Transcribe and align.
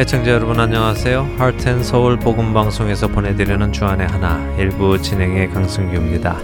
애청자 0.00 0.30
여러분 0.30 0.58
안녕하세요. 0.58 1.34
하트앤 1.36 1.82
서울 1.82 2.18
복음 2.18 2.54
방송에서 2.54 3.06
보내드리는 3.06 3.70
주안의 3.70 4.06
하나 4.06 4.40
일부 4.56 4.98
진행의 4.98 5.50
강승규입니다. 5.50 6.38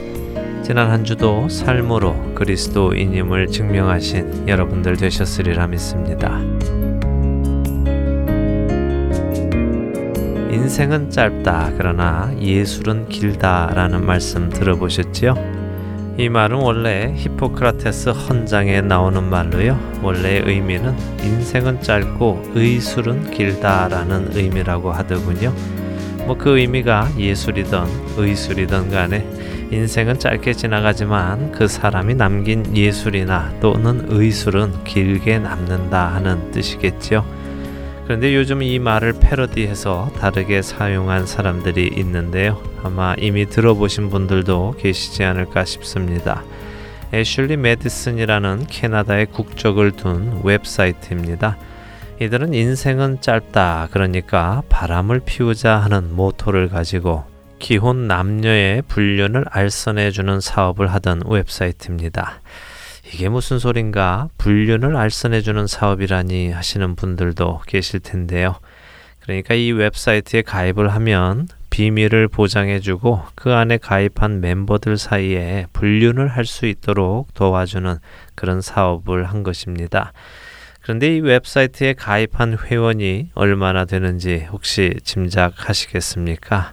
지난 0.63 0.91
한 0.91 1.05
주도 1.05 1.49
삶으로 1.49 2.35
그리스도인임을 2.35 3.47
증명하신 3.47 4.47
여러분들 4.47 4.99
되셨으리라 4.99 5.69
믿습니다. 5.69 6.39
인생은 10.51 11.09
짧다 11.09 11.73
그러나 11.79 12.31
예술은 12.39 13.09
길다라는 13.09 14.05
말씀 14.05 14.51
들어보셨지요? 14.51 15.56
이 16.19 16.31
말은 16.31 16.57
원래 16.57 17.13
히포크라테스 17.15 18.09
헌장에 18.09 18.81
나오는 18.81 19.23
말로요. 19.23 19.79
원래 20.03 20.41
의미는 20.45 20.97
인생은 21.23 21.83
짧고 21.83 22.53
의술은 22.55 23.31
길다라는 23.33 24.31
의미라고 24.33 24.93
하더군요. 24.93 25.53
뭐 26.25 26.37
그 26.39 26.59
의미가 26.59 27.11
예술이든 27.19 27.85
의술이든 28.17 28.91
간에 28.91 29.27
인생은 29.71 30.19
짧게 30.19 30.55
지나가지만 30.55 31.53
그 31.53 31.69
사람이 31.69 32.15
남긴 32.15 32.75
예술이나 32.75 33.53
또는 33.61 34.07
의술은 34.09 34.85
길게 34.85 35.41
남는다 35.41 36.15
하는 36.15 36.51
뜻이겠죠. 36.51 37.25
그런데 38.07 38.37
요즘 38.37 38.63
이 38.63 38.79
말을 38.79 39.15
패러디해서 39.19 40.13
다르게 40.17 40.63
사용한 40.63 41.27
사람들이 41.27 41.89
있는데요. 41.97 42.63
아마 42.85 43.17
이미 43.19 43.47
들어보신 43.47 44.11
분들도 44.11 44.77
계시지 44.79 45.25
않을까 45.25 45.65
싶습니다. 45.65 46.45
애슐리 47.13 47.57
메디슨이라는 47.57 48.69
캐나다의 48.69 49.27
국적을 49.27 49.91
둔 49.91 50.41
웹사이트입니다. 50.45 51.57
이들은 52.21 52.55
인생은 52.55 53.23
짧다 53.23 53.89
그러니까 53.91 54.63
바람을 54.69 55.23
피우자 55.27 55.77
하는 55.77 56.15
모토를 56.15 56.69
가지고 56.69 57.25
기혼 57.59 58.07
남녀의 58.07 58.83
불륜을 58.83 59.47
알선해 59.51 60.13
주는 60.13 60.41
사업을 60.41 60.87
하던 60.93 61.23
웹사이트입니다. 61.27 62.41
이게 63.13 63.29
무슨 63.29 63.59
소린가? 63.59 64.31
불륜을 64.37 64.97
알선해주는 64.97 65.67
사업이라니 65.67 66.51
하시는 66.51 66.97
분들도 66.97 67.63
계실 67.67 68.01
텐데요. 68.01 68.57
그러니까 69.21 69.55
이 69.55 69.73
웹사이트에 69.73 70.43
가입을 70.43 70.89
하면 70.95 71.49
비밀을 71.71 72.29
보장해주고 72.29 73.23
그 73.35 73.53
안에 73.53 73.79
가입한 73.79 74.41
멤버들 74.41 74.97
사이에 74.97 75.67
불륜을 75.73 76.29
할 76.29 76.47
수 76.47 76.67
있도록 76.67 77.35
도와주는 77.35 77.99
그런 78.35 78.61
사업을 78.61 79.25
한 79.25 79.43
것입니다. 79.43 80.13
그런데 80.81 81.17
이 81.17 81.21
웹사이트에 81.21 81.95
가입한 81.95 82.59
회원이 82.65 83.31
얼마나 83.35 83.85
되는지 83.85 84.47
혹시 84.51 84.95
짐작하시겠습니까? 85.03 86.73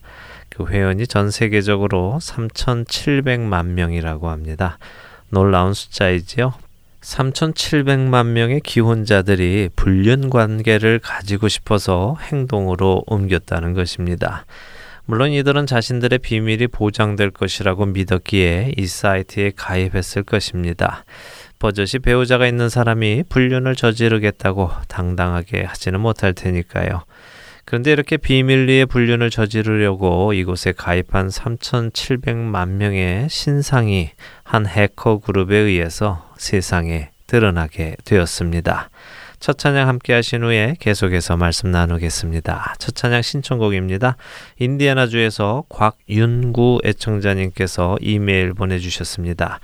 그 0.49 0.67
회원이 0.67 1.07
전 1.07 1.31
세계적으로 1.31 2.19
3,700만 2.21 3.65
명이라고 3.69 4.29
합니다. 4.29 4.77
놀라운 5.33 5.73
숫자이지요. 5.73 6.53
3,700만 7.01 8.27
명의 8.27 8.61
기혼자들이 8.61 9.69
불륜 9.75 10.29
관계를 10.29 10.99
가지고 10.99 11.49
싶어서 11.49 12.15
행동으로 12.21 13.03
옮겼다는 13.07 13.73
것입니다. 13.73 14.45
물론 15.05 15.31
이들은 15.31 15.65
자신들의 15.65 16.19
비밀이 16.19 16.67
보장될 16.67 17.31
것이라고 17.31 17.87
믿었기에 17.87 18.75
이 18.77 18.87
사이트에 18.87 19.51
가입했을 19.55 20.23
것입니다. 20.23 21.03
버젓이 21.59 21.99
배우자가 21.99 22.47
있는 22.47 22.69
사람이 22.69 23.23
불륜을 23.27 23.75
저지르겠다고 23.75 24.69
당당하게 24.87 25.63
하지는 25.63 25.99
못할 25.99 26.33
테니까요. 26.33 27.03
그런데 27.65 27.91
이렇게 27.91 28.17
비밀리에 28.17 28.85
불륜을 28.85 29.29
저지르려고 29.29 30.33
이곳에 30.33 30.73
가입한 30.73 31.29
3,700만 31.29 32.69
명의 32.69 33.27
신상이 33.29 34.11
한 34.43 34.65
해커 34.65 35.19
그룹에 35.19 35.55
의해서 35.55 36.29
세상에 36.37 37.09
드러나게 37.27 37.95
되었습니다. 38.03 38.89
첫 39.39 39.57
찬양 39.57 39.89
함께 39.89 40.13
하신 40.13 40.43
후에 40.43 40.75
계속해서 40.79 41.35
말씀 41.35 41.69
나누겠습니다. 41.69 42.75
첫 42.79 42.95
찬양 42.95 43.21
신청곡입니다. 43.21 44.15
인디애나주에서 44.59 45.65
곽윤구 45.67 46.79
애청자님께서 46.85 47.97
이메일 47.99 48.53
보내주셨습니다. 48.53 49.59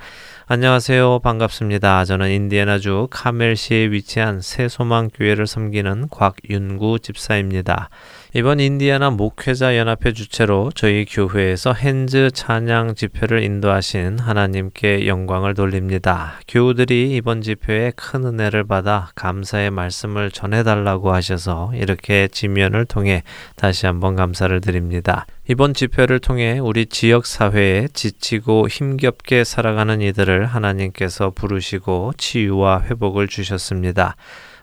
안녕하세요. 0.52 1.20
반갑습니다. 1.20 2.04
저는 2.04 2.28
인디애나주 2.32 3.06
카멜시에 3.12 3.92
위치한 3.92 4.40
새소망교회를 4.40 5.46
섬기는 5.46 6.08
곽윤구 6.08 6.98
집사입니다. 6.98 7.88
이번 8.32 8.60
인디아나 8.60 9.10
목회자 9.10 9.76
연합회 9.76 10.12
주최로 10.12 10.70
저희 10.76 11.04
교회에서 11.04 11.72
핸즈 11.72 12.30
찬양 12.30 12.94
집회를 12.94 13.42
인도하신 13.42 14.20
하나님께 14.20 15.08
영광을 15.08 15.54
돌립니다. 15.54 16.34
교우들이 16.46 17.16
이번 17.16 17.42
집회에 17.42 17.90
큰 17.96 18.24
은혜를 18.24 18.68
받아 18.68 19.10
감사의 19.16 19.72
말씀을 19.72 20.30
전해달라고 20.30 21.12
하셔서 21.12 21.72
이렇게 21.74 22.28
지면을 22.28 22.84
통해 22.84 23.24
다시 23.56 23.86
한번 23.86 24.14
감사를 24.14 24.60
드립니다. 24.60 25.26
이번 25.48 25.74
집회를 25.74 26.20
통해 26.20 26.60
우리 26.60 26.86
지역 26.86 27.26
사회에 27.26 27.88
지치고 27.92 28.68
힘겹게 28.68 29.42
살아가는 29.42 30.00
이들을 30.00 30.46
하나님께서 30.46 31.30
부르시고 31.30 32.12
치유와 32.16 32.82
회복을 32.82 33.26
주셨습니다. 33.26 34.14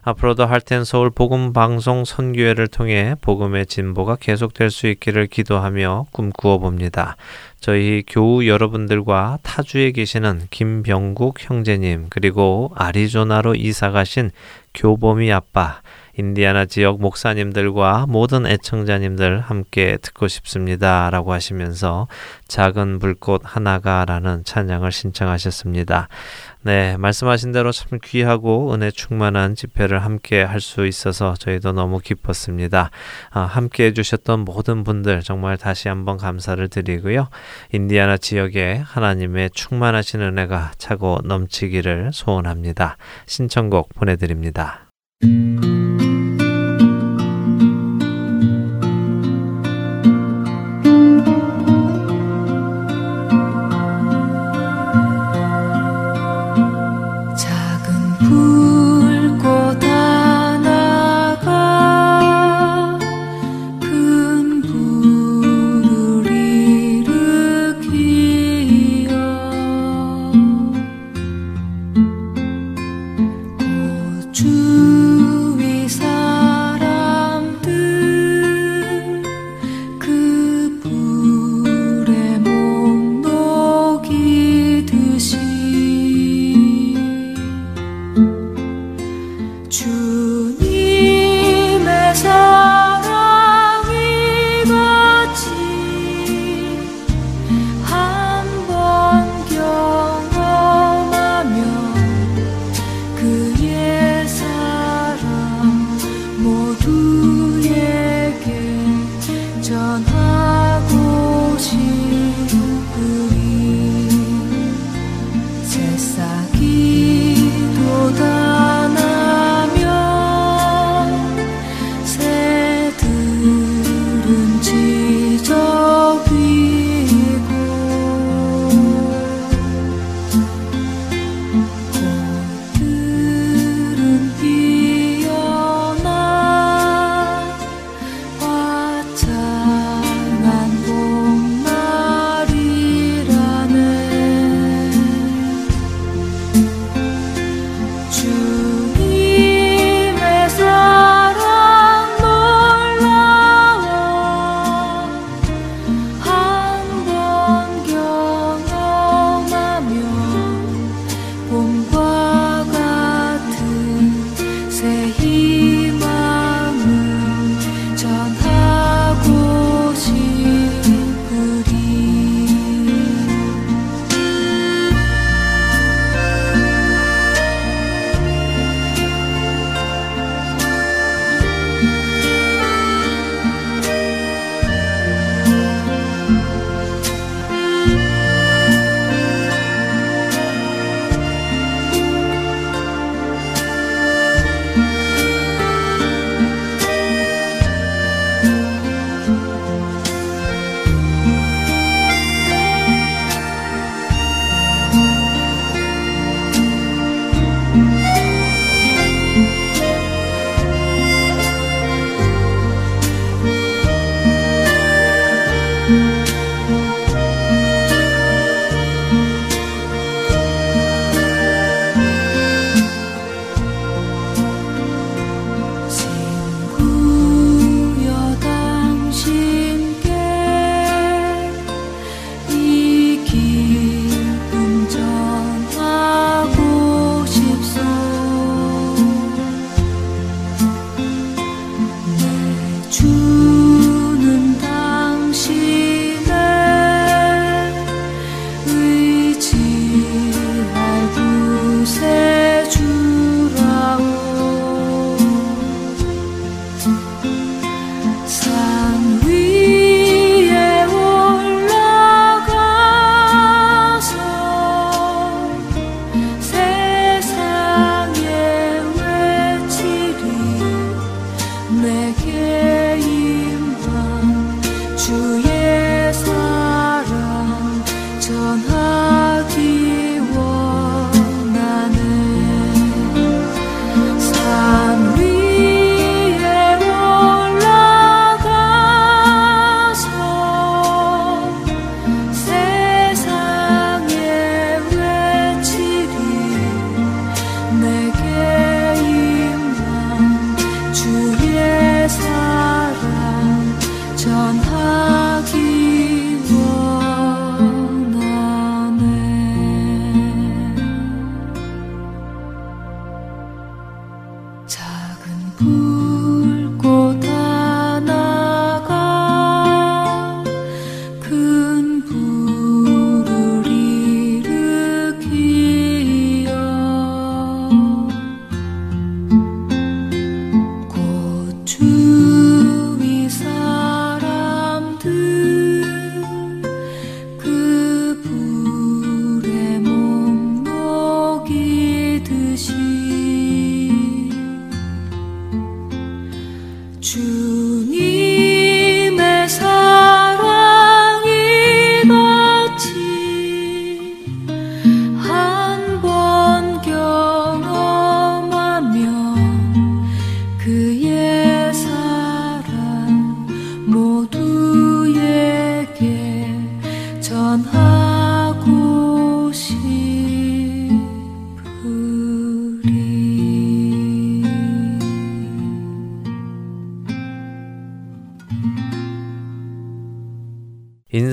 앞으로도 0.07 0.45
할텐 0.45 0.85
서울 0.85 1.09
복음 1.09 1.51
방송 1.51 2.05
선교회를 2.05 2.69
통해 2.69 3.15
복음의 3.19 3.65
진보가 3.65 4.15
계속될 4.15 4.71
수 4.71 4.87
있기를 4.87 5.27
기도하며 5.27 6.05
꿈꾸어 6.13 6.59
봅니다. 6.59 7.17
저희 7.59 8.03
교우 8.07 8.45
여러분들과 8.45 9.39
타주에 9.43 9.91
계시는 9.91 10.47
김병국 10.49 11.39
형제님 11.39 12.05
그리고 12.09 12.71
아리조나로 12.75 13.55
이사 13.55 13.91
가신 13.91 14.31
교범이 14.73 15.29
아빠 15.33 15.81
인디아나 16.17 16.65
지역 16.65 16.99
목사님들과 17.01 18.05
모든 18.07 18.45
애청자님들 18.45 19.39
함께 19.39 19.97
듣고 20.01 20.27
싶습니다. 20.27 21.09
라고 21.09 21.33
하시면서 21.33 22.07
작은 22.47 22.99
불꽃 22.99 23.41
하나가 23.43 24.05
라는 24.05 24.43
찬양을 24.43 24.91
신청하셨습니다. 24.91 26.07
네, 26.63 26.97
말씀하신 26.97 27.53
대로 27.53 27.71
참 27.71 27.99
귀하고 28.03 28.73
은혜 28.73 28.91
충만한 28.91 29.55
집회를 29.55 29.99
함께 30.03 30.43
할 30.43 30.57
수 30.67 30.85
있어서 30.85 31.33
저희도 31.35 31.71
너무 31.71 31.99
기뻤습니다. 31.99 32.91
아, 33.29 33.39
함께 33.41 33.85
해주셨던 33.85 34.41
모든 34.41 34.83
분들 34.83 35.21
정말 35.21 35.57
다시 35.57 35.87
한번 35.87 36.17
감사를 36.17 36.67
드리고요. 36.67 37.29
인디아나 37.71 38.17
지역에 38.17 38.81
하나님의 38.83 39.51
충만하신 39.51 40.21
은혜가 40.21 40.73
차고 40.77 41.19
넘치기를 41.23 42.11
소원합니다. 42.13 42.97
신청곡 43.25 43.93
보내드립니다. 43.95 44.87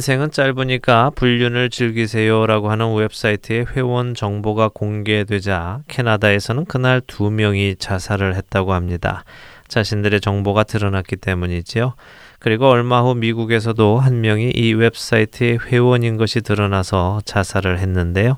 인생은 0.05 0.33
짧으니까 0.33 1.13
불륜을 1.15 1.71
즐기세요라고 1.71 2.71
하는 2.71 2.95
웹사이트의 2.95 3.65
회원 3.75 4.15
정보가 4.15 4.69
공개되자 4.75 5.81
캐나다에서는 5.89 6.67
그날 6.67 7.01
두 7.07 7.31
명이 7.31 7.77
자살을 7.79 8.35
했다고 8.35 8.75
합니다. 8.75 9.25
자신들의 9.69 10.21
정보가 10.21 10.65
드러났기 10.65 11.17
때문이지요. 11.17 11.95
그리고 12.39 12.69
얼마 12.69 13.01
후 13.01 13.15
미국에서도 13.15 13.99
한 13.99 14.21
명이 14.21 14.51
이 14.55 14.75
웹사이트의 14.75 15.61
회원인 15.69 16.19
것이 16.19 16.43
드러나서 16.43 17.23
자살을 17.25 17.79
했는데요. 17.79 18.37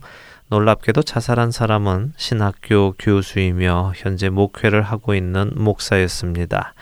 놀랍게도 0.51 1.03
자살한 1.03 1.51
사람은 1.51 2.13
신학교 2.17 2.93
교수이며 2.93 3.95
현재 3.97 4.29
목회를 4.29 4.83
하고 4.83 5.17
있는 5.17 5.51
목사였습니다. 5.57 6.75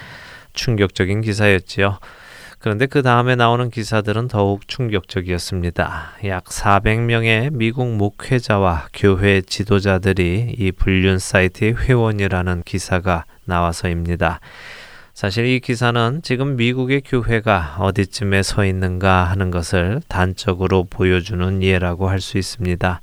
충격적인 0.53 1.23
기사였지요. 1.23 1.99
그런데 2.65 2.87
그 2.87 3.03
다음에 3.03 3.37
나오는 3.37 3.69
기사들은 3.69 4.29
더욱 4.29 4.67
충격적이었습니다. 4.67 6.13
약 6.25 6.45
400명의 6.45 7.53
미국 7.53 7.95
목회자와 7.95 8.89
교회 8.95 9.43
지도자들이 9.43 10.55
이 10.59 10.73
불륜 10.73 11.19
사이트의 11.19 11.77
회원이라는 11.77 12.63
기사가 12.65 13.27
나와서입니다. 13.45 14.41
사실 15.13 15.45
이 15.45 15.61
기사는 15.61 16.21
지금 16.23 16.57
미국의 16.57 17.03
교회가 17.03 17.77
어디쯤에 17.81 18.43
서 18.43 18.65
있는가 18.65 19.25
하는 19.25 19.51
것을 19.51 20.01
단적으로 20.09 20.85
보여주는 20.89 21.63
예라고 21.63 22.09
할 22.09 22.23
수 22.23 22.39
있습니다. 22.39 23.03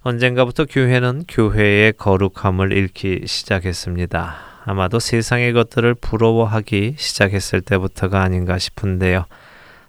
언젠가부터 0.00 0.64
교회는 0.64 1.22
교회의 1.28 1.92
거룩함을 1.92 2.72
잃기 2.72 3.22
시작했습니다. 3.26 4.57
아마도 4.68 4.98
세상의 4.98 5.54
것들을 5.54 5.94
부러워하기 5.94 6.96
시작했을 6.98 7.62
때부터가 7.62 8.20
아닌가 8.20 8.58
싶은데요. 8.58 9.24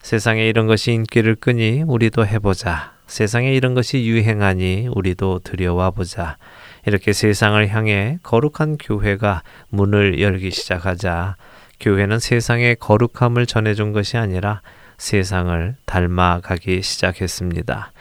세상에 0.01 0.48
이런 0.48 0.67
것이 0.67 0.93
인기를 0.93 1.36
끄니 1.36 1.83
우리도 1.86 2.25
해보자. 2.25 2.93
세상에 3.05 3.53
이런 3.53 3.74
것이 3.74 4.05
유행하니 4.05 4.88
우리도 4.89 5.39
들여와 5.39 5.91
보자. 5.91 6.38
이렇게 6.86 7.12
세상을 7.12 7.67
향해 7.67 8.19
거룩한 8.24 8.77
교회가 8.77 9.43
문을 9.67 10.21
열기 10.21 10.50
시작하자 10.50 11.36
교회는 11.81 12.19
세상의 12.19 12.77
거룩함을 12.77 13.48
전해준 13.48 13.91
것이 13.91 14.15
아니라 14.15 14.62
세상을 14.98 15.75
닮아가기 15.88 16.83
시작했습니다. 16.83 17.91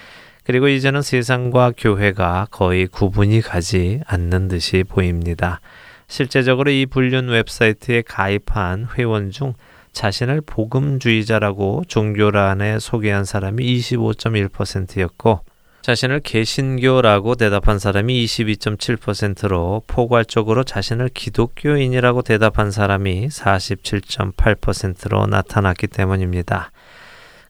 그리고 0.45 0.69
이제는 0.69 1.03
세상과 1.03 1.73
교회가 1.77 2.47
거의 2.53 2.87
구분이 2.87 3.41
가지 3.41 4.01
않는 4.07 4.47
듯이 4.47 4.85
보입니다. 4.89 5.61
실제적으로 6.09 6.71
이 6.71 6.87
불륜 6.87 7.29
웹사이트에 7.29 8.03
가입한 8.03 8.89
회원 8.97 9.31
중 9.31 9.55
자신을 9.93 10.41
복음주의자라고 10.43 11.85
종교란에 11.87 12.79
소개한 12.79 13.25
사람이 13.25 13.65
25.1%였고 13.79 15.41
자신을 15.83 16.21
개신교라고 16.21 17.37
대답한 17.37 17.79
사람이 17.79 18.25
22.7%로 18.25 19.83
포괄적으로 19.87 20.65
자신을 20.65 21.09
기독교인이라고 21.09 22.23
대답한 22.23 22.71
사람이 22.71 23.29
47.8%로 23.29 25.27
나타났기 25.27 25.87
때문입니다. 25.87 26.73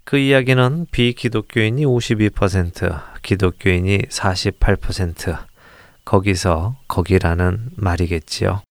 그 0.05 0.19
이야기는 0.19 0.87
비기독교인이 0.91 1.85
52%, 1.85 3.03
기독교인이 3.23 3.99
48%, 3.99 5.48
거기서 6.09 6.75
거기라는 6.89 7.69
말이겠지요. 7.77 8.63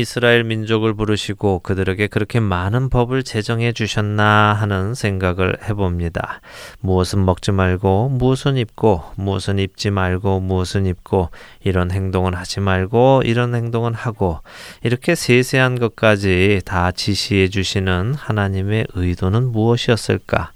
이스라엘 0.00 0.44
민족을 0.44 0.94
부르시고 0.94 1.60
그들에게 1.60 2.06
그렇게 2.08 2.40
많은 2.40 2.88
법을 2.88 3.22
제정해 3.22 3.72
주셨나 3.72 4.54
하는 4.54 4.94
생각을 4.94 5.58
해봅니다. 5.68 6.40
무엇은 6.80 7.24
먹지 7.24 7.52
말고, 7.52 8.08
무엇은 8.10 8.56
입고, 8.56 9.02
무엇은 9.16 9.58
입지 9.58 9.90
말고, 9.90 10.40
무엇은 10.40 10.86
입고, 10.86 11.30
이런 11.62 11.90
행동은 11.90 12.34
하지 12.34 12.60
말고, 12.60 13.22
이런 13.24 13.54
행동은 13.54 13.94
하고, 13.94 14.40
이렇게 14.82 15.14
세세한 15.14 15.78
것까지 15.78 16.62
다 16.64 16.90
지시해 16.90 17.48
주시는 17.48 18.14
하나님의 18.14 18.86
의도는 18.94 19.52
무엇이었을까? 19.52 20.52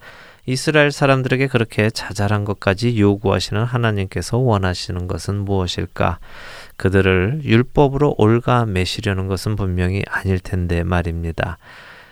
이스라엘 0.46 0.92
사람들에게 0.92 1.46
그렇게 1.46 1.88
자잘한 1.88 2.44
것까지 2.44 3.00
요구하시는 3.00 3.62
하나님께서 3.64 4.36
원하시는 4.36 5.06
것은 5.06 5.36
무엇일까? 5.36 6.18
그들을 6.76 7.40
율법으로 7.44 8.16
올가 8.18 8.66
매시려는 8.66 9.26
것은 9.26 9.56
분명히 9.56 10.02
아닐 10.08 10.38
텐데 10.38 10.82
말입니다. 10.82 11.58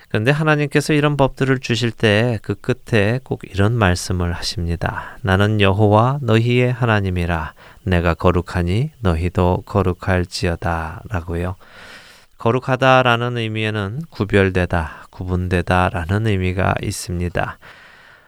그런데 0.08 0.30
하나님께서 0.30 0.92
이런 0.92 1.16
법들을 1.16 1.60
주실 1.60 1.90
때 1.90 2.38
그 2.42 2.54
끝에 2.54 3.18
꼭 3.24 3.42
이런 3.44 3.72
말씀을 3.72 4.32
하십니다. 4.32 5.16
나는 5.22 5.60
여호와 5.60 6.18
너희의 6.20 6.70
하나님이라 6.72 7.54
내가 7.84 8.12
거룩하니 8.14 8.90
너희도 9.00 9.62
거룩할지어다 9.64 11.02
라고요. 11.08 11.56
거룩하다라는 12.36 13.38
의미에는 13.38 14.02
구별되다, 14.10 15.06
구분되다라는 15.10 16.26
의미가 16.26 16.74
있습니다. 16.82 17.58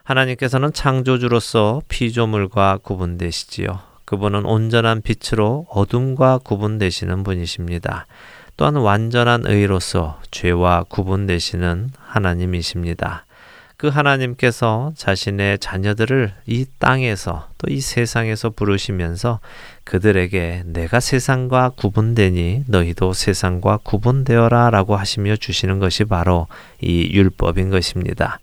하나님께서는 0.05 0.73
창조주로서 0.73 1.83
피조물과 1.89 2.81
구분되시지요. 2.83 3.81
그분은 4.05 4.45
온전한 4.45 5.01
빛으로 5.01 5.67
어둠과 5.71 6.39
구분되시는 6.45 7.25
분이십니다. 7.25 8.07
또한 8.59 8.77
완전한 8.77 9.45
의로서 9.47 10.21
죄와 10.31 10.85
구분되시는 10.89 11.91
하나님이십니다. 11.99 13.25
그 13.77 13.89
하나님께서 13.89 14.93
자신의 14.95 15.59
자녀들을 15.59 16.33
이 16.47 16.67
땅에서 16.79 17.49
또 17.59 17.65
이 17.69 17.81
세상에서 17.81 18.51
부르시면서 18.51 19.41
그들에게 19.85 20.65
내가 20.67 21.01
세상과 21.01 21.71
구분되니 21.71 22.65
너희도 22.69 23.15
세상과 23.15 23.79
구분되어라 23.83 24.69
라고 24.71 24.97
하시며 24.97 25.37
주시는 25.37 25.79
것이 25.79 26.05
바로 26.05 26.47
이 26.81 27.11
율법인 27.13 27.71
것입니다. 27.71 28.39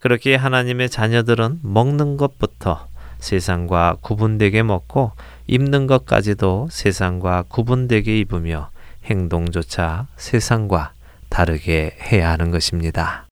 그렇게 0.00 0.34
하나님의 0.34 0.88
자녀들은 0.88 1.60
먹는 1.62 2.16
것부터 2.16 2.86
세상과 3.18 3.98
구분되게 4.00 4.62
먹고 4.62 5.12
입는 5.46 5.86
것까지도 5.86 6.68
세상과 6.70 7.44
구분되게 7.48 8.18
입으며 8.20 8.70
행동조차 9.04 10.06
세상과 10.16 10.92
다르게 11.28 11.96
해야 12.00 12.30
하는 12.30 12.50
것입니다. 12.50 13.26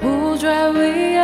보좌 0.00 0.70
위에 0.70 1.19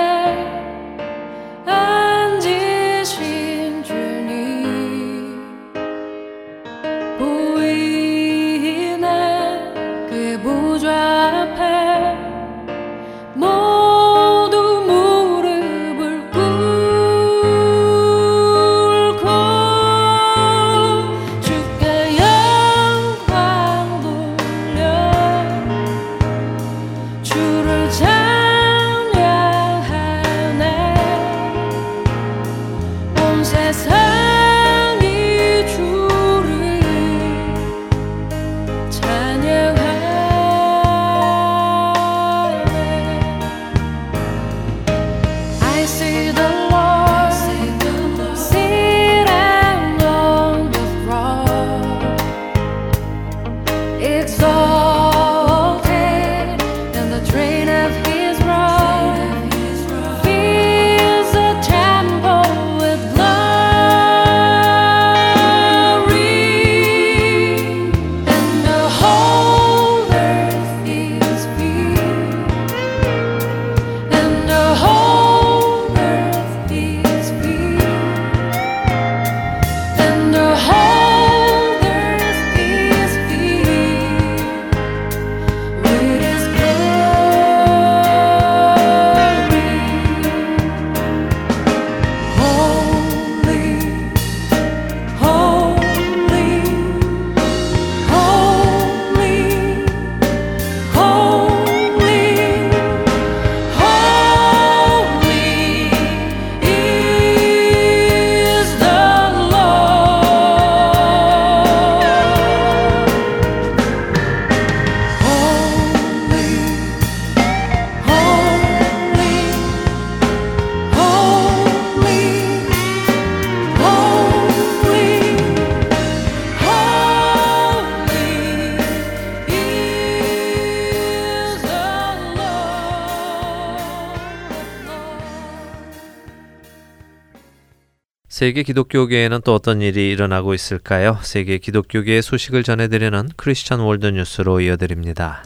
세계 138.37 138.65
기독교계에는 138.65 139.41
또 139.47 139.55
어떤 139.55 139.81
일이 139.81 140.11
일어나고 140.11 140.53
있을까요? 140.53 141.19
세계 141.23 141.57
기독교계의 141.57 142.21
소식을 142.21 142.65
전해드리는 142.65 143.31
크리스천 143.35 143.81
월드 143.81 144.09
뉴스로 144.09 144.61
이어드립니다. 144.61 145.43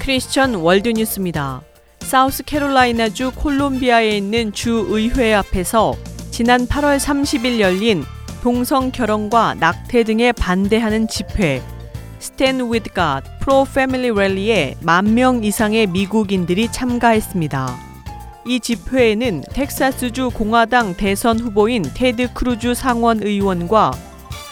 크리스천 0.00 0.56
월드 0.56 0.88
뉴스입니다. 0.88 1.62
사우스 2.00 2.42
캐롤라이나주 2.42 3.30
콜롬비아에 3.36 4.16
있는 4.16 4.50
주 4.50 4.88
의회 4.88 5.32
앞에서 5.32 5.94
지난 6.32 6.66
8월 6.66 6.98
30일 6.98 7.60
열린 7.60 8.02
동성 8.42 8.90
결혼과 8.90 9.54
낙태 9.54 10.02
등에 10.02 10.32
반대하는 10.32 11.06
집회 11.06 11.62
Stand 12.22 12.62
with 12.62 12.94
God 12.94 13.28
Pro 13.40 13.62
Family 13.62 14.10
Rally에 14.10 14.76
만 14.80 15.12
명 15.14 15.42
이상의 15.42 15.88
미국인들이 15.88 16.70
참가했습니다. 16.70 17.76
이 18.46 18.60
집회에는 18.60 19.42
텍사스주 19.52 20.30
공화당 20.30 20.94
대선 20.96 21.40
후보인 21.40 21.82
테드 21.94 22.32
크루즈 22.32 22.74
상원 22.74 23.22
의원과 23.22 23.90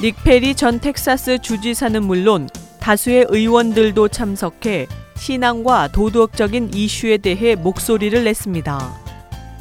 릭 0.03 0.17
페리 0.25 0.57
전 0.57 0.81
텍사스 0.81 1.39
주지사는 1.43 2.03
물론 2.03 2.49
다수의 2.81 3.27
의원들도 3.29 4.09
참석해 4.09 4.89
신앙과 5.17 5.89
도덕적인 5.93 6.71
이슈에 6.75 7.19
대해 7.19 7.55
목소리를 7.55 8.25
냈습니다. 8.25 8.95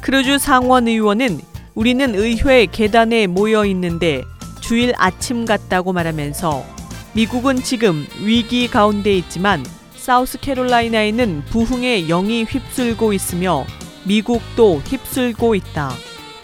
크루즈 0.00 0.38
상원 0.38 0.88
의원은 0.88 1.40
우리는 1.76 2.14
의회 2.16 2.66
계단에 2.66 3.28
모여 3.28 3.64
있는데 3.66 4.22
주일 4.60 4.94
아침 4.96 5.44
같다고 5.44 5.92
말하면서 5.92 6.79
미국은 7.12 7.56
지금 7.56 8.06
위기 8.22 8.68
가운데 8.68 9.12
있지만 9.16 9.64
사우스캐롤라이나에는 9.96 11.44
부흥의 11.46 12.06
영이 12.06 12.44
휩쓸고 12.44 13.12
있으며 13.12 13.66
미국도 14.04 14.80
휩쓸고 14.86 15.56
있다. 15.56 15.92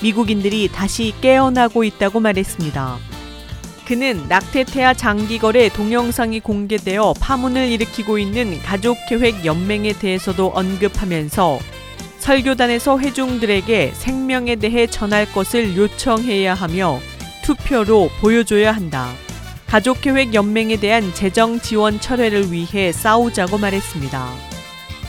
미국인들이 0.03 0.69
다시 0.69 1.15
깨어나고 1.21 1.85
있다고 1.85 2.21
말했습니다. 2.21 2.99
그는 3.87 4.27
낙태태아 4.29 4.95
장기거래 4.95 5.69
동영상이 5.69 6.41
공개되어 6.41 7.15
파문을 7.21 7.69
일으키고 7.71 8.19
있는 8.19 8.61
가족계획 8.61 9.45
연맹에 9.45 9.93
대해서도 9.93 10.49
언급하면서 10.49 11.61
설교단에서 12.19 12.99
회중들에게 12.99 13.93
생명에 13.95 14.57
대해 14.57 14.89
전할 14.89 15.33
것을 15.33 15.77
요청해야 15.77 16.55
하며 16.55 16.99
투표로 17.45 18.11
보여줘야 18.21 18.73
한다. 18.73 19.15
가족계획 19.67 20.33
연맹에 20.35 20.77
대한 20.77 21.13
재정 21.13 21.61
지원 21.61 22.01
철회를 22.01 22.53
위해 22.53 22.93
싸우자고 22.93 23.59
말했습니다. 23.59 24.31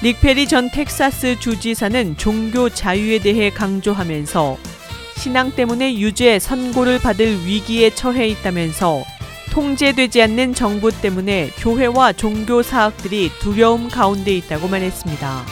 닉페리 0.03 0.47
전 0.47 0.69
텍사스 0.69 1.39
주지사는 1.39 2.17
종교 2.17 2.69
자유에 2.69 3.19
대해 3.19 3.49
강조하면서 3.49 4.57
신앙 5.17 5.51
때문에 5.51 5.97
유죄 5.97 6.37
선고를 6.39 6.99
받을 6.99 7.45
위기에 7.45 7.89
처해 7.89 8.27
있다면서 8.27 9.03
통제되지 9.51 10.21
않는 10.21 10.53
정부 10.53 10.91
때문에 10.91 11.49
교회와 11.57 12.13
종교 12.13 12.61
사학들이 12.61 13.31
두려움 13.39 13.89
가운데 13.89 14.35
있다고 14.35 14.67
말했습니다. 14.67 15.45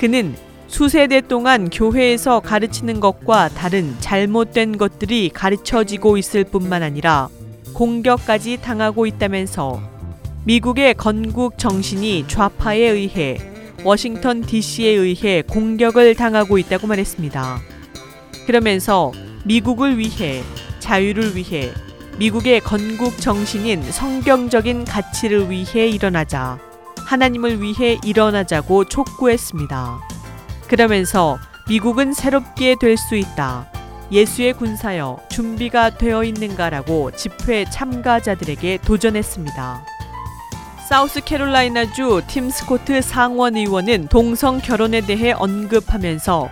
그는 0.00 0.34
수세대 0.66 1.22
동안 1.22 1.68
교회에서 1.68 2.40
가르치는 2.40 3.00
것과 3.00 3.48
다른 3.50 3.94
잘못된 4.00 4.78
것들이 4.78 5.30
가르쳐지고 5.32 6.16
있을 6.16 6.44
뿐만 6.44 6.82
아니라 6.82 7.28
공격까지 7.74 8.60
당하고 8.62 9.06
있다면서 9.06 9.80
미국의 10.44 10.94
건국 10.94 11.58
정신이 11.58 12.24
좌파에 12.28 12.78
의해 12.88 13.38
워싱턴 13.84 14.42
DC에 14.42 14.88
의해 14.88 15.42
공격을 15.42 16.14
당하고 16.14 16.58
있다고 16.58 16.86
말했습니다. 16.86 17.60
그러면서 18.46 19.12
미국을 19.44 19.98
위해 19.98 20.42
자유를 20.80 21.36
위해 21.36 21.70
미국의 22.18 22.60
건국 22.60 23.20
정신인 23.20 23.82
성경적인 23.82 24.84
가치를 24.84 25.50
위해 25.50 25.88
일어나자 25.88 26.58
하나님을 27.06 27.62
위해 27.62 27.98
일어나자고 28.04 28.86
촉구했습니다. 28.86 30.00
그러면서 30.66 31.38
미국은 31.68 32.12
새롭게 32.12 32.74
될 32.80 32.96
수 32.96 33.16
있다. 33.16 33.70
예수의 34.10 34.54
군사여 34.54 35.18
준비가 35.30 35.90
되어 35.90 36.24
있는가라고 36.24 37.10
집회 37.12 37.64
참가자들에게 37.64 38.78
도전했습니다. 38.78 39.84
사우스 40.88 41.20
캐롤라이나주 41.20 42.22
팀 42.28 42.48
스코트 42.48 43.02
상원 43.02 43.56
의원은 43.56 44.08
동성 44.08 44.58
결혼에 44.58 45.02
대해 45.02 45.32
언급하면서 45.32 46.48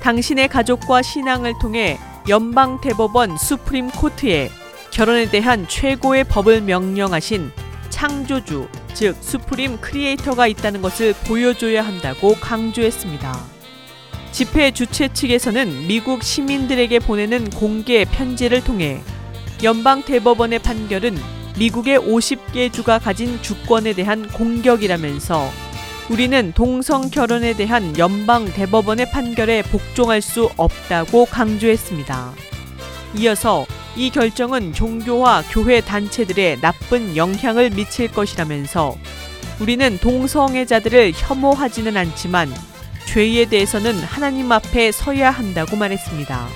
당신의 0.00 0.48
가족과 0.48 1.02
신앙을 1.02 1.54
통해 1.60 1.96
연방 2.28 2.80
대법원 2.80 3.36
수프림 3.36 3.90
코트에 3.90 4.50
결혼에 4.90 5.30
대한 5.30 5.68
최고의 5.68 6.24
법을 6.24 6.62
명령하신 6.62 7.52
창조주, 7.90 8.68
즉 8.94 9.16
수프림 9.20 9.80
크리에이터가 9.80 10.48
있다는 10.48 10.82
것을 10.82 11.14
보여줘야 11.26 11.86
한다고 11.86 12.34
강조했습니다. 12.34 13.55
집회 14.36 14.70
주최 14.70 15.10
측에서는 15.10 15.86
미국 15.86 16.22
시민들에게 16.22 16.98
보내는 16.98 17.48
공개 17.48 18.04
편지를 18.04 18.62
통해 18.62 19.00
연방 19.62 20.02
대법원의 20.02 20.58
판결은 20.58 21.16
미국의 21.58 21.98
50개 21.98 22.70
주가 22.70 22.98
가진 22.98 23.40
주권에 23.40 23.94
대한 23.94 24.28
공격이라면서 24.28 25.48
우리는 26.10 26.52
동성 26.52 27.08
결혼에 27.08 27.54
대한 27.54 27.96
연방 27.96 28.44
대법원의 28.44 29.10
판결에 29.10 29.62
복종할 29.62 30.20
수 30.20 30.50
없다고 30.58 31.24
강조했습니다. 31.24 32.34
이어서 33.16 33.64
이 33.96 34.10
결정은 34.10 34.74
종교와 34.74 35.44
교회 35.50 35.80
단체들의 35.80 36.60
나쁜 36.60 37.16
영향을 37.16 37.70
미칠 37.70 38.12
것이라면서 38.12 38.98
우리는 39.60 39.96
동성애자들을 39.96 41.12
혐오하지는 41.14 41.96
않지만 41.96 42.52
죄에 43.16 43.46
대해서는 43.46 43.94
하나님 43.94 44.52
앞에 44.52 44.92
서야 44.92 45.30
한다고 45.30 45.74
말했습니다. 45.74 46.48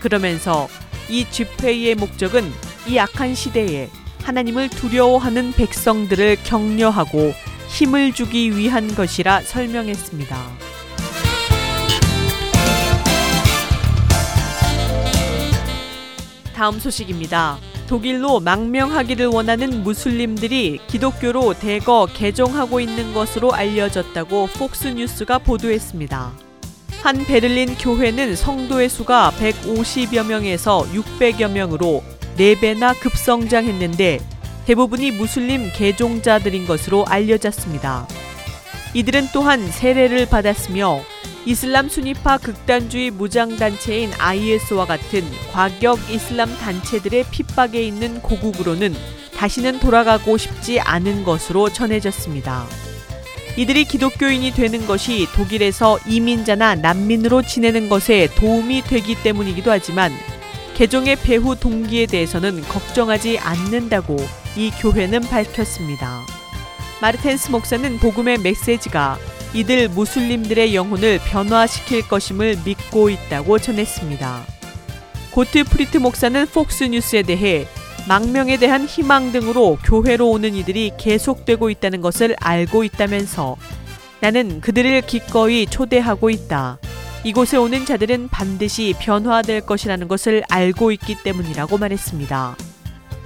그러면서 0.00 0.66
이 1.10 1.26
집회의 1.30 1.94
목적은 1.96 2.50
이 2.88 2.98
악한 2.98 3.34
시대에 3.34 3.90
하나님을 4.22 4.70
두려워하는 4.70 5.52
백성들을 5.52 6.38
격려하고 6.44 7.34
힘을 7.68 8.14
주기 8.14 8.56
위한 8.56 8.94
것이라 8.94 9.42
설명했습니다. 9.42 10.38
다음 16.54 16.80
소식입니다. 16.80 17.58
독일로 17.92 18.40
망명하기를 18.40 19.26
원하는 19.26 19.82
무슬림들이 19.82 20.80
기독교로 20.86 21.52
대거 21.52 22.08
개종하고 22.14 22.80
있는 22.80 23.12
것으로 23.12 23.52
알려졌다고 23.52 24.46
폭스뉴스가 24.46 25.36
보도했습니다. 25.36 26.32
한 27.02 27.24
베를린 27.26 27.74
교회는 27.74 28.34
성도의 28.34 28.88
수가 28.88 29.32
150여 29.38 30.26
명에서 30.26 30.86
600여 30.90 31.50
명으로 31.50 32.02
4배나 32.38 32.98
급성장했는데 32.98 34.20
대부분이 34.64 35.10
무슬림 35.10 35.70
개종자들인 35.74 36.66
것으로 36.66 37.04
알려졌습니다. 37.04 38.08
이들은 38.94 39.28
또한 39.34 39.70
세례를 39.70 40.30
받았으며 40.30 41.02
이슬람 41.44 41.88
순위파 41.88 42.38
극단주의 42.38 43.10
무장단체인 43.10 44.12
IS와 44.16 44.86
같은 44.86 45.24
과격 45.50 45.98
이슬람 46.08 46.56
단체들의 46.56 47.26
핍박에 47.30 47.82
있는 47.82 48.22
고국으로는 48.22 48.94
다시는 49.36 49.80
돌아가고 49.80 50.36
싶지 50.36 50.78
않은 50.78 51.24
것으로 51.24 51.68
전해졌습니다. 51.68 52.64
이들이 53.56 53.84
기독교인이 53.84 54.52
되는 54.52 54.86
것이 54.86 55.26
독일에서 55.34 55.98
이민자나 56.06 56.76
난민으로 56.76 57.42
지내는 57.42 57.88
것에 57.88 58.28
도움이 58.36 58.82
되기 58.82 59.20
때문이기도 59.20 59.70
하지만 59.70 60.12
개종의 60.74 61.16
배후 61.16 61.56
동기에 61.56 62.06
대해서는 62.06 62.62
걱정하지 62.62 63.38
않는다고 63.40 64.16
이 64.56 64.70
교회는 64.70 65.22
밝혔습니다. 65.22 66.20
마르텐스 67.02 67.50
목사는 67.50 67.98
복음의 67.98 68.38
메시지가 68.38 69.18
이들 69.54 69.88
무슬림들의 69.90 70.74
영혼을 70.74 71.18
변화시킬 71.26 72.08
것임을 72.08 72.58
믿고 72.64 73.10
있다고 73.10 73.58
전했습니다. 73.58 74.42
고트 75.30 75.64
프리트 75.64 75.98
목사는 75.98 76.46
폭스뉴스에 76.46 77.22
대해 77.22 77.66
망명에 78.08 78.56
대한 78.56 78.86
희망 78.86 79.30
등으로 79.30 79.78
교회로 79.84 80.30
오는 80.30 80.54
이들이 80.54 80.92
계속되고 80.98 81.70
있다는 81.70 82.00
것을 82.00 82.34
알고 82.40 82.84
있다면서 82.84 83.56
나는 84.20 84.60
그들을 84.60 85.02
기꺼이 85.02 85.66
초대하고 85.66 86.30
있다. 86.30 86.78
이곳에 87.24 87.56
오는 87.56 87.84
자들은 87.84 88.28
반드시 88.28 88.94
변화될 88.98 89.60
것이라는 89.60 90.08
것을 90.08 90.42
알고 90.48 90.92
있기 90.92 91.22
때문이라고 91.22 91.78
말했습니다. 91.78 92.56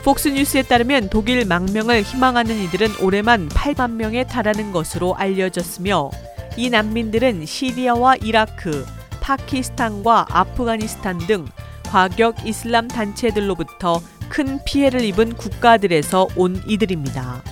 폭스뉴스에 0.06 0.62
따르면 0.62 1.10
독일 1.10 1.44
망명을 1.44 2.02
희망하는 2.02 2.54
이들은 2.62 3.00
올해만 3.00 3.48
8만 3.48 3.94
명에 3.94 4.22
달하는 4.22 4.70
것으로 4.70 5.16
알려졌으며 5.16 6.12
이 6.56 6.70
난민들은 6.70 7.44
시리아와 7.44 8.14
이라크, 8.22 8.86
파키스탄과 9.20 10.26
아프가니스탄 10.30 11.18
등 11.26 11.48
과격 11.88 12.46
이슬람 12.46 12.86
단체들로부터 12.86 14.00
큰 14.28 14.60
피해를 14.64 15.02
입은 15.02 15.34
국가들에서 15.34 16.28
온 16.36 16.62
이들입니다. 16.68 17.42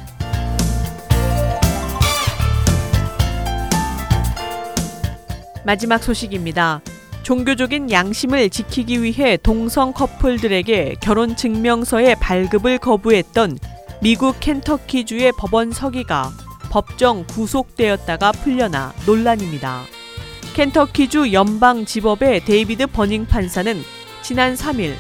마지막 5.65 6.05
소식입니다. 6.05 6.83
종교적인 7.25 7.91
양심을 7.91 8.51
지키기 8.51 9.03
위해 9.03 9.39
동성 9.39 9.95
커플들에게 9.95 10.97
결혼 11.01 11.35
증명서의 11.35 12.17
발급을 12.17 12.77
거부했던 12.77 13.59
미국 14.03 14.39
켄터키주의 14.41 15.33
법원 15.39 15.73
서기가 15.73 16.31
법정 16.71 17.25
구속되었다가 17.27 18.33
풀려나 18.33 18.93
논란입니다. 19.07 19.85
켄터키주 20.53 21.33
연방 21.33 21.87
지법의 21.87 22.45
데이비드 22.45 22.89
버닝 22.89 23.25
판사는 23.27 23.83
지난 24.21 24.55
3일 24.55 24.93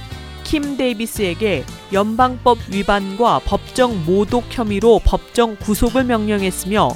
킴 0.45 0.79
데이비스에게 0.79 1.65
연방법 1.93 2.57
위반과 2.71 3.41
법정 3.41 4.03
모독 4.07 4.45
혐의로 4.49 4.99
법정 5.05 5.57
구속을 5.57 6.05
명령했으며 6.05 6.89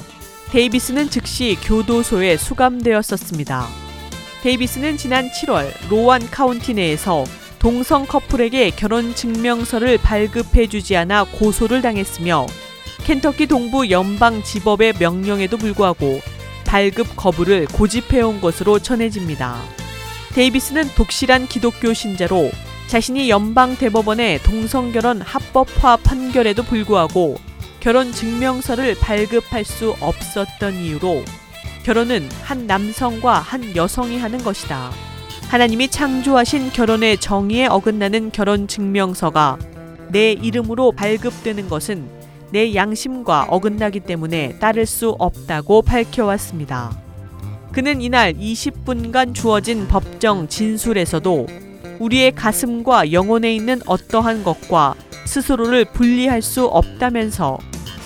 데이비스는 0.49 1.11
즉시 1.11 1.55
교도소에 1.61 2.37
수감되었었습니다. 2.37 3.88
데이비스는 4.41 4.95
지난 4.95 5.29
7월 5.29 5.69
로완 5.89 6.29
카운티 6.31 6.73
내에서 6.73 7.25
동성 7.59 8.05
커플에게 8.05 8.69
결혼 8.69 9.13
증명서를 9.13 9.97
발급해 9.97 10.67
주지 10.67 10.95
않아 10.95 11.25
고소를 11.25 11.81
당했으며 11.81 12.47
켄터키 13.03 13.47
동부 13.47 13.89
연방 13.89 14.41
지법의 14.41 14.93
명령에도 14.97 15.57
불구하고 15.57 16.21
발급 16.65 17.17
거부를 17.17 17.65
고집해온 17.65 18.39
것으로 18.39 18.79
전해집니다. 18.79 19.59
데이비스는 20.35 20.89
독실한 20.95 21.47
기독교 21.47 21.93
신자로 21.93 22.49
자신이 22.87 23.29
연방 23.29 23.75
대법원의 23.75 24.39
동성결혼 24.43 25.21
합법화 25.21 25.97
판결에도 25.97 26.63
불구하고 26.63 27.35
결혼 27.81 28.13
증명서를 28.13 28.95
발급할 28.95 29.65
수 29.65 29.95
없었던 29.99 30.75
이유로 30.75 31.25
결혼은 31.89 32.29
한 32.43 32.67
남성과 32.67 33.39
한 33.39 33.75
여성이 33.75 34.19
하는 34.19 34.37
것이다. 34.43 34.91
하나님이 35.47 35.87
창조하신 35.87 36.69
결혼의 36.69 37.17
정의에 37.17 37.65
어긋나는 37.65 38.29
결혼 38.31 38.67
증명서가 38.67 39.57
내 40.09 40.33
이름으로 40.33 40.91
발급되는 40.91 41.67
것은 41.67 42.07
내 42.51 42.75
양심과 42.75 43.47
어긋나기 43.49 44.01
때문에 44.01 44.59
따를 44.59 44.85
수 44.85 45.15
없다고 45.17 45.81
밝혀왔습니다. 45.81 46.95
그는 47.71 48.01
이날 48.01 48.33
20분간 48.33 49.33
주어진 49.33 49.87
법정 49.87 50.47
진술에서도 50.47 51.47
우리의 51.97 52.33
가슴과 52.35 53.11
영혼에 53.11 53.55
있는 53.55 53.81
어떠한 53.87 54.43
것과 54.43 54.93
스스로를 55.25 55.85
분리할 55.85 56.43
수 56.43 56.65
없다면서 56.65 57.57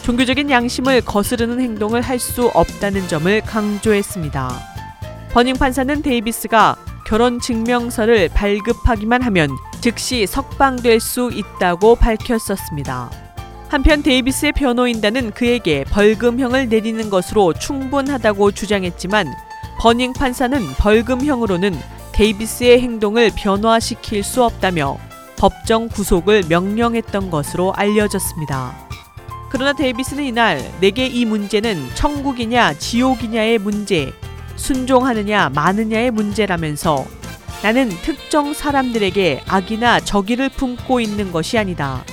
종교적인 0.03 0.49
양심을 0.49 1.01
거스르는 1.01 1.61
행동을 1.61 2.01
할 2.01 2.19
수 2.19 2.47
없다는 2.53 3.07
점을 3.07 3.41
강조했습니다. 3.41 4.59
버닝 5.31 5.55
판사는 5.55 6.01
데이비스가 6.01 6.75
결혼 7.07 7.39
증명서를 7.39 8.29
발급하기만 8.29 9.21
하면 9.23 9.49
즉시 9.81 10.27
석방될 10.27 10.99
수 10.99 11.31
있다고 11.33 11.95
밝혔었습니다. 11.95 13.11
한편 13.69 14.03
데이비스의 14.03 14.51
변호인단은 14.51 15.31
그에게 15.31 15.83
벌금형을 15.85 16.69
내리는 16.69 17.09
것으로 17.09 17.53
충분하다고 17.53 18.51
주장했지만 18.51 19.27
버닝 19.79 20.13
판사는 20.13 20.61
벌금형으로는 20.77 21.77
데이비스의 22.13 22.81
행동을 22.81 23.31
변화시킬 23.35 24.23
수 24.23 24.43
없다며 24.43 24.97
법정 25.37 25.89
구속을 25.89 26.43
명령했던 26.47 27.31
것으로 27.31 27.73
알려졌습니다. 27.73 28.83
그러나 29.53 29.71
데이비스는 29.71 30.23
이날 30.23 30.67
내게 30.79 31.05
이 31.05 31.25
문제는 31.25 31.91
천국이냐 31.93 32.73
지옥이냐의 32.73 33.59
문제, 33.59 34.11
순종하느냐 34.55 35.49
마느냐의 35.49 36.09
문제라면서 36.09 37.05
나는 37.61 37.89
특정 38.01 38.55
사람들에게 38.55 39.43
악이나 39.47 39.99
적의를 39.99 40.49
품고 40.49 40.99
있는 40.99 41.31
것이 41.31 41.59
아니다. 41.59 42.03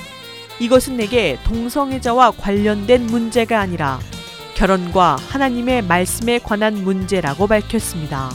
이것은 0.59 0.97
내게 0.97 1.39
동성애자와 1.43 2.29
관련된 2.37 3.07
문제가 3.07 3.59
아니라 3.59 3.99
결혼과 4.53 5.15
하나님의 5.15 5.81
말씀에 5.81 6.37
관한 6.37 6.75
문제라고 6.83 7.47
밝혔습니다. 7.47 8.29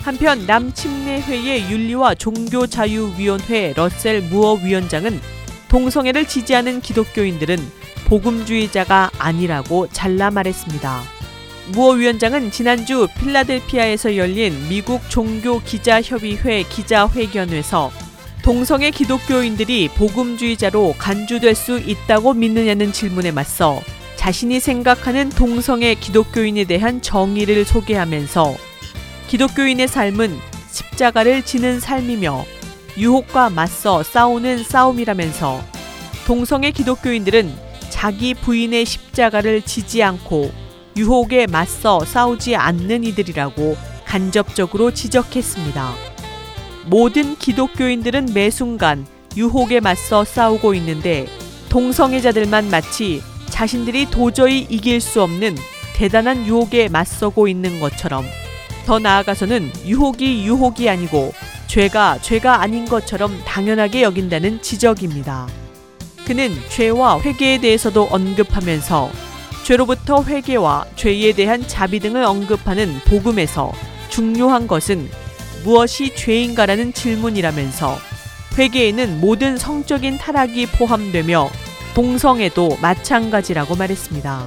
한편 0.00 0.46
남침례회의 0.46 1.70
윤리와 1.70 2.14
종교자유위원회 2.14 3.74
러셀 3.76 4.22
무어 4.22 4.54
위원장은 4.54 5.20
동성애를 5.68 6.26
지지하는 6.26 6.80
기독교인들은 6.80 7.81
복음주의자가 8.12 9.10
아니라고 9.18 9.88
잘라 9.90 10.30
말했습니다. 10.30 11.02
무어 11.68 11.92
위원장은 11.92 12.50
지난주 12.50 13.08
필라델피아에서 13.18 14.18
열린 14.18 14.68
미국 14.68 15.00
종교 15.08 15.62
기자협의회 15.62 16.64
기자회견에서 16.64 17.90
동성애 18.42 18.90
기독교인들이 18.90 19.88
복음주의자로 19.96 20.96
간주될 20.98 21.54
수 21.54 21.78
있다고 21.78 22.34
믿느냐는 22.34 22.92
질문에 22.92 23.30
맞서 23.30 23.80
자신이 24.16 24.60
생각하는 24.60 25.30
동성애 25.30 25.94
기독교인에 25.94 26.64
대한 26.64 27.00
정의를 27.00 27.64
소개하면서 27.64 28.54
기독교인의 29.28 29.88
삶은 29.88 30.38
십자가를 30.70 31.44
지는 31.44 31.80
삶이며 31.80 32.44
유혹과 32.98 33.48
맞서 33.48 34.02
싸우는 34.02 34.64
싸움이라면서 34.64 35.62
동성애 36.26 36.72
기독교인들은 36.72 37.71
자기 38.02 38.34
부인의 38.34 38.84
십자가를 38.84 39.62
지지 39.62 40.02
않고 40.02 40.50
유혹에 40.96 41.46
맞서 41.46 42.00
싸우지 42.00 42.56
않는 42.56 43.04
이들이라고 43.04 43.76
간접적으로 44.04 44.90
지적했습니다. 44.90 45.94
모든 46.86 47.36
기독교인들은 47.36 48.30
매 48.34 48.50
순간 48.50 49.06
유혹에 49.36 49.78
맞서 49.78 50.24
싸우고 50.24 50.74
있는데 50.74 51.28
동성애자들만 51.68 52.70
마치 52.70 53.22
자신들이 53.50 54.10
도저히 54.10 54.66
이길 54.68 55.00
수 55.00 55.22
없는 55.22 55.54
대단한 55.94 56.44
유혹에 56.44 56.88
맞서고 56.88 57.46
있는 57.46 57.78
것처럼 57.78 58.24
더 58.84 58.98
나아가서는 58.98 59.70
유혹이 59.86 60.44
유혹이 60.44 60.90
아니고 60.90 61.32
죄가 61.68 62.18
죄가 62.20 62.62
아닌 62.62 62.84
것처럼 62.84 63.40
당연하게 63.44 64.02
여긴다는 64.02 64.60
지적입니다. 64.60 65.61
그는 66.26 66.54
죄와 66.68 67.20
회개에 67.20 67.58
대해서도 67.58 68.08
언급하면서 68.10 69.10
죄로부터 69.64 70.22
회개와 70.22 70.86
죄에 70.96 71.32
대한 71.32 71.66
자비 71.66 72.00
등을 72.00 72.24
언급하는 72.24 72.98
복음에서 73.06 73.72
중요한 74.08 74.66
것은 74.66 75.08
무엇이 75.64 76.14
죄인가라는 76.14 76.92
질문이라면서 76.92 77.96
회개에는 78.58 79.20
모든 79.20 79.56
성적인 79.56 80.18
타락이 80.18 80.66
포함되며 80.66 81.50
동성애도 81.94 82.78
마찬가지라고 82.80 83.76
말했습니다. 83.76 84.46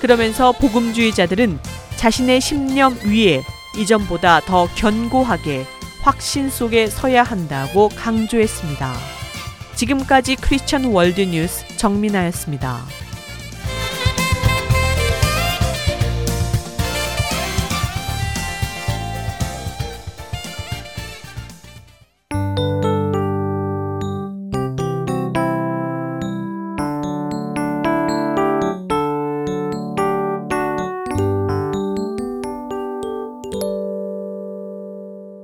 그러면서 0.00 0.52
복음주의자들은 0.52 1.58
자신의 1.96 2.40
신념 2.40 2.98
위에 3.04 3.42
이전보다 3.76 4.40
더 4.40 4.66
견고하게 4.74 5.66
확신 6.00 6.48
속에 6.48 6.86
서야 6.86 7.22
한다고 7.22 7.90
강조했습니다. 7.90 9.19
지금까지 9.80 10.36
크리스천 10.36 10.84
월드 10.84 11.22
뉴스 11.22 11.64
정민아였습니다. 11.78 12.80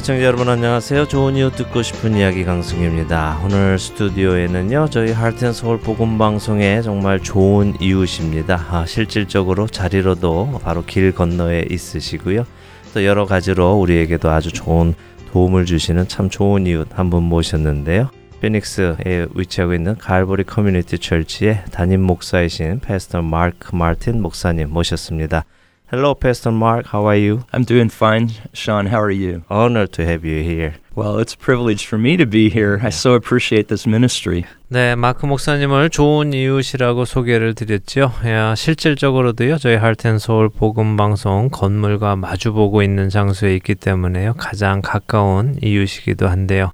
애청자 0.00 0.24
여러분 0.24 0.48
안녕하세요. 0.48 1.08
좋은 1.08 1.36
이유 1.36 1.50
듣고 1.50 1.82
싶은 1.82 2.16
이야기 2.16 2.42
강승입니다. 2.42 3.42
오늘 3.44 3.78
스튜디오에는요 3.78 4.88
저희 4.90 5.12
하트앤서울 5.12 5.80
방송에 6.16 6.80
정말 6.80 7.20
좋은 7.20 7.74
이웃입니다. 7.78 8.66
아, 8.70 8.86
실질적으로 8.86 9.66
자리로도 9.66 10.60
바로 10.64 10.86
길 10.86 11.12
건너에 11.12 11.66
있으시고요. 11.68 12.46
또 12.94 13.04
여러 13.04 13.26
가지로 13.26 13.74
우리에게도 13.74 14.30
아주 14.30 14.50
좋은 14.50 14.94
도움을 15.32 15.66
주시는 15.66 16.08
참 16.08 16.30
좋은 16.30 16.66
이웃 16.66 16.88
한 16.98 17.10
분 17.10 17.24
모셨는데요. 17.24 18.08
피닉스에 18.40 19.26
위치하고 19.34 19.74
있는 19.74 19.98
갈보리 19.98 20.44
커뮤니티 20.44 20.98
처치의 20.98 21.64
담임 21.72 22.00
목사이신 22.00 22.80
Pastor 22.80 23.20
마크 23.20 23.76
마틴 23.76 24.22
목사님 24.22 24.70
모셨습니다. 24.70 25.44
Hello, 25.90 26.14
Pastor 26.14 26.52
Mark. 26.52 26.86
How 26.92 27.04
are 27.08 27.16
you? 27.16 27.46
I'm 27.52 27.64
doing 27.64 27.88
fine, 27.88 28.30
Sean. 28.52 28.86
How 28.86 29.00
are 29.00 29.10
you? 29.10 29.42
Honored 29.50 29.90
to 29.94 30.06
have 30.06 30.24
you 30.24 30.40
here. 30.40 30.74
Well, 30.94 31.18
it's 31.18 31.34
a 31.34 31.36
privilege 31.36 31.84
for 31.84 31.98
me 31.98 32.16
to 32.16 32.26
be 32.26 32.48
here. 32.48 32.78
I 32.80 32.90
so 32.90 33.14
appreciate 33.14 33.66
this 33.66 33.88
ministry. 33.88 34.44
네, 34.68 34.94
마크 34.94 35.26
목사님을 35.26 35.90
좋은 35.90 36.32
이웃이라고 36.32 37.04
소개를 37.06 37.56
드렸죠. 37.56 38.12
야, 38.24 38.54
실질적으로도요, 38.54 39.58
저희 39.58 39.74
Heart 39.74 40.06
and 40.06 40.25
Soul 40.25 40.50
복음 40.50 40.96
방송 40.96 41.48
건물과 41.50 42.14
마주보고 42.14 42.84
있는 42.84 43.08
장소에 43.08 43.56
있기 43.56 43.74
때문에요, 43.74 44.34
가장 44.34 44.82
가까운 44.82 45.56
이웃이기도 45.60 46.28
한데요. 46.28 46.70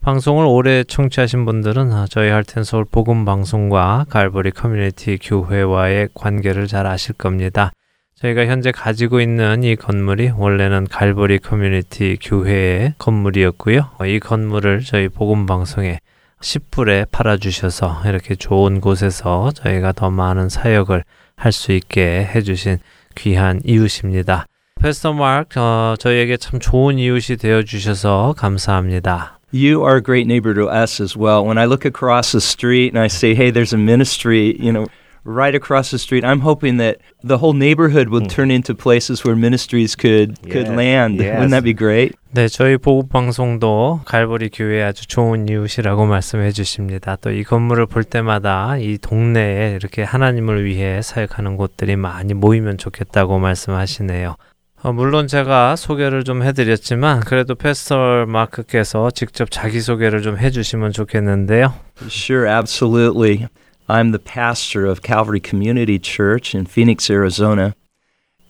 방송을 0.00 0.44
오래 0.46 0.82
청취하신 0.82 1.44
분들은 1.44 2.06
저희 2.10 2.30
Heart 2.30 2.53
and 2.53 2.67
Soul 2.67 2.86
복음 2.90 3.24
방송과 3.24 4.06
갈보리 4.10 4.50
커뮤니티 4.50 5.16
교회와의 5.22 6.08
관계를 6.12 6.66
잘 6.66 6.88
아실 6.88 7.14
겁니다. 7.14 7.70
저희가 8.20 8.46
현재 8.46 8.72
가지고 8.72 9.20
있는 9.20 9.62
이 9.62 9.76
건물이 9.76 10.32
원래는 10.36 10.88
갈보리 10.90 11.38
커뮤니티 11.38 12.18
교회의 12.20 12.94
건물이었고요. 12.98 13.90
이 14.06 14.18
건물을 14.18 14.80
저희 14.80 15.08
복음 15.08 15.46
방송에 15.46 16.00
10불에 16.40 17.06
팔아 17.12 17.36
주셔서 17.36 18.02
이렇게 18.06 18.34
좋은 18.34 18.80
곳에서 18.80 19.52
저희가 19.54 19.92
더 19.92 20.10
많은 20.10 20.48
사역을 20.48 21.04
할 21.36 21.52
수 21.52 21.70
있게 21.70 22.24
해 22.34 22.42
주신 22.42 22.78
귀한 23.14 23.60
이웃입니다. 23.64 24.46
패스터 24.80 25.12
마크, 25.12 25.60
어, 25.60 25.94
저희에게 25.98 26.36
참 26.36 26.58
좋은 26.58 26.98
이웃이 26.98 27.36
되어 27.36 27.62
주셔서 27.62 28.34
감사합니다. 28.36 29.38
You 29.54 29.82
are 29.84 29.96
a 29.98 30.02
great 30.02 30.26
neighbor 30.26 30.54
to 30.54 30.68
us 30.68 31.00
as 31.00 31.16
well. 31.16 31.44
When 31.46 31.56
I 31.58 31.66
look 31.66 31.86
across 31.86 32.32
the 32.32 32.40
street 32.40 32.90
and 32.92 32.98
I 32.98 33.06
say, 33.06 33.34
hey, 33.36 33.50
there's 33.52 33.72
a 33.72 33.78
ministry, 33.80 34.56
you 34.60 34.72
know, 34.72 34.86
right 35.28 35.54
across 35.54 35.90
the 35.90 35.98
street. 35.98 36.24
I'm 36.24 36.40
hoping 36.40 36.78
that 36.78 36.96
the 37.22 37.36
whole 37.38 37.52
neighborhood 37.52 38.08
will 38.08 38.24
turn 38.26 38.50
into 38.50 38.74
places 38.74 39.22
where 39.24 39.36
ministries 39.36 39.94
could 39.94 40.40
could 40.48 40.66
Yes, 40.68 40.76
land. 40.76 41.20
yes. 41.20 41.36
Wouldn't 41.36 41.50
that 41.52 41.64
be 41.64 41.74
great? 41.76 42.16
네, 42.32 42.48
저희 42.48 42.76
보급 42.78 43.10
방송도 43.10 44.00
갈보리 44.04 44.50
교회 44.52 44.82
아주 44.82 45.06
좋은 45.06 45.48
이웃이라고 45.48 46.06
말씀해 46.06 46.52
주십니다. 46.52 47.16
또 47.16 47.30
이 47.30 47.42
건물을 47.44 47.86
볼 47.86 48.04
때마다 48.04 48.76
이 48.78 48.96
동네에 48.98 49.76
이렇게 49.78 50.02
하나님을 50.02 50.64
위해 50.64 51.02
사역하는 51.02 51.56
곳들이 51.56 51.96
많이 51.96 52.32
모이면 52.34 52.78
좋겠다고 52.78 53.38
말씀하시네요. 53.38 54.36
어, 54.80 54.92
물론 54.92 55.26
제가 55.26 55.74
소개를 55.74 56.22
좀 56.22 56.42
해드렸지만 56.44 57.20
그래도 57.20 57.54
패스터 57.56 58.26
마크께서 58.26 59.10
직접 59.10 59.50
자기 59.50 59.80
소개를 59.80 60.22
좀 60.22 60.38
해주시면 60.38 60.92
좋겠는데요. 60.92 61.74
Sure, 62.08 62.48
absolutely. 62.48 63.48
I'm 63.90 64.10
the 64.10 64.18
pastor 64.18 64.84
of 64.84 65.00
Calvary 65.00 65.40
Community 65.40 65.98
Church 65.98 66.54
in 66.54 66.66
Phoenix, 66.66 67.08
Arizona. 67.08 67.74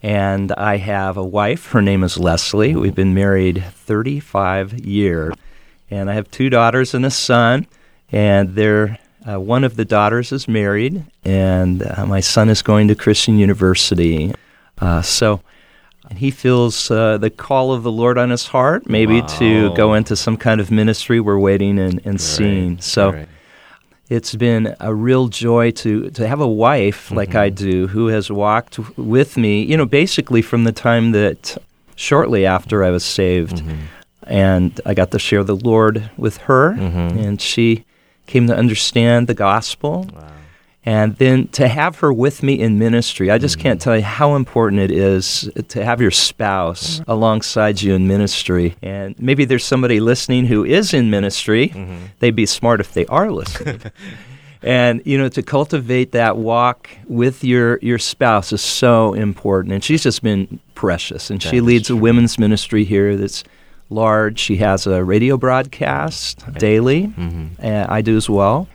And 0.03 0.51
I 0.53 0.79
have 0.79 1.17
a 1.17 1.25
wife. 1.25 1.71
Her 1.71 1.81
name 1.81 2.03
is 2.03 2.19
Leslie. 2.19 2.75
We've 2.75 2.95
been 2.95 3.15
married 3.15 3.63
35 3.73 4.81
years. 4.81 5.35
And 5.91 6.11
I 6.11 6.15
have 6.15 6.29
two 6.33 6.51
daughters 6.51 6.93
and 6.93 7.07
a 7.07 7.11
son. 7.11 7.69
And 8.11 8.57
they're, 8.57 8.99
uh, 9.29 9.39
one 9.39 9.63
of 9.63 9.77
the 9.77 9.85
daughters 9.85 10.33
is 10.33 10.49
married, 10.49 11.05
and 11.25 11.83
uh, 11.83 12.07
my 12.07 12.21
son 12.21 12.49
is 12.49 12.63
going 12.63 12.89
to 12.89 12.95
Christian 12.95 13.39
University. 13.39 14.35
Uh, 14.79 15.03
so 15.03 15.41
he 16.17 16.31
feels 16.31 16.91
uh, 16.91 17.19
the 17.19 17.29
call 17.29 17.73
of 17.73 17.83
the 17.83 17.93
Lord 17.93 18.17
on 18.19 18.31
his 18.31 18.47
heart, 18.47 18.89
maybe 18.89 19.21
to 19.23 19.75
go 19.75 19.95
into 19.95 20.17
some 20.17 20.37
kind 20.37 20.61
of 20.61 20.71
ministry. 20.71 21.21
We're 21.21 21.39
waiting 21.39 21.79
and, 21.79 22.01
and 22.05 22.21
seeing. 22.21 22.81
So 22.81 23.13
Right. 23.13 23.29
It's 24.09 24.35
been 24.35 24.75
a 24.81 24.95
real 24.95 25.29
joy 25.29 25.71
to 25.71 26.11
to 26.11 26.27
have 26.27 26.41
a 26.41 26.49
wife 26.49 27.11
like 27.11 27.35
I 27.35 27.51
mm-hmm. 27.51 27.71
do 27.71 27.87
who 27.89 28.07
has 28.09 28.31
walked 28.31 28.77
w- 28.77 29.11
with 29.11 29.37
me, 29.37 29.63
you 29.63 29.77
know, 29.77 29.87
basically 29.87 30.43
from 30.43 30.65
the 30.65 30.73
time 30.73 31.13
that 31.13 31.59
shortly 31.95 32.47
after 32.47 32.85
I 32.85 32.91
was 32.91 33.05
saved. 33.05 33.57
Mm-hmm. 33.57 33.77
And 34.25 34.81
I 34.85 34.93
got 34.95 35.11
to 35.13 35.19
share 35.19 35.43
the 35.43 35.57
Lord 35.57 36.11
with 36.17 36.37
her 36.49 36.75
mm-hmm. 36.75 37.19
and 37.19 37.41
she 37.41 37.85
came 38.27 38.47
to 38.47 38.57
understand 38.57 39.27
the 39.27 39.35
gospel. 39.35 40.07
And 40.89 41.17
then 41.17 41.49
to 41.49 41.69
have 41.69 41.99
her 41.99 42.11
with 42.11 42.43
me 42.43 42.59
in 42.59 42.79
ministry, 42.79 43.31
I 43.31 43.37
just 43.37 43.59
can't 43.59 43.79
tell 43.79 43.95
you 43.95 44.03
how 44.03 44.37
important 44.37 44.81
it 44.81 44.91
is 44.91 45.51
to 45.69 45.85
have 45.85 46.01
your 46.01 46.11
spouse 46.11 47.03
alongside 47.07 47.83
you 47.83 47.93
in 47.93 48.09
ministry. 48.09 48.75
And 48.81 49.15
maybe 49.21 49.45
there's 49.45 49.67
somebody 49.67 50.01
listening 50.01 50.47
who 50.47 50.65
is 50.65 50.95
in 50.95 51.11
ministry. 51.11 51.75
They'd 52.21 52.35
be 52.35 52.47
smart 52.47 52.81
if 52.81 52.95
they 52.95 53.05
are 53.05 53.31
listening. 53.31 53.83
and 54.63 55.03
you 55.05 55.19
know, 55.19 55.29
to 55.29 55.43
cultivate 55.43 56.13
that 56.13 56.39
walk 56.39 56.89
with 57.07 57.45
your 57.45 57.79
your 57.81 57.99
spouse 57.99 58.51
is 58.51 58.63
so 58.63 59.13
important. 59.13 59.75
And 59.75 59.85
she's 59.85 60.03
just 60.03 60.23
been 60.23 60.59
precious. 60.75 61.29
And 61.29 61.43
she 61.43 61.51
That 61.51 61.57
is 61.57 61.63
leads 61.65 61.91
a 61.91 61.97
women's 61.97 62.39
ministry 62.39 62.85
here 62.85 63.15
that's 63.15 63.45
large. 63.91 64.39
She 64.39 64.57
has 64.57 64.87
a 64.87 65.05
radio 65.05 65.37
broadcast 65.37 66.51
daily. 66.55 67.09
Mm-hmm. 67.09 67.63
Uh, 67.63 67.85
I 67.91 68.01
do 68.01 68.17
as 68.17 68.31
well. 68.31 68.69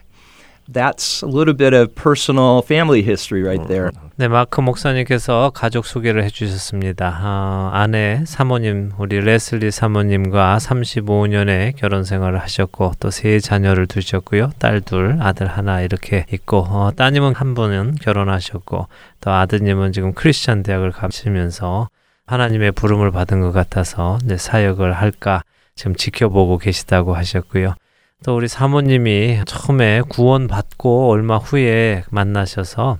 That's 0.72 1.24
a 1.24 1.28
little 1.28 1.54
bit 1.56 1.74
of 1.74 1.94
personal 1.96 2.62
family 2.62 3.02
history 3.02 3.44
right 3.44 3.68
there. 3.68 3.92
네, 4.16 4.28
마크 4.28 4.62
목사님께서 4.62 5.52
가족 5.54 5.86
소개를 5.86 6.24
해주셨습니다. 6.26 7.20
어, 7.24 7.72
아내 7.74 8.24
사모님, 8.26 8.92
우리 8.98 9.20
레슬리 9.20 9.72
사모님과 9.72 10.58
35년의 10.60 11.76
결혼 11.76 12.04
생활을 12.04 12.40
하셨고 12.40 12.94
또 13.00 13.10
세 13.10 13.40
자녀를 13.40 13.88
두셨고요. 13.88 14.52
딸 14.60 14.82
둘, 14.82 15.18
아들 15.20 15.48
하나 15.48 15.82
이렇게 15.82 16.26
있고 16.32 16.60
어, 16.60 16.92
따님은 16.96 17.36
한 17.36 17.54
분은 17.54 17.96
결혼하셨고 18.02 18.88
또 19.22 19.32
아드님은 19.32 19.92
지금 19.94 20.14
크리스천 20.14 20.64
대학을 20.64 20.92
가시면서 20.92 21.90
하나님의 22.26 22.72
부름을 22.72 23.12
받은 23.12 23.42
것 23.42 23.52
같아서 23.52 24.18
사역을 24.38 24.94
할까 24.94 25.44
지금 25.76 25.96
지켜보고 25.96 26.58
계시다고 26.58 27.16
하셨고요. 27.16 27.76
또 28.24 28.38
우리 28.38 28.48
사모님이 28.48 29.42
처음에 29.46 30.02
구원받고 30.08 31.12
얼마 31.12 31.36
후에 31.38 32.04
만나셔서 32.10 32.98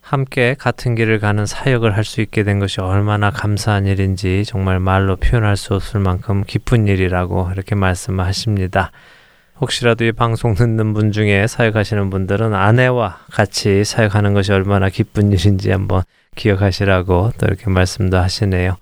함께 0.00 0.56
같은 0.58 0.96
길을 0.96 1.20
가는 1.20 1.46
사역을 1.46 1.96
할 1.96 2.04
수 2.04 2.20
있게 2.20 2.42
된 2.42 2.58
것이 2.58 2.80
얼마나 2.80 3.30
감사한 3.30 3.86
일인지 3.86 4.42
정말 4.44 4.80
말로 4.80 5.14
표현할 5.16 5.56
수 5.56 5.74
없을 5.74 6.00
만큼 6.00 6.42
기쁜 6.44 6.88
일이라고 6.88 7.50
이렇게 7.52 7.76
말씀하십니다. 7.76 8.90
혹시라도 9.60 10.04
이 10.04 10.10
방송 10.10 10.54
듣는 10.54 10.92
분 10.92 11.12
중에 11.12 11.46
사역하시는 11.46 12.10
분들은 12.10 12.52
아내와 12.52 13.20
같이 13.30 13.84
사역하는 13.84 14.34
것이 14.34 14.52
얼마나 14.52 14.88
기쁜 14.88 15.30
일인지 15.30 15.70
한번 15.70 16.02
기억하시라고 16.34 17.30
또 17.38 17.46
이렇게 17.46 17.70
말씀도 17.70 18.18
하시네요. 18.18 18.76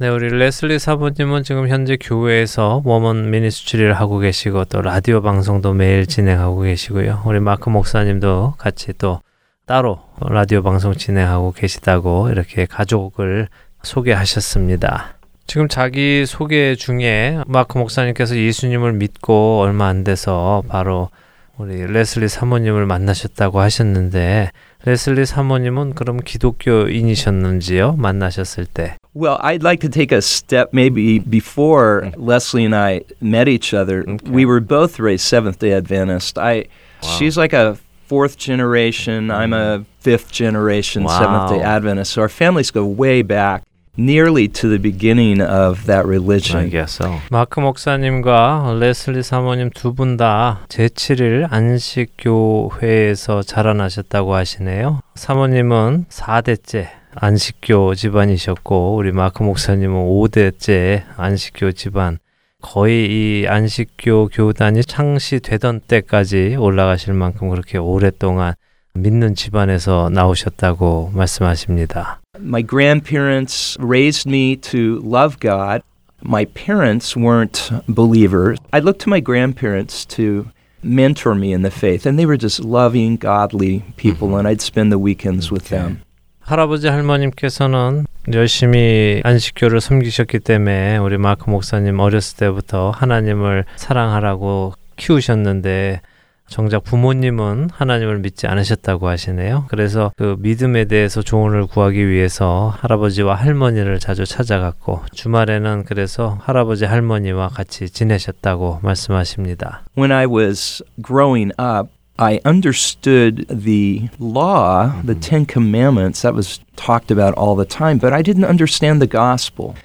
네, 0.00 0.06
우리 0.06 0.28
레슬리 0.28 0.78
사모님은 0.78 1.42
지금 1.42 1.66
현재 1.68 1.96
교회에서 2.00 2.82
women 2.84 3.30
ministry를 3.30 3.92
하고 3.94 4.20
계시고 4.20 4.66
또 4.66 4.80
라디오 4.80 5.22
방송도 5.22 5.72
매일 5.72 6.06
진행하고 6.06 6.60
계시고요. 6.60 7.22
우리 7.26 7.40
마크 7.40 7.68
목사님도 7.68 8.54
같이 8.58 8.92
또 8.96 9.20
따로 9.66 9.98
라디오 10.20 10.62
방송 10.62 10.94
진행하고 10.94 11.50
계시다고 11.50 12.30
이렇게 12.30 12.64
가족을 12.64 13.48
소개하셨습니다. 13.82 15.14
지금 15.48 15.66
자기 15.66 16.26
소개 16.26 16.76
중에 16.76 17.40
마크 17.48 17.76
목사님께서 17.76 18.36
예수님을 18.36 18.92
믿고 18.92 19.58
얼마 19.58 19.88
안 19.88 20.04
돼서 20.04 20.62
바로 20.68 21.10
우리 21.56 21.84
레슬리 21.84 22.28
사모님을 22.28 22.86
만나셨다고 22.86 23.58
하셨는데 23.58 24.52
레슬리 24.85 25.25
사모님은 25.25 25.93
그럼 25.95 26.17
기독교인이셨는지요? 26.17 27.95
만나셨을 27.97 28.65
때? 28.65 28.95
Well, 29.15 29.37
I'd 29.41 29.63
like 29.63 29.79
to 29.81 29.89
take 29.89 30.11
a 30.11 30.21
step 30.21 30.69
maybe 30.73 31.19
before 31.19 32.11
Leslie 32.17 32.65
and 32.65 32.75
I 32.75 33.01
met 33.21 33.47
each 33.47 33.73
other. 33.73 34.03
Okay. 34.07 34.29
We 34.29 34.45
were 34.45 34.59
both 34.59 34.99
raised 34.99 35.25
Seventh 35.25 35.59
Day 35.59 35.71
Adventist. 35.73 36.37
I, 36.37 36.65
she's 37.01 37.37
like 37.37 37.53
a 37.53 37.77
fourth 38.07 38.37
generation. 38.37 39.29
I'm 39.31 39.53
a 39.53 39.85
fifth 40.01 40.31
generation 40.31 41.07
Seventh 41.07 41.49
Day 41.51 41.59
Wow. 41.59 41.77
Adventist. 41.77 42.11
So 42.13 42.21
our 42.21 42.29
families 42.29 42.71
go 42.71 42.85
way 42.85 43.21
back, 43.21 43.63
Nearly 43.98 44.46
to 44.48 44.68
the 44.68 44.78
beginning 44.78 45.40
of 45.42 45.84
that 45.86 46.06
religion. 46.06 46.56
I 46.60 46.70
guess 46.70 46.92
so. 47.02 47.18
마크 47.30 47.60
목사님과 47.60 48.76
레슬리 48.80 49.22
사모님 49.22 49.70
두 49.70 49.92
분 49.92 50.16
다 50.16 50.60
제7일 50.68 51.48
안식 51.50 52.14
교회에서 52.18 53.42
자라나셨다고 53.42 54.34
하시네요. 54.34 55.00
사모님은 55.16 56.06
4대째 56.08 56.88
안식교 57.14 57.94
집안이셨고 57.96 58.94
우리 58.94 59.10
마크 59.12 59.42
목사님은 59.42 59.94
5대째 59.94 61.02
안식교 61.16 61.72
집안 61.72 62.18
거의 62.62 63.06
이 63.06 63.46
안식교 63.48 64.28
교단이 64.28 64.82
창시되던 64.84 65.80
때까지 65.88 66.56
올라가실 66.58 67.14
만큼 67.14 67.50
그렇게 67.50 67.78
오랫동안 67.78 68.54
믿는 68.97 69.35
집안에서 69.35 70.09
나오셨다고 70.13 71.11
말씀하십니다. 71.13 72.19
My 72.39 72.63
grandparents 72.65 73.77
raised 73.79 74.29
me 74.29 74.55
to 74.57 75.01
love 75.03 75.37
God. 75.39 75.81
My 76.23 76.45
parents 76.45 77.17
weren't 77.17 77.71
believers. 77.87 78.59
I 78.71 78.79
looked 78.79 79.03
to 79.03 79.09
my 79.09 79.19
grandparents 79.19 80.05
to 80.15 80.45
mentor 80.83 81.35
me 81.35 81.53
in 81.53 81.63
the 81.63 81.71
faith, 81.71 82.05
and 82.05 82.17
they 82.17 82.25
were 82.25 82.37
just 82.37 82.63
loving, 82.63 83.17
godly 83.17 83.83
people, 83.97 84.37
and 84.37 84.47
I'd 84.47 84.61
spend 84.61 84.91
the 84.91 84.99
weekends 84.99 85.51
with 85.51 85.69
them. 85.69 86.01
할아버지 86.39 86.87
할머님께서는 86.87 88.05
열심히 88.33 89.21
안식교를 89.23 89.81
섬기셨기 89.81 90.39
때문에 90.39 90.97
우리 90.97 91.17
마크 91.17 91.49
목사님 91.49 91.99
어렸을 91.99 92.37
때부터 92.37 92.91
하나님을 92.91 93.65
사랑하라고 93.77 94.73
키우셨는데 94.97 96.01
정작 96.48 96.82
부모님은 96.84 97.70
하나님을 97.72 98.18
믿지 98.18 98.46
않으셨다고 98.46 99.08
하시네요. 99.08 99.66
그래서 99.68 100.12
그 100.16 100.36
믿음에 100.38 100.86
대해서 100.86 101.22
조언을 101.22 101.66
구하기 101.66 102.08
위해서 102.08 102.74
할아버지와 102.80 103.34
할머니를 103.34 103.98
자주 103.98 104.24
찾아갔고 104.24 105.02
주말에는 105.12 105.84
그래서 105.84 106.38
할아버지 106.40 106.84
할머니와 106.84 107.48
같이 107.48 107.90
지내셨다고 107.90 108.80
말씀하십니다. 108.82 109.82
When 109.96 110.10
I 110.10 110.26
was 110.26 110.82
growing 111.04 111.52
up, 111.60 111.90
I 112.16 112.40
understood 112.44 113.46
the 113.48 114.08
law, 114.18 114.90
the 115.04 115.14
Ten 115.14 115.46
Commandments, 115.46 116.22
that 116.22 116.34
was 116.34 116.58
talked 116.74 117.12
about 117.12 117.34
all 117.38 117.54
the 117.54 117.64
time, 117.64 117.98
but 117.98 118.12
I 118.12 118.22
didn't 118.22 118.44
understand 118.44 119.00
the 119.00 119.06
gospel 119.06 119.76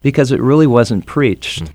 because 0.00 0.30
it 0.30 0.40
really 0.40 0.68
wasn't 0.68 1.04
preached. 1.06 1.72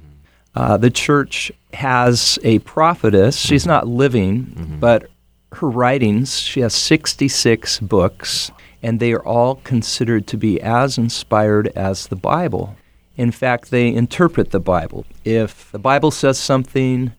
Uh, 0.55 0.77
the 0.77 0.91
church 0.91 1.53
has 1.75 2.39
a 2.43 2.59
prophetess. 2.61 3.37
She's 3.37 3.67
not 3.67 3.87
living, 3.87 4.79
but 4.81 5.07
her 5.53 5.69
writings, 5.69 6.39
she 6.41 6.61
has 6.61 6.75
66 6.75 7.81
books, 7.81 8.51
and 8.83 8.99
they 8.99 9.13
are 9.13 9.25
all 9.25 9.57
considered 9.63 10.27
to 10.29 10.37
be 10.37 10.61
as 10.61 10.99
inspired 10.99 11.69
as 11.77 12.09
the 12.09 12.17
Bible. 12.17 12.75
In 13.17 13.31
fact, 13.31 13.71
they 13.71 13.93
interpret 13.93 14.51
the 14.51 14.61
Bible. 14.61 15.05
If 15.25 15.71
the 15.73 15.79
Bible 15.79 16.11
says 16.11 16.39
something, 16.39 17.13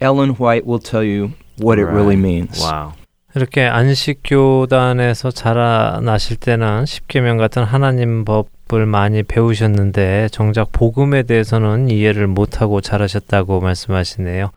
Ellen 0.00 0.30
White 0.36 0.66
will 0.66 0.78
tell 0.80 1.04
you 1.04 1.34
what 1.58 1.78
it 1.78 1.84
really 1.86 2.16
means. 2.16 2.58
와우. 2.60 2.92
이렇게 3.34 3.62
안식교단에서 3.66 5.30
자라나실 5.30 6.36
때는 6.36 6.84
십계명 6.86 7.38
같은 7.38 7.64
하나님 7.64 8.24
법 8.24 8.48
을 8.73 8.85
많이 8.85 9.23
배우셨는데 9.23 10.27
정작 10.31 10.71
복음에 10.73 11.23
대해서는 11.23 11.89
이해를 11.89 12.27
못하고 12.27 12.81
자라셨다고 12.81 13.61
말씀하시네요. 13.61 14.51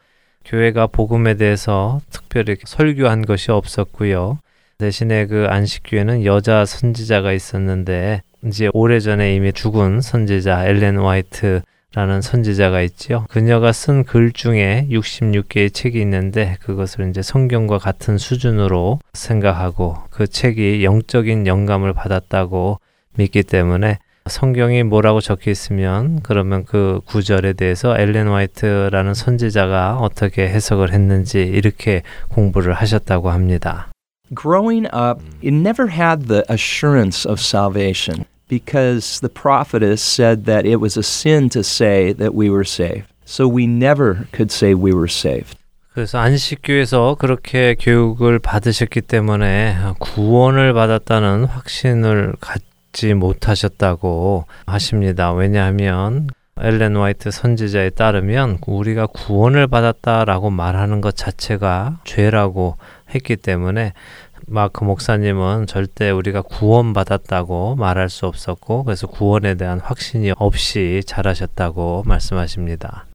교회가 0.44 0.88
복음에 0.88 1.34
대해서 1.34 2.00
특별히 2.10 2.56
설교한 2.64 3.24
것이 3.24 3.52
없었고요. 3.52 4.38
대신에 4.78 5.26
그 5.26 5.46
안식교회는 5.48 6.24
여자 6.24 6.64
선지자가 6.64 7.32
있었는데 7.32 8.22
이제 8.46 8.68
오래전에 8.72 9.34
이미 9.34 9.52
죽은 9.52 10.00
선지자 10.00 10.66
엘렌 10.66 10.98
화이트 10.98 11.62
라는 11.92 12.20
선지자가 12.20 12.82
있지요. 12.82 13.26
그녀가 13.28 13.72
쓴 13.72 14.04
글 14.04 14.32
중에 14.32 14.86
66개의 14.90 15.74
책이 15.74 16.00
있는데 16.00 16.56
그것을 16.60 17.10
이제 17.10 17.20
성경과 17.20 17.78
같은 17.78 18.16
수준으로 18.16 19.00
생각하고 19.12 19.96
그 20.10 20.28
책이 20.28 20.84
영적인 20.84 21.46
영감을 21.46 21.92
받았다고 21.92 22.78
믿기 23.16 23.42
때문에 23.42 23.98
성경이 24.26 24.82
뭐라고 24.84 25.20
적혀 25.20 25.50
있으면 25.50 26.20
그러면 26.22 26.64
그 26.64 27.00
구절에 27.06 27.54
대해서 27.54 27.98
엘렌 27.98 28.28
화이트라는 28.28 29.14
선지자가 29.14 29.96
어떻게 29.96 30.48
해석을 30.48 30.92
했는지 30.92 31.40
이렇게 31.40 32.02
공부를 32.28 32.74
하셨다고 32.74 33.30
합니다. 33.30 33.88
Growing 34.34 34.86
up, 34.94 35.20
it 35.42 35.52
never 35.52 35.90
had 35.90 36.28
the 36.28 36.44
assurance 36.48 37.28
of 37.28 37.40
salvation 37.40 38.24
because 38.48 39.20
the 39.20 39.32
prophetess 39.32 40.00
said 40.00 40.44
that 40.44 40.64
it 40.64 40.80
was 40.80 40.96
a 40.96 41.02
sin 41.02 41.48
to 41.48 41.60
say 41.60 42.12
that 42.12 42.34
we 42.34 42.48
were 42.48 42.64
saved. 42.64 43.08
So 43.24 43.48
we 43.48 43.66
never 43.66 44.28
could 44.32 44.52
say 44.52 44.74
we 44.74 44.92
were 44.92 45.08
saved. 45.10 45.56
그래서 45.92 46.18
안식교에서 46.18 47.16
그렇게 47.18 47.74
교육을 47.74 48.38
받으셨기 48.38 49.00
때문에 49.00 49.76
구원을 49.98 50.72
받았다는 50.72 51.44
확신을 51.46 52.34
갖 52.40 52.62
지 52.92 53.14
못하셨다고 53.14 54.46
하십니다. 54.66 55.32
왜냐하면 55.32 56.28
엘렌 56.58 56.96
화이트 56.96 57.30
선지자에 57.30 57.90
따르면 57.90 58.58
우리가 58.66 59.06
구원을 59.06 59.66
받았다라고 59.66 60.50
말하는 60.50 61.00
것 61.00 61.16
자체가 61.16 62.00
죄라고 62.04 62.76
했기 63.14 63.36
때문에 63.36 63.94
마크 64.46 64.84
목사님은 64.84 65.66
절대 65.66 66.10
우리가 66.10 66.42
구원받았다고 66.42 67.76
말할 67.76 68.10
수 68.10 68.26
없었고 68.26 68.84
그래서 68.84 69.06
구원에 69.06 69.54
대한 69.54 69.80
확신이 69.80 70.32
없이 70.36 71.02
자라셨다고 71.06 72.02
말씀하십니다. 72.04 73.06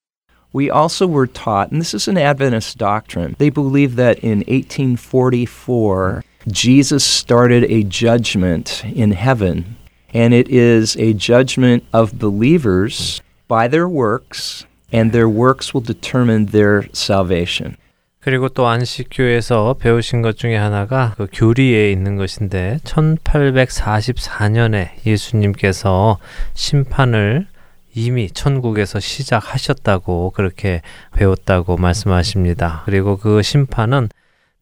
We 0.55 0.71
also 0.71 1.05
were 1.05 1.27
taught, 1.27 1.73
and 1.73 1.81
this 1.81 1.93
is 1.93 2.09
an 2.09 2.17
Adventist 2.17 2.77
doctrine, 2.77 3.35
they 3.37 3.51
believe 3.51 3.97
that 3.97 4.17
in 4.23 4.41
1844, 4.47 6.23
Jesus 6.47 7.03
started 7.03 7.63
a 7.71 7.83
judgment 7.83 8.83
in 8.85 9.13
heaven, 9.13 9.77
and 10.13 10.33
it 10.33 10.47
is 10.49 10.95
a 10.97 11.13
judgment 11.13 11.83
of 11.91 12.19
believers 12.19 13.19
by 13.47 13.67
their 13.67 13.89
works, 13.89 14.65
and 14.91 15.11
their 15.11 15.27
works 15.27 15.73
will 15.73 15.81
determine 15.81 16.47
their 16.47 16.83
salvation. 16.93 17.75
그리고 18.19 18.49
또 18.49 18.67
안식교에서 18.67 19.75
배우신 19.79 20.23
것 20.23 20.37
중에 20.37 20.55
하나가 20.55 21.13
그 21.15 21.27
교리에 21.31 21.91
있는 21.91 22.15
것인데 22.15 22.79
1844년에 22.83 25.05
예수님께서 25.05 26.17
심판을 26.55 27.45
이미 27.93 28.29
천국에서 28.29 28.99
시작하셨다고 28.99 30.31
그렇게 30.31 30.81
배웠다고 31.13 31.77
말씀하십니다. 31.77 32.81
그리고 32.85 33.17
그 33.17 33.41
심판은 33.41 34.09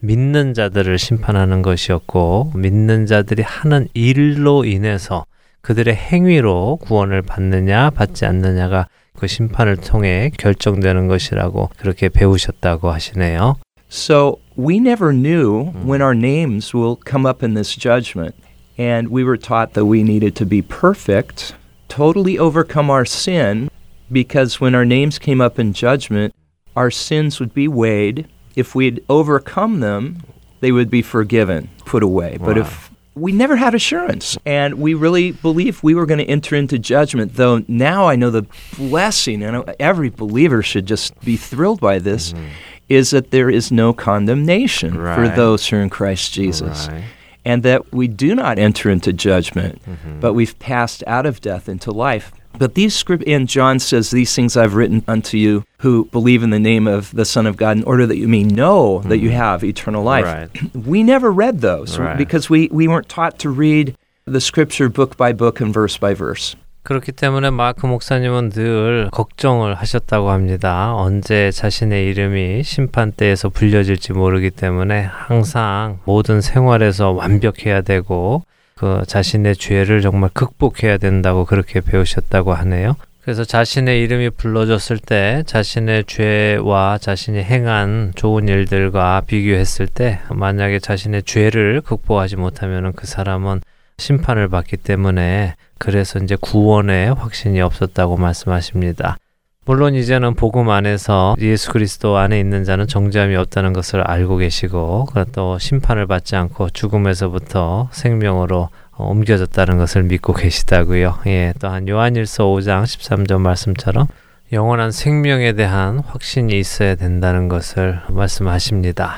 믿는 0.03 0.55
자들을 0.55 0.99
심판하는 0.99 1.62
것이었고 1.62 2.53
믿는 2.55 3.07
자들이 3.07 3.43
하는 3.43 3.89
일로 3.95 4.64
인해서 4.64 5.24
그들의 5.61 5.95
행위로 5.95 6.79
구원을 6.83 7.22
받느냐 7.22 7.91
받지 7.91 8.24
않느냐가 8.24 8.87
그 9.16 9.26
심판을 9.26 9.76
통해 9.76 10.31
결정되는 10.39 11.09
것이라고 11.09 11.70
그렇게 11.79 12.09
배우셨다고 12.09 12.91
하시네요. 12.91 13.57
So 13.91 14.39
we 14.57 14.76
never 14.76 15.12
knew 15.12 15.72
when 15.85 16.01
our 16.01 16.14
names 16.14 16.74
will 16.76 16.97
come 17.05 17.26
up 17.26 17.45
in 17.45 17.55
this 17.55 17.74
judgment. 17.74 18.35
And 18.79 19.09
we 19.11 19.24
were 19.24 19.37
taught 19.37 19.72
that 19.74 19.87
we 19.87 20.05
needed 20.05 20.37
to 20.37 20.47
be 20.47 20.62
perfect, 20.62 21.57
totally 21.89 22.39
overcome 22.39 22.91
our 22.91 23.05
sin, 23.05 23.70
because 24.12 24.61
when 24.61 24.76
our 24.76 24.85
names 24.85 25.18
came 25.18 25.41
up 25.41 25.59
in 25.59 25.72
judgment, 25.72 26.33
our 26.76 26.89
sins 26.89 27.41
would 27.41 27.53
be 27.53 27.66
weighed. 27.66 28.29
if 28.56 28.76
we'd 28.76 29.04
overcome 29.10 29.80
them, 29.80 30.24
they 30.60 30.72
would 30.72 30.89
be 30.89 31.01
forgiven, 31.01 31.70
put 31.86 32.04
away. 32.04 32.38
But 32.39 32.58
if 32.58 32.91
we 33.16 33.32
never 33.32 33.56
had 33.56 33.76
assurance, 33.76 34.38
and 34.45 34.76
we 34.76 34.93
really 34.93 35.32
believed 35.32 35.84
we 35.84 35.93
were 35.93 36.06
going 36.06 36.20
to 36.20 36.26
enter 36.26 36.56
into 36.56 36.80
judgment, 36.80 37.36
though 37.36 37.64
now 37.68 38.08
I 38.08 38.16
know 38.16 38.30
the 38.32 38.45
blessing, 38.78 39.43
and 39.43 39.64
every 39.80 40.10
believer 40.10 40.64
should 40.64 40.86
just 40.86 41.20
be 41.22 41.36
thrilled 41.38 41.80
by 41.80 41.99
this, 41.99 42.34
mm-hmm. 42.34 42.45
is 42.89 43.12
that 43.12 43.32
there 43.32 43.49
is 43.49 43.72
no 43.72 43.93
condemnation 43.93 44.93
for 44.93 45.28
those 45.36 45.68
who 45.68 45.78
are 45.78 45.82
in 45.82 45.89
Christ 45.89 46.34
Jesus 46.34 46.88
Right. 46.88 47.04
and 47.45 47.62
that 47.64 47.91
we 47.93 48.08
do 48.08 48.34
not 48.34 48.58
enter 48.58 48.89
into 48.89 49.14
judgment, 49.14 49.82
mm-hmm. 49.84 50.20
but 50.20 50.34
we've 50.34 50.58
passed 50.60 51.04
out 51.06 51.26
of 51.26 51.41
death 51.41 51.68
into 51.70 51.91
life. 51.91 52.32
But 52.59 52.74
these 52.74 52.95
script 52.97 53.22
and 53.29 53.47
John 53.49 53.79
says, 53.79 54.11
These 54.11 54.35
things 54.35 54.57
I've 54.57 54.74
written 54.74 55.05
unto 55.07 55.37
you 55.37 55.62
who 55.79 56.07
believe 56.11 56.43
in 56.43 56.51
the 56.51 56.59
name 56.59 56.89
of 56.89 57.14
the 57.14 57.24
Son 57.24 57.47
of 57.47 57.57
God, 57.57 57.76
in 57.76 57.85
order 57.85 58.05
that 58.07 58.16
you 58.18 58.26
may 58.26 58.43
know 58.43 59.01
that 59.09 59.18
you 59.18 59.31
have 59.31 59.62
eternal 59.62 60.03
life. 60.03 60.24
Right. 60.24 60.51
We 60.74 61.05
never 61.05 61.31
read 61.31 61.61
those 61.61 61.99
Right. 61.99 62.18
because 62.18 62.51
we, 62.51 62.68
we 62.72 62.89
weren't 62.89 63.09
taught 63.09 63.39
to 63.41 63.51
read 63.51 63.95
the 64.26 64.41
scripture 64.41 64.89
book 64.89 65.16
by 65.16 65.33
book 65.33 65.61
and 65.61 65.72
verse 65.72 65.97
by 65.99 66.14
verse. 66.14 66.57
그렇기 66.83 67.12
때문에 67.12 67.51
마크 67.51 67.87
목사님은 67.87 68.51
늘 68.51 69.09
걱정을 69.12 69.74
하셨다고 69.74 70.31
합니다. 70.31 70.95
언제 70.97 71.51
자신의 71.53 72.07
이름이 72.09 72.62
심판대에서 72.64 73.51
불려질지 73.51 74.14
모르기 74.14 74.51
때문에 74.51 75.03
항상 75.03 75.99
모든 76.07 76.41
생활에서 76.41 77.11
완벽해야 77.11 77.83
되고 77.83 78.43
그 78.76 79.03
자신의 79.07 79.55
죄를 79.55 80.01
정말 80.01 80.30
극복해야 80.34 80.97
된다고 80.97 81.45
그렇게 81.45 81.82
배우셨다고 81.82 82.53
하네요. 82.53 82.95
그래서 83.24 83.45
자신의 83.45 84.01
이름이 84.01 84.32
불러졌을 84.32 84.97
때 84.97 85.43
자신의 85.45 86.03
죄와 86.07 86.97
자신이 86.97 87.41
행한 87.41 88.11
좋은 88.15 88.49
일들과 88.49 89.21
비교했을 89.26 89.88
때 89.88 90.19
만약에 90.30 90.80
자신의 90.80 91.24
죄를 91.24 91.80
극복하지 91.82 92.36
못하면 92.36 92.91
그 92.93 93.07
사람은 93.07 93.61
심판을 93.97 94.49
받기 94.49 94.78
때문에 94.78 95.55
그래서 95.78 96.19
이제 96.19 96.36
구원의 96.39 97.13
확신이 97.13 97.61
없었다고 97.61 98.17
말씀하십니다. 98.17 99.17
물론 99.66 99.95
이제는 99.95 100.34
복음 100.34 100.70
안에서 100.70 101.36
예수 101.39 101.72
그리스도 101.72 102.18
안에 102.18 102.38
있는 102.38 102.66
자는 102.66 102.86
정죄함이 102.86 103.38
없다는 103.38 103.72
것을 103.72 104.01
알고 104.01 104.36
계시고 104.38 105.05
그또 105.05 105.57
심판을 105.57 106.05
받지 106.05 106.36
않고 106.36 106.72
죽음에서부터 106.72 107.88
생명으로 107.93 108.68
어, 108.91 109.05
옮겨졌다는 109.05 109.78
것을 109.78 110.03
믿고 110.03 110.34
계시다고요. 110.34 111.20
예, 111.28 111.53
또한 111.59 111.88
요한일서 111.88 112.43
5장 112.43 112.84
13절 112.84 113.39
말씀처럼 113.39 114.07
영원한 114.51 114.91
생명에 114.91 115.53
대한 115.53 115.99
확신이 115.99 116.59
있어야 116.59 116.95
된다는 116.95 117.47
것을 117.47 118.01
말씀하십니다. 118.09 119.16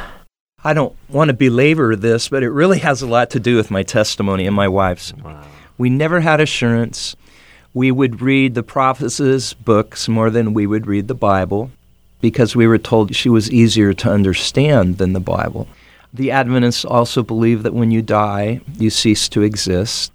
I 0.61 0.75
don't 0.75 0.93
want 1.11 1.31
to 1.31 1.37
belabor 1.37 1.99
this, 1.99 2.29
but 2.29 2.45
it 2.45 2.51
really 2.51 2.79
has 2.79 3.03
a 3.03 3.09
lot 3.09 3.29
to 3.31 3.39
do 3.41 3.55
with 3.55 3.71
my 3.71 3.83
testimony 3.83 4.45
and 4.45 4.55
my 4.55 4.67
wife's. 4.67 5.11
We 5.77 5.89
never 5.89 6.21
had 6.21 6.39
assurance. 6.39 7.17
We 7.75 7.91
would 7.91 8.21
read 8.21 8.55
the 8.55 8.63
prophecies 8.63 9.53
books 9.53 10.07
more 10.07 10.29
than 10.29 10.53
we 10.53 10.65
would 10.65 10.87
read 10.87 11.09
the 11.09 11.13
Bible 11.13 11.71
because 12.21 12.55
we 12.55 12.67
were 12.67 12.77
told 12.77 13.13
she 13.13 13.27
was 13.27 13.51
easier 13.51 13.91
to 13.91 14.09
understand 14.09 14.97
than 14.97 15.11
the 15.11 15.19
Bible. 15.19 15.67
The 16.13 16.31
Adventists 16.31 16.85
also 16.85 17.21
believe 17.21 17.63
that 17.63 17.73
when 17.73 17.91
you 17.91 18.01
die, 18.01 18.61
you 18.77 18.89
cease 18.89 19.27
to 19.27 19.41
exist. 19.41 20.13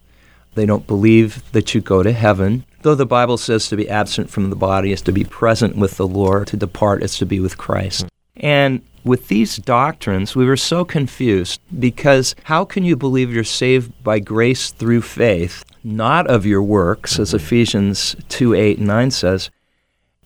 They 0.55 0.65
don't 0.65 0.87
believe 0.87 1.43
that 1.53 1.75
you 1.75 1.83
go 1.83 2.03
to 2.03 2.13
heaven. 2.13 2.65
Though 2.81 2.95
the 2.95 3.05
Bible 3.05 3.37
says 3.37 3.69
to 3.69 3.77
be 3.77 3.91
absent 3.91 4.31
from 4.31 4.49
the 4.49 4.57
body 4.57 4.91
is 4.91 5.03
to 5.03 5.13
be 5.13 5.25
present 5.25 5.77
with 5.77 5.99
the 5.99 6.09
Lord, 6.09 6.47
to 6.47 6.57
depart 6.57 7.03
is 7.03 7.19
to 7.19 7.27
be 7.27 7.41
with 7.41 7.59
Christ. 7.59 8.07
And 8.37 8.81
with 9.05 9.29
these 9.29 9.59
doctrines, 9.59 10.35
we 10.35 10.47
were 10.47 10.57
so 10.57 10.87
confused 10.87 11.61
because 11.79 12.35
how 12.45 12.65
can 12.65 12.85
you 12.85 12.97
believe 12.97 13.31
you're 13.31 13.45
saved 13.45 14.03
by 14.03 14.19
grace 14.19 14.71
through 14.71 15.03
faith, 15.03 15.63
not 15.84 16.28
of 16.28 16.46
your 16.46 16.64
works, 16.64 17.20
as 17.20 17.34
Ephesians 17.34 18.16
2 18.30 18.54
8 18.54 18.78
and 18.80 18.88
9 18.88 19.12
says, 19.12 19.50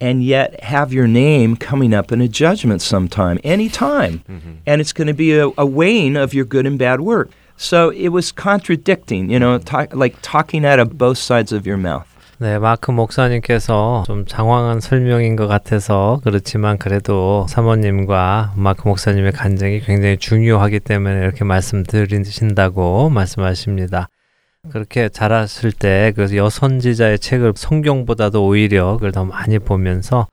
and 0.01 0.23
yet 0.23 0.63
have 0.63 0.93
your 0.93 1.07
name 1.07 1.55
coming 1.57 1.93
up 1.93 2.11
in 2.11 2.21
a 2.21 2.27
judgment 2.27 2.81
sometime, 2.81 3.39
anytime? 3.43 4.23
And 4.65 4.79
it's 4.79 4.93
going 4.93 5.07
to 5.07 5.13
be 5.13 5.37
a, 5.37 5.49
a 5.57 5.65
weighing 5.65 6.15
of 6.15 6.33
your 6.33 6.45
good 6.45 6.65
and 6.65 6.79
bad 6.79 7.01
work. 7.01 7.29
So 7.57 7.89
it 7.89 8.09
was 8.09 8.31
contradicting, 8.31 9.29
you 9.29 9.39
know, 9.39 9.57
ta- 9.57 9.87
like 9.91 10.15
talking 10.21 10.65
out 10.65 10.79
of 10.79 10.97
both 10.97 11.17
sides 11.17 11.51
of 11.51 11.67
your 11.67 11.77
mouth. 11.77 12.07
네, 12.41 12.57
마크 12.57 12.91
목사님께서 12.91 14.03
좀 14.07 14.25
장황한 14.25 14.79
설명인 14.79 15.35
것 15.35 15.47
같아서 15.47 16.21
그렇지만 16.23 16.77
그래도 16.77 17.45
사모님과 17.49 18.53
마크 18.55 18.87
목사님의 18.87 19.33
간증이 19.33 19.81
굉장히 19.81 20.15
중요하기 20.15 20.79
때문에 20.79 21.19
이렇게 21.19 21.43
말씀드리신다고 21.43 23.09
말씀하십니다. 23.09 24.07
그렇게 24.70 25.08
자랐을 25.08 25.72
때그 25.72 26.36
여선지자의 26.36 27.18
책을 27.18 27.52
성경보다도 27.56 28.44
오히려 28.44 28.94
그걸 28.94 29.12
더 29.12 29.24
많이 29.24 29.58
보면서 29.58 30.26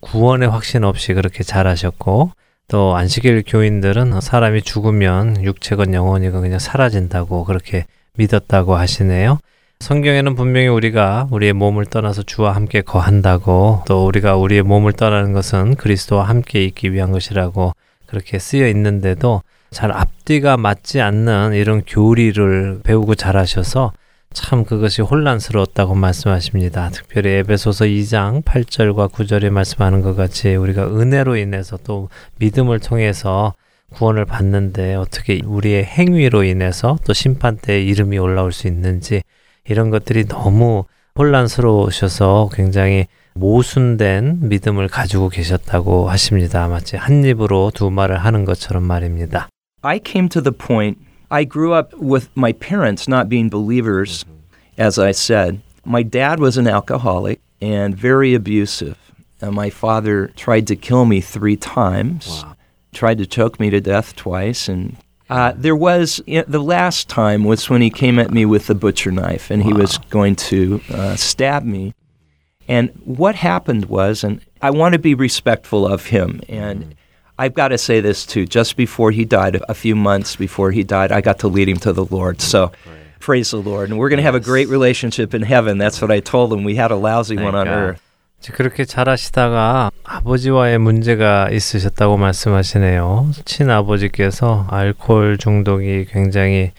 구원의 0.00 0.48
확신 0.48 0.84
없이 0.84 1.14
그렇게 1.14 1.42
자라셨고 1.42 2.30
또 2.68 2.96
안식일 2.96 3.44
교인들은 3.46 4.20
사람이 4.20 4.62
죽으면 4.62 5.42
육체건 5.42 5.94
영혼이건 5.94 6.42
그냥 6.42 6.58
사라진다고 6.58 7.44
그렇게 7.44 7.86
믿었다고 8.16 8.74
하시네요. 8.74 9.38
성경에는 9.80 10.34
분명히 10.34 10.68
우리가 10.68 11.28
우리의 11.30 11.52
몸을 11.52 11.86
떠나서 11.86 12.22
주와 12.22 12.54
함께 12.54 12.80
거한다고 12.80 13.82
또 13.86 14.06
우리가 14.06 14.36
우리의 14.36 14.62
몸을 14.62 14.92
떠나는 14.92 15.32
것은 15.32 15.74
그리스도와 15.74 16.24
함께 16.24 16.64
있기 16.64 16.92
위한 16.92 17.12
것이라고 17.12 17.74
그렇게 18.06 18.38
쓰여 18.38 18.68
있는데도 18.68 19.42
잘 19.74 19.90
앞뒤가 19.90 20.56
맞지 20.56 21.00
않는 21.00 21.54
이런 21.54 21.82
교리를 21.84 22.80
배우고 22.84 23.16
자라셔서 23.16 23.92
참 24.32 24.64
그것이 24.64 25.02
혼란스러웠다고 25.02 25.96
말씀하십니다. 25.96 26.90
특별히 26.90 27.30
에베소서 27.30 27.84
2장 27.86 28.44
8절과 28.44 29.10
9절에 29.10 29.50
말씀하는 29.50 30.00
것 30.00 30.14
같이 30.14 30.54
우리가 30.54 30.86
은혜로 30.86 31.36
인해서 31.36 31.76
또 31.82 32.08
믿음을 32.38 32.78
통해서 32.78 33.52
구원을 33.94 34.24
받는데 34.24 34.94
어떻게 34.94 35.40
우리의 35.44 35.84
행위로 35.84 36.44
인해서 36.44 36.96
또 37.04 37.12
심판 37.12 37.56
때 37.56 37.82
이름이 37.82 38.16
올라올 38.16 38.52
수 38.52 38.68
있는지 38.68 39.22
이런 39.68 39.90
것들이 39.90 40.26
너무 40.26 40.84
혼란스러우셔서 41.18 42.50
굉장히 42.52 43.06
모순된 43.34 44.38
믿음을 44.48 44.86
가지고 44.86 45.30
계셨다고 45.30 46.08
하십니다. 46.08 46.68
마치 46.68 46.96
한 46.96 47.24
입으로 47.24 47.72
두 47.74 47.90
말을 47.90 48.18
하는 48.18 48.44
것처럼 48.44 48.84
말입니다. 48.84 49.48
I 49.84 49.98
came 49.98 50.30
to 50.30 50.40
the 50.40 50.52
point, 50.52 50.98
I 51.30 51.44
grew 51.44 51.74
up 51.74 51.92
with 51.94 52.34
my 52.34 52.52
parents 52.52 53.06
not 53.06 53.28
being 53.28 53.50
believers, 53.50 54.24
as 54.78 54.98
I 54.98 55.12
said. 55.12 55.60
My 55.84 56.02
dad 56.02 56.40
was 56.40 56.56
an 56.56 56.66
alcoholic 56.66 57.40
and 57.60 57.94
very 57.94 58.34
abusive. 58.34 58.96
Uh, 59.42 59.50
my 59.50 59.68
father 59.68 60.28
tried 60.36 60.66
to 60.68 60.76
kill 60.76 61.04
me 61.04 61.20
three 61.20 61.56
times, 61.56 62.44
tried 62.94 63.18
to 63.18 63.26
choke 63.26 63.60
me 63.60 63.68
to 63.70 63.80
death 63.80 64.16
twice, 64.16 64.68
and 64.68 64.96
uh, 65.28 65.52
there 65.56 65.76
was 65.76 66.22
the 66.26 66.62
last 66.62 67.08
time 67.08 67.44
was 67.44 67.68
when 67.68 67.82
he 67.82 67.90
came 67.90 68.18
at 68.18 68.30
me 68.30 68.46
with 68.46 68.66
the 68.66 68.74
butcher 68.74 69.10
knife 69.10 69.50
and 69.50 69.62
he 69.62 69.72
was 69.72 69.98
going 70.10 70.36
to 70.36 70.80
uh, 70.90 71.16
stab 71.16 71.64
me. 71.64 71.94
And 72.68 72.90
what 73.04 73.34
happened 73.34 73.86
was, 73.86 74.24
and 74.24 74.40
I 74.62 74.70
want 74.70 74.94
to 74.94 74.98
be 74.98 75.14
respectful 75.14 75.86
of 75.86 76.06
him, 76.06 76.40
and 76.48 76.94
I've 77.37 77.53
got 77.53 77.69
to 77.69 77.77
say 77.77 78.01
this 78.01 78.25
too. 78.25 78.45
Just 78.45 78.75
before 78.75 79.11
he 79.11 79.23
died, 79.25 79.61
a 79.69 79.73
few 79.73 79.95
months 79.95 80.35
before 80.35 80.71
he 80.71 80.83
died, 80.83 81.11
I 81.11 81.21
got 81.21 81.39
to 81.39 81.47
lead 81.47 81.69
him 81.69 81.77
to 81.77 81.93
the 81.93 82.03
Lord. 82.03 82.41
So 82.41 82.71
praise 83.19 83.51
the 83.51 83.61
Lord. 83.61 83.89
And 83.89 83.97
we're 83.97 84.09
going 84.09 84.17
to 84.17 84.23
have 84.23 84.35
a 84.35 84.39
great 84.43 84.67
relationship 84.67 85.33
in 85.33 85.41
heaven. 85.43 85.77
That's 85.77 86.01
what 86.01 86.11
I 86.11 86.19
told 86.19 86.51
him. 86.51 86.63
We 86.65 86.75
had 86.75 86.91
a 86.91 86.97
lousy 86.97 87.37
one 87.37 87.55
on 87.55 87.65
Thank 87.65 87.75
God. 87.75 87.83
earth. 87.95 88.01
그렇게 88.53 88.85
잘하시다가 88.85 89.91
아버지와의 90.05 90.77
문제가 90.79 91.49
있으셨다고 91.51 92.15
말씀하시네요. 92.17 93.31
친아버지께서 93.43 94.65
알코올 94.69 95.37
중독이 95.37 96.05
굉장히 96.09 96.71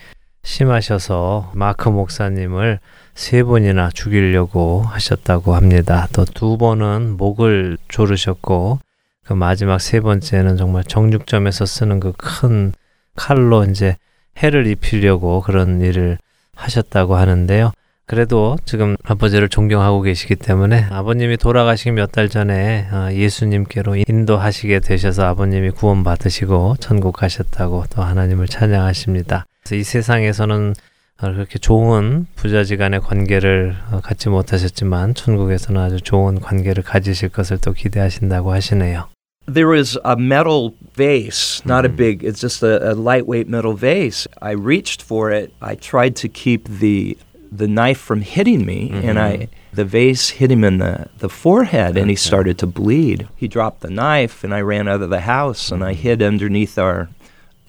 심하셔서 0.42 1.52
마크 1.54 1.88
목사님을 1.90 2.80
세 3.14 3.42
번이나 3.42 3.90
죽이려고 3.92 4.82
하셨다고 4.82 5.54
합니다. 5.54 6.08
또 6.12 6.24
두 6.24 6.56
번은 6.56 7.16
목을 7.18 7.76
조르셨고 7.88 8.78
그 9.26 9.34
마지막 9.34 9.80
세 9.82 9.99
번째는 9.99 10.57
정말 10.57 10.84
정육점에서 10.84 11.65
쓰는 11.65 11.99
그 11.99 12.13
큰 12.17 12.71
칼로 13.15 13.63
이제 13.63 13.95
해를 14.38 14.67
입히려고 14.67 15.41
그런 15.41 15.82
일을 15.82 16.17
하셨다고 16.55 17.15
하는데요. 17.15 17.71
그래도 18.05 18.57
지금 18.65 18.95
아버지를 19.03 19.49
존경하고 19.49 20.01
계시기 20.01 20.36
때문에 20.36 20.86
아버님이 20.91 21.38
돌아가시기 21.38 21.91
몇 21.91 22.11
달 22.11 22.30
전에 22.30 22.88
어, 22.91 23.09
예수님께로 23.11 23.95
인도하시게 24.07 24.82
되셔서 24.82 25.26
아버님이 25.26 25.71
구원받으시고 25.71 26.76
천국 26.80 27.13
가셨다고 27.13 27.86
또 27.89 28.03
하나님을 28.03 28.47
찬양하십니다. 28.47 29.45
그래서 29.63 29.76
이 29.76 29.84
세상에서는 29.84 30.73
어, 31.21 31.32
그렇게 31.32 31.57
좋은 31.57 32.28
부자지간의 32.36 32.99
관계를 32.99 33.76
어, 33.91 34.01
갖지 34.01 34.30
못하셨지만 34.30 35.15
천국에서는 35.15 35.82
아주 35.82 35.99
좋은 36.01 36.39
관계를 36.41 36.84
가지실 36.84 37.30
것을 37.30 37.57
또 37.57 37.73
기대하신다고 37.73 38.51
하시네요. 38.51 39.07
There 39.47 39.67
was 39.67 39.97
a 40.03 40.15
metal 40.15 40.75
vase, 40.93 41.63
not 41.65 41.85
a 41.85 41.87
mm-hmm. 41.87 41.97
big, 41.97 42.23
it's 42.23 42.41
just 42.41 42.63
a, 42.63 42.91
a 42.91 42.93
lightweight 42.93 43.47
metal 43.47 43.73
vase. 43.73 44.27
I 44.41 44.51
reached 44.51 45.01
for 45.01 45.31
it. 45.31 45.53
I 45.61 45.75
tried 45.75 46.15
to 46.17 46.29
keep 46.29 46.67
the 46.67 47.17
the 47.51 47.67
knife 47.67 47.99
from 47.99 48.21
hitting 48.21 48.65
me, 48.65 48.89
and 48.91 49.17
I 49.19 49.37
mm-hmm. 49.37 49.75
the 49.75 49.85
vase 49.85 50.29
hit 50.29 50.51
him 50.51 50.63
in 50.63 50.79
the, 50.79 51.09
the 51.19 51.29
forehead, 51.29 51.95
and 51.95 52.09
he 52.09 52.15
started 52.15 52.57
to 52.57 52.67
bleed. 52.67 53.29
He 53.35 53.47
dropped 53.47 53.81
the 53.81 53.89
knife, 53.89 54.43
and 54.43 54.53
I 54.53 54.61
ran 54.61 54.87
out 54.87 55.01
of 55.01 55.09
the 55.09 55.21
house, 55.21 55.71
and 55.71 55.83
I 55.83 55.93
mm-hmm. 55.93 56.01
hid 56.01 56.21
underneath 56.21 56.77
our 56.77 57.09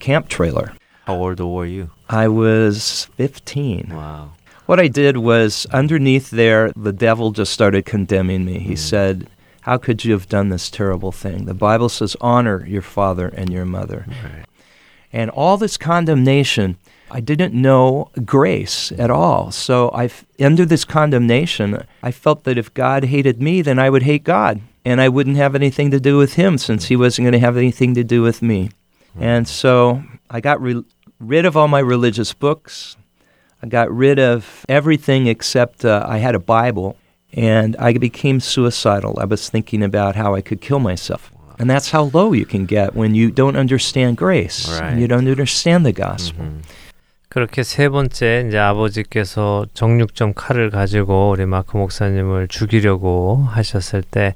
camp 0.00 0.28
trailer. 0.28 0.72
How 1.06 1.14
old 1.14 1.40
were 1.40 1.66
you? 1.66 1.90
I 2.08 2.26
was 2.28 3.08
15. 3.16 3.90
Wow. 3.92 4.32
What 4.66 4.80
I 4.80 4.88
did 4.88 5.18
was 5.18 5.66
underneath 5.66 6.30
there, 6.30 6.72
the 6.74 6.92
devil 6.92 7.30
just 7.30 7.52
started 7.52 7.84
condemning 7.84 8.44
me. 8.44 8.58
He 8.58 8.72
mm. 8.72 8.78
said, 8.78 9.28
How 9.66 9.78
could 9.78 10.04
you 10.04 10.12
have 10.12 10.28
done 10.28 10.50
this 10.50 10.70
terrible 10.70 11.10
thing? 11.10 11.46
The 11.46 11.52
Bible 11.52 11.88
says, 11.88 12.16
Honor 12.20 12.64
your 12.66 12.82
father 12.82 13.26
and 13.26 13.52
your 13.52 13.64
mother. 13.64 14.06
Right. 14.06 14.44
And 15.12 15.28
all 15.28 15.56
this 15.56 15.76
condemnation, 15.76 16.76
I 17.10 17.18
didn't 17.18 17.52
know 17.52 18.12
grace 18.24 18.92
at 18.92 19.10
all. 19.10 19.50
So 19.50 19.90
I, 19.92 20.08
under 20.38 20.64
this 20.64 20.84
condemnation, 20.84 21.84
I 22.00 22.12
felt 22.12 22.44
that 22.44 22.58
if 22.58 22.72
God 22.74 23.06
hated 23.06 23.42
me, 23.42 23.60
then 23.60 23.80
I 23.80 23.90
would 23.90 24.04
hate 24.04 24.22
God, 24.22 24.60
and 24.84 25.00
I 25.00 25.08
wouldn't 25.08 25.36
have 25.36 25.56
anything 25.56 25.90
to 25.90 25.98
do 25.98 26.16
with 26.16 26.34
Him 26.34 26.58
since 26.58 26.86
He 26.86 26.94
wasn't 26.94 27.24
going 27.24 27.32
to 27.32 27.40
have 27.40 27.56
anything 27.56 27.92
to 27.94 28.04
do 28.04 28.22
with 28.22 28.42
me. 28.42 28.70
And 29.18 29.48
so 29.48 30.00
I 30.30 30.38
got 30.38 30.62
re- 30.62 30.84
rid 31.18 31.44
of 31.44 31.56
all 31.56 31.66
my 31.66 31.80
religious 31.80 32.32
books. 32.32 32.96
I 33.64 33.66
got 33.66 33.90
rid 33.90 34.20
of 34.20 34.64
everything 34.68 35.26
except 35.26 35.84
uh, 35.84 36.06
I 36.08 36.18
had 36.18 36.36
a 36.36 36.38
Bible, 36.38 36.96
and 37.36 37.76
I 37.78 37.92
became 37.98 38.40
suicidal. 38.40 39.14
I 39.20 39.26
was 39.26 39.50
thinking 39.50 39.82
about 39.84 40.16
how 40.16 40.34
I 40.34 40.40
could 40.42 40.60
kill 40.60 40.80
myself. 40.80 41.30
And 41.58 41.70
that's 41.70 41.90
how 41.90 42.10
low 42.12 42.34
you 42.34 42.44
can 42.44 42.66
get 42.66 42.94
when 42.94 43.14
you 43.14 43.30
don't 43.30 43.56
understand 43.56 44.16
grace. 44.16 44.68
and 44.68 45.00
You 45.00 45.06
Right. 45.06 45.08
don't 45.08 45.28
understand 45.28 45.84
the 45.86 45.94
gospel. 45.94 46.46
그렇게 47.28 47.62
세 47.62 47.88
번째 47.90 48.44
이제 48.48 48.58
아버지께서 48.58 49.66
정육점 49.74 50.32
칼을 50.34 50.70
가지고 50.70 51.30
우리 51.30 51.44
마크 51.44 51.76
목사님을 51.76 52.48
죽이려고 52.48 53.44
하셨을 53.50 54.02
때 54.02 54.34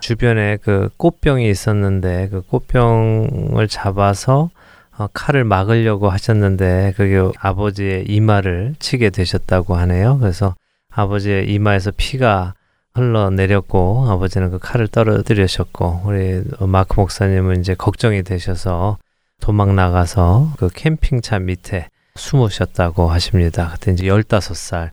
주변에 0.00 0.58
그 0.62 0.90
꽃병이 0.98 1.48
있었는데 1.48 2.28
그 2.30 2.42
꽃병을 2.42 3.68
잡아서 3.68 4.50
어, 4.98 5.06
칼을 5.14 5.44
막으려고 5.44 6.10
하셨는데 6.10 6.92
그게 6.96 7.18
아버지의 7.38 8.04
이마를 8.08 8.74
치게 8.78 9.10
되셨다고 9.10 9.74
하네요. 9.76 10.18
그래서 10.18 10.54
아버지의 10.94 11.52
이마에서 11.52 11.90
피가 11.96 12.54
흘러내렸고 12.94 14.06
아버지는 14.08 14.50
그 14.50 14.58
칼을 14.58 14.88
떨어뜨리셨고 14.88 16.02
우리 16.04 16.42
마크 16.60 17.00
목사님은 17.00 17.60
이제 17.60 17.74
걱정이 17.74 18.22
되셔서 18.22 18.98
도망 19.40 19.74
나가서 19.74 20.52
그 20.58 20.68
캠핑차 20.72 21.38
밑에 21.40 21.88
숨으셨다고 22.14 23.10
하십니다. 23.10 23.70
그때 23.72 23.92
이제 23.92 24.04
15살 24.04 24.90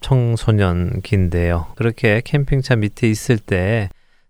청소년기인데요. 0.00 1.66
그렇게 1.74 2.22
캠핑차 2.24 2.76
밑에 2.76 3.08
있을 3.08 3.38
때 3.38 3.88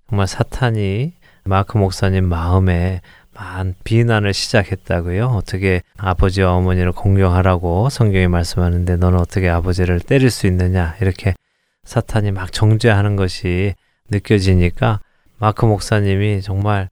정말 0.08 0.26
사탄이 0.26 1.12
마크 1.44 1.76
목사님 1.76 2.24
마음에 2.24 3.00
만 3.32 3.74
비난을 3.84 4.34
시작했다고요. 4.34 5.26
어떻게 5.26 5.82
아버지와 5.96 6.52
어머니를 6.52 6.92
공경하라고 6.92 7.88
성경이 7.88 8.28
말씀하는데 8.28 8.96
너는 8.96 9.18
어떻게 9.18 9.48
아버지를 9.48 10.00
때릴 10.00 10.30
수 10.30 10.46
있느냐 10.46 10.96
이렇게 11.00 11.34
사탄이 11.84 12.32
막 12.32 12.52
정죄하는 12.52 13.16
것이 13.16 13.74
느껴지니까 14.10 15.00
마크 15.38 15.64
목사님이 15.64 16.42
정말 16.42 16.90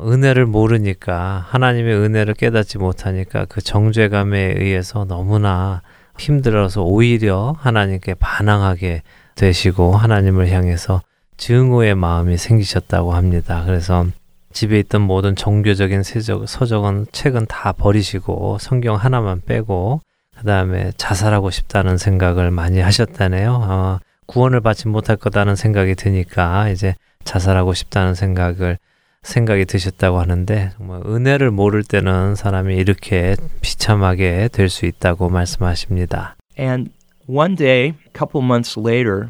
은혜를 0.00 0.46
모르니까 0.46 1.44
하나님의 1.48 1.94
은혜를 1.94 2.34
깨닫지 2.34 2.78
못하니까 2.78 3.44
그 3.46 3.60
정죄감에 3.60 4.54
의해서 4.58 5.04
너무나 5.04 5.82
힘들어서 6.18 6.82
오히려 6.82 7.54
하나님께 7.58 8.14
반항하게 8.14 9.02
되시고 9.34 9.96
하나님을 9.96 10.50
향해서 10.50 11.02
증오의 11.36 11.94
마음이 11.94 12.36
생기셨다고 12.36 13.12
합니다. 13.12 13.62
그래서 13.64 14.06
집에 14.52 14.78
있던 14.80 15.02
모든 15.02 15.36
종교적인 15.36 16.02
세적, 16.02 16.48
서적은 16.48 17.06
책은 17.12 17.46
다 17.46 17.72
버리시고 17.72 18.58
성경 18.58 18.96
하나만 18.96 19.42
빼고 19.46 20.00
그 20.36 20.44
다음에 20.44 20.92
자살하고 20.96 21.50
싶다는 21.50 21.98
생각을 21.98 22.50
많이 22.50 22.80
하셨다네요. 22.80 23.52
어, 23.62 23.98
구원을 24.26 24.60
받지 24.60 24.88
못할 24.88 25.16
거다는 25.16 25.56
생각이 25.56 25.94
드니까 25.94 26.68
이제 26.68 26.94
자살하고 27.24 27.74
싶다는 27.74 28.14
생각을 28.14 28.78
생각이 29.22 29.64
드셨다고 29.64 30.20
하는데 30.20 30.70
정말 30.76 31.02
은혜를 31.04 31.50
모를 31.50 31.82
때는 31.82 32.34
사람이 32.34 32.76
이렇게 32.76 33.36
비참하게 33.60 34.48
될 34.52 34.68
수 34.68 34.86
있다고 34.86 35.28
말씀하십니다. 35.28 36.36
And 36.58 36.90
one 37.26 37.56
day, 37.56 37.88
a 37.88 38.12
couple 38.16 38.44
months 38.44 38.78
later, 38.78 39.28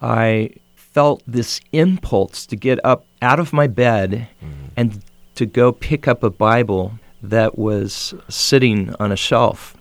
I 0.00 0.48
felt 0.92 1.22
this 1.26 1.60
impulse 1.72 2.46
to 2.46 2.56
get 2.56 2.78
up 2.84 3.04
out 3.22 3.40
of 3.40 3.52
my 3.52 3.66
bed 3.66 4.28
mm-hmm. 4.42 4.66
and 4.76 5.02
to 5.34 5.46
go 5.46 5.72
pick 5.72 6.08
up 6.08 6.22
a 6.22 6.30
Bible 6.30 6.98
that 7.22 7.58
was 7.58 8.14
sitting 8.28 8.94
on 8.98 9.12
a 9.12 9.16
shelf. 9.16 9.76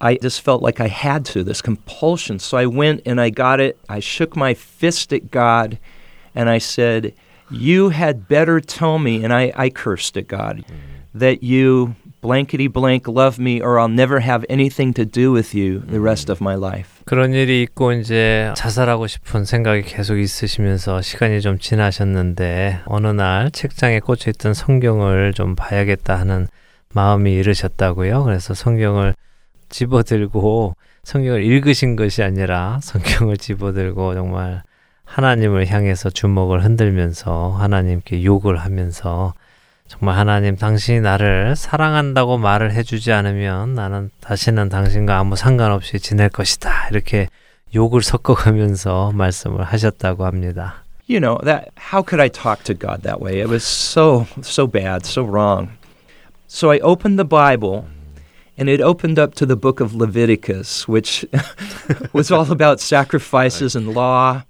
I 0.00 0.16
just 0.16 0.40
felt 0.40 0.62
like 0.62 0.80
I 0.80 0.88
had 0.88 1.24
to, 1.26 1.42
this 1.42 1.60
compulsion. 1.60 2.38
So 2.38 2.56
I 2.56 2.66
went 2.66 3.02
and 3.04 3.20
I 3.20 3.30
got 3.30 3.58
it. 3.60 3.78
I 3.88 4.00
shook 4.00 4.36
my 4.36 4.54
fist 4.54 5.12
at 5.12 5.30
God 5.30 5.78
and 6.34 6.48
I 6.48 6.58
said, 6.58 7.14
You 7.50 7.88
had 7.88 8.28
better 8.28 8.60
tell 8.60 8.98
me, 8.98 9.24
and 9.24 9.32
I, 9.32 9.52
I 9.56 9.70
cursed 9.70 10.16
at 10.16 10.28
God, 10.28 10.58
mm-hmm. 10.58 11.18
that 11.18 11.42
you 11.42 11.96
blankety 12.20 12.68
blank 12.68 13.06
love 13.08 13.38
me 13.38 13.60
or 13.60 13.78
I'll 13.78 13.88
never 13.88 14.20
have 14.20 14.44
anything 14.48 14.94
to 14.94 15.04
do 15.04 15.32
with 15.32 15.56
you 15.56 15.80
the 15.86 16.00
rest 16.00 16.30
of 16.30 16.42
my 16.42 16.56
life. 16.56 17.02
그런 17.04 17.32
일이 17.32 17.62
있고 17.62 17.92
이제 17.92 18.52
자살하고 18.56 19.06
싶은 19.06 19.44
생각이 19.44 19.82
계속 19.82 20.18
있으시면서 20.18 21.00
시간이 21.00 21.40
좀 21.40 21.58
지나셨는데 21.58 22.80
어느 22.86 23.06
날 23.08 23.50
책장에 23.50 24.00
꽂혀 24.00 24.30
있던 24.30 24.54
성경을 24.54 25.32
좀 25.34 25.54
봐야겠다 25.54 26.18
하는 26.18 26.48
마음이 26.94 27.32
이르셨다고요. 27.34 28.24
그래서 28.24 28.54
성경을 28.54 29.14
집어들고 29.68 30.74
성경을 31.04 31.44
읽으신 31.44 31.96
것이 31.96 32.22
아니라 32.22 32.78
성경을 32.82 33.36
집어들고 33.36 34.14
정말 34.14 34.62
하나님을 35.04 35.66
향해서 35.66 36.10
주먹을 36.10 36.64
흔들면서 36.64 37.50
하나님께 37.50 38.24
욕을 38.24 38.58
하면서 38.58 39.32
정말 39.87 40.17
하나님 40.17 40.55
당신이 40.55 41.01
나를 41.01 41.55
사랑한다고 41.55 42.37
말을 42.37 42.73
해주지 42.73 43.11
않으면 43.11 43.75
나는 43.75 44.09
다시는 44.21 44.69
당신과 44.69 45.19
아무 45.19 45.35
상관없이 45.35 45.99
지낼 45.99 46.29
것이다 46.29 46.89
이렇게 46.89 47.27
욕을 47.75 48.01
섞어가면서 48.01 49.11
말씀을 49.13 49.63
하셨다고 49.63 50.25
합니다. 50.25 50.83
You 51.07 51.19
know, 51.19 51.37
that 51.43 51.71
how 51.77 52.01
could 52.01 52.21
I 52.21 52.29
talk 52.29 52.63
to 52.63 52.73
God 52.73 53.03
that 53.03 53.21
way? 53.21 53.41
It 53.41 53.49
was 53.49 53.63
so 53.63 54.25
so 54.41 54.67
bad, 54.67 55.05
so 55.05 55.23
wrong. 55.23 55.69
So 56.47 56.71
I 56.71 56.79
opened 56.79 57.19
the 57.19 57.27
Bible 57.27 57.85
and 58.57 58.69
it 58.69 58.79
opened 58.81 59.19
up 59.19 59.35
to 59.35 59.45
the 59.45 59.55
book 59.55 59.81
of 59.81 59.93
Leviticus, 59.95 60.87
which 60.87 61.25
was 62.13 62.31
all 62.31 62.51
about 62.51 62.79
sacrifices 62.79 63.75
and 63.75 63.93
law. 63.93 64.43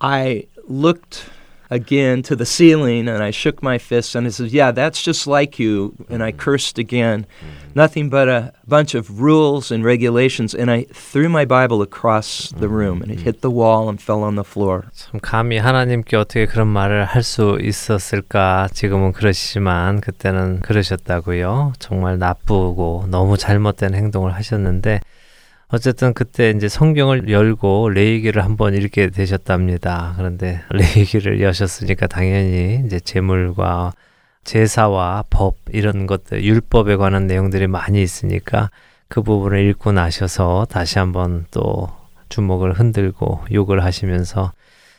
I 0.00 0.46
looked 0.66 1.28
again 1.72 2.22
to 2.22 2.36
the 2.36 2.44
ceiling 2.44 3.08
and 3.08 3.22
I 3.22 3.30
shook 3.30 3.62
my 3.62 3.78
fist 3.78 4.14
and 4.14 4.26
I 4.26 4.30
said, 4.30 4.50
Yeah, 4.52 4.72
that's 4.72 5.02
just 5.02 5.26
like 5.26 5.58
you. 5.58 5.94
And 6.10 6.22
I 6.22 6.30
cursed 6.30 6.78
again. 6.78 7.26
Nothing 7.74 8.10
but 8.10 8.28
a 8.28 8.52
bunch 8.68 8.94
of 8.94 9.22
rules 9.22 9.72
and 9.72 9.82
regulations. 9.82 10.54
And 10.54 10.70
I 10.70 10.84
threw 10.92 11.30
my 11.30 11.46
Bible 11.46 11.80
across 11.80 12.50
the 12.50 12.68
room 12.68 13.00
and 13.00 13.10
it 13.10 13.20
hit 13.20 13.40
the 13.40 13.50
wall 13.50 13.88
and 13.88 13.98
fell 13.98 14.22
on 14.22 14.36
the 14.36 14.44
floor. 14.44 14.84
참 14.92 15.20
감히 15.20 15.56
하나님께 15.56 16.16
어떻게 16.16 16.44
그런 16.46 16.68
말을 16.68 17.06
할 17.06 17.22
수 17.22 17.58
있었을까? 17.62 18.68
지금은 18.74 19.12
그러시지만 19.12 20.00
그때는 20.00 20.60
그러셨다고요. 20.60 21.72
정말 21.78 22.18
나쁘고 22.18 23.06
너무 23.08 23.38
잘못된 23.38 23.94
행동을 23.94 24.34
하셨는데 24.34 25.00
어쨌든 25.69 26.13
그때 26.13 26.51
이제 26.51 26.69
성경을 26.69 27.29
열고 27.29 27.89
레이기를 27.89 28.43
한번 28.43 28.73
읽게 28.73 29.09
되셨답니다. 29.09 30.13
그런데 30.15 30.61
레이기를 30.69 31.41
여셨으니까 31.41 32.07
당연히 32.07 32.81
이제 32.85 33.01
재물과 33.01 33.91
제사와 34.45 35.25
법 35.29 35.57
이런 35.73 36.07
것들 36.07 36.45
율법에 36.45 36.95
관한 36.95 37.27
내용들이 37.27 37.67
많이 37.67 38.01
있으니까 38.01 38.69
그 39.09 39.21
부분을 39.21 39.67
읽고 39.69 39.91
나셔서 39.91 40.67
다시 40.69 40.99
한번 40.99 41.45
또 41.51 41.89
주먹을 42.29 42.71
흔들고 42.71 43.41
욕을 43.51 43.83
하시면서 43.83 44.53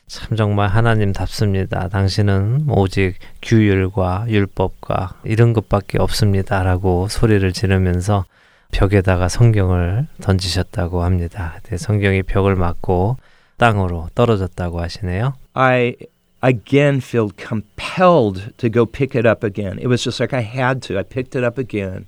참 0.06 0.36
정말 0.36 0.68
하나님답습니다. 0.68 1.88
당신은 1.88 2.66
오직 2.68 3.14
규율과 3.40 4.26
율법과 4.28 5.20
이런 5.24 5.54
것밖에 5.54 5.98
없습니다라고 5.98 7.08
소리를 7.08 7.50
지르면서 7.54 8.26
벽에다가 8.71 9.27
성경을 9.27 10.07
던지셨다고 10.21 11.03
합니다. 11.03 11.59
성경이 11.77 12.23
벽을 12.23 12.55
맞고 12.55 13.17
땅으로 13.57 14.09
떨어졌다고 14.15 14.81
하시네요. 14.81 15.35
I 15.53 15.95
again 16.43 16.99
felt 16.99 17.37
compelled 17.37 18.53
to 18.57 18.69
go 18.69 18.85
pick 18.85 19.15
it 19.15 19.27
up 19.27 19.43
again. 19.43 19.77
It 19.79 19.87
was 19.87 20.03
just 20.03 20.19
like 20.19 20.33
I 20.33 20.41
had 20.41 20.81
to. 20.87 20.97
I 20.97 21.03
picked 21.03 21.35
it 21.35 21.43
up 21.43 21.57
again 21.57 22.05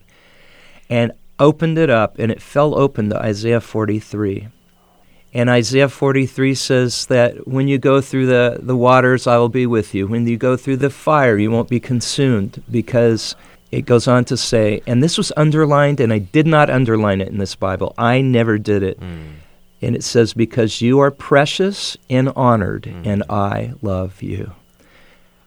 and 0.90 1.14
opened 1.40 1.78
it 1.78 1.90
up, 1.90 2.20
and 2.20 2.32
it 2.32 2.42
fell 2.42 2.76
open 2.76 3.10
to 3.10 3.22
Isaiah 3.22 3.62
43. 3.62 4.48
And 5.34 5.50
Isaiah 5.50 5.90
43 5.90 6.56
says 6.56 7.08
that 7.08 7.46
when 7.46 7.68
you 7.68 7.78
go 7.78 8.00
through 8.00 8.28
the, 8.28 8.60
the 8.62 8.76
waters, 8.76 9.28
I 9.28 9.38
will 9.38 9.50
be 9.50 9.66
with 9.66 9.94
you. 9.94 10.08
When 10.08 10.26
you 10.26 10.38
go 10.38 10.56
through 10.56 10.78
the 10.78 10.90
fire, 10.90 11.38
you 11.38 11.52
won't 11.52 11.68
be 11.68 11.80
consumed 11.80 12.64
because 12.72 13.36
it 13.71 13.83
goes 13.83 14.09
on 14.09 14.25
to 14.27 14.37
say, 14.37 14.83
and 14.87 15.03
this 15.03 15.17
was 15.17 15.33
underlined, 15.37 16.01
and 16.01 16.13
I 16.13 16.19
did 16.19 16.47
not 16.47 16.71
underline 16.71 17.21
it 17.21 17.29
in 17.29 17.39
this 17.39 17.55
Bible. 17.55 17.95
I 17.97 18.21
never 18.21 18.59
did 18.59 18.83
it. 18.83 19.01
Mm. 19.01 19.35
And 19.83 19.97
it 19.97 20.03
says, 20.03 20.35
Because 20.35 20.81
you 20.81 20.99
are 20.99 21.11
precious 21.11 21.97
and 22.09 22.31
honored, 22.31 22.85
mm. 22.85 23.07
and 23.07 23.23
I 23.31 23.75
love 23.81 24.23
you. 24.23 24.53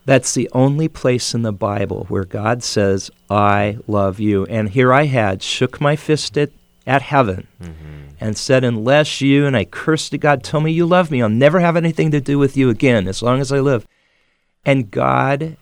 That's 0.06 0.34
the 0.34 0.50
only 0.52 0.88
place 0.88 1.34
in 1.34 1.42
the 1.42 1.52
Bible 1.52 2.06
where 2.08 2.24
God 2.24 2.62
says, 2.62 3.10
I 3.30 3.78
love 3.86 4.20
you. 4.20 4.44
And 4.46 4.68
here 4.68 4.92
I 4.92 5.04
had 5.04 5.42
shook 5.42 5.80
my 5.80 5.96
fist 5.96 6.36
at, 6.36 6.50
at 6.86 7.00
heaven 7.00 7.46
mm-hmm. 7.62 8.08
and 8.20 8.36
said, 8.36 8.64
Unless 8.64 9.20
you, 9.20 9.46
and 9.46 9.56
I 9.56 9.64
cursed 9.64 10.10
to 10.10 10.18
God, 10.18 10.42
tell 10.42 10.60
me 10.60 10.72
you 10.72 10.86
love 10.86 11.10
me, 11.10 11.22
I'll 11.22 11.28
never 11.28 11.60
have 11.60 11.76
anything 11.76 12.10
to 12.10 12.20
do 12.20 12.38
with 12.38 12.56
you 12.56 12.70
again 12.70 13.06
as 13.06 13.22
long 13.22 13.40
as 13.40 13.52
I 13.52 13.60
live. 13.60 13.86
And 14.64 14.90
God 14.90 15.56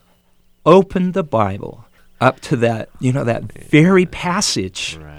opened 0.64 1.14
the 1.14 1.24
Bible 1.24 1.86
up 2.22 2.40
to 2.40 2.56
that, 2.56 2.88
you 3.00 3.12
know, 3.12 3.24
that 3.24 3.42
very 3.70 4.06
passage. 4.06 4.98
Right. 4.98 5.18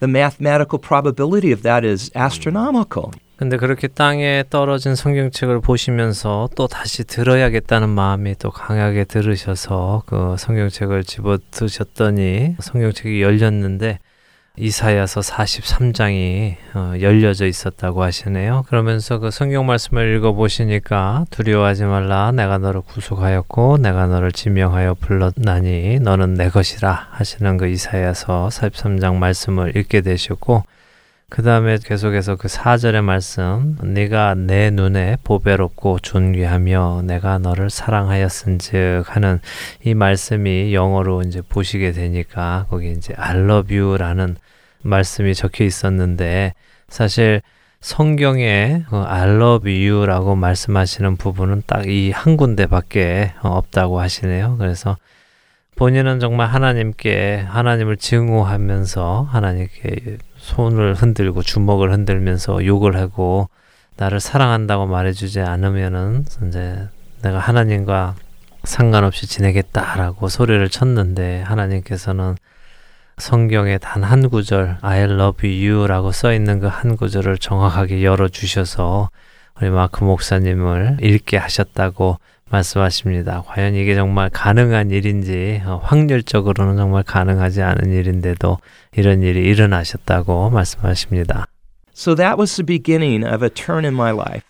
The 0.00 0.08
mathematical 0.08 0.78
probability 0.78 1.52
of 1.52 1.62
that 1.62 1.84
is 1.84 2.10
astronomical. 2.14 3.10
근데 3.36 3.56
그렇게 3.56 3.88
땅에 3.88 4.44
떨어진 4.50 4.94
성경책을 4.94 5.60
보시면서 5.60 6.48
또 6.54 6.68
다시 6.68 7.02
들어야겠다는 7.02 7.88
마음이 7.88 8.36
또 8.38 8.50
강하게 8.50 9.04
들으셔서 9.04 10.04
그 10.06 10.36
성경책을 10.38 11.02
집어 11.02 11.38
드셨더니 11.50 12.56
성경책이 12.60 13.20
열렸는데 13.20 13.98
이사야서 14.58 15.20
43장이 15.20 16.56
어, 16.74 16.92
열려져 17.00 17.46
있었다고 17.46 18.02
하시네요. 18.02 18.64
그러면서 18.68 19.18
그 19.18 19.30
성경 19.30 19.64
말씀을 19.64 20.14
읽어 20.16 20.32
보시니까 20.32 21.24
두려워하지 21.30 21.84
말라 21.84 22.32
내가 22.32 22.58
너를 22.58 22.82
구속하였고 22.82 23.78
내가 23.78 24.06
너를 24.08 24.30
지명하여 24.30 24.96
불렀나니 25.00 26.00
너는 26.00 26.34
내 26.34 26.50
것이라 26.50 27.08
하시는 27.12 27.56
그 27.56 27.66
이사야서 27.66 28.48
43장 28.52 29.14
말씀을 29.14 29.74
읽게 29.74 30.02
되셨고 30.02 30.64
그 31.34 31.42
다음에 31.42 31.78
계속해서 31.82 32.36
그 32.36 32.46
4절의 32.46 33.00
말씀 33.00 33.78
네가 33.82 34.34
내 34.34 34.68
눈에 34.68 35.16
보배롭고 35.24 35.98
존귀하며 36.00 37.04
내가 37.06 37.38
너를 37.38 37.70
사랑하였은즉 37.70 39.04
하는 39.06 39.40
이 39.82 39.94
말씀이 39.94 40.74
영어로 40.74 41.22
이제 41.22 41.40
보시게 41.40 41.92
되니까 41.92 42.66
거기 42.68 42.92
이제 42.92 43.14
I 43.16 43.38
love 43.38 43.74
you라는 43.74 44.36
말씀이 44.82 45.34
적혀 45.34 45.64
있었는데 45.64 46.52
사실 46.90 47.40
성경에 47.80 48.84
그 48.90 48.98
I 48.98 49.30
love 49.30 49.88
you라고 49.88 50.36
말씀하시는 50.36 51.16
부분은 51.16 51.62
딱 51.66 51.86
이 51.86 52.10
한 52.10 52.36
군데밖에 52.36 53.32
없다고 53.40 54.00
하시네요. 54.00 54.56
그래서 54.58 54.98
본인은 55.76 56.20
정말 56.20 56.48
하나님께 56.48 57.46
하나님을 57.48 57.96
증오하면서 57.96 59.28
하나님께 59.30 60.18
손을 60.42 60.94
흔들고 60.94 61.42
주먹을 61.42 61.92
흔들면서 61.92 62.66
욕을 62.66 62.96
하고 62.96 63.48
나를 63.96 64.18
사랑한다고 64.20 64.86
말해주지 64.86 65.40
않으면은 65.40 66.24
이제 66.48 66.88
내가 67.22 67.38
하나님과 67.38 68.16
상관없이 68.64 69.26
지내겠다라고 69.28 70.28
소리를 70.28 70.68
쳤는데 70.68 71.42
하나님께서는 71.42 72.36
성경에 73.18 73.78
단 73.78 74.02
한 74.02 74.28
구절 74.28 74.78
I 74.82 75.02
love 75.02 75.68
you라고 75.68 76.10
써 76.10 76.32
있는 76.32 76.58
그 76.58 76.66
한 76.66 76.96
구절을 76.96 77.38
정확하게 77.38 78.02
열어 78.02 78.28
주셔서 78.28 79.10
우리 79.60 79.70
마크 79.70 80.02
목사님을 80.02 80.98
읽게 81.02 81.36
하셨다고 81.36 82.18
말씀하십니다. 82.51 83.43
과연 83.45 83.75
이게 83.75 83.95
정말 83.95 84.29
가능한 84.29 84.91
일인지 84.91 85.61
어, 85.65 85.81
확률적으로는 85.83 86.77
정말 86.77 87.03
가능하지 87.03 87.61
않은 87.61 87.91
일인데도 87.91 88.59
이런 88.95 89.21
일이 89.21 89.43
일어나셨다고 89.43 90.49
말씀하십니다. 90.49 91.45
So 91.93 92.15
that 92.15 92.37
was 92.37 92.55
the 92.55 92.65
beginning 92.65 93.25
of 93.25 93.43
a 93.43 93.49
turn 93.49 93.83
in 93.83 93.93
my 93.93 94.11
life. 94.11 94.43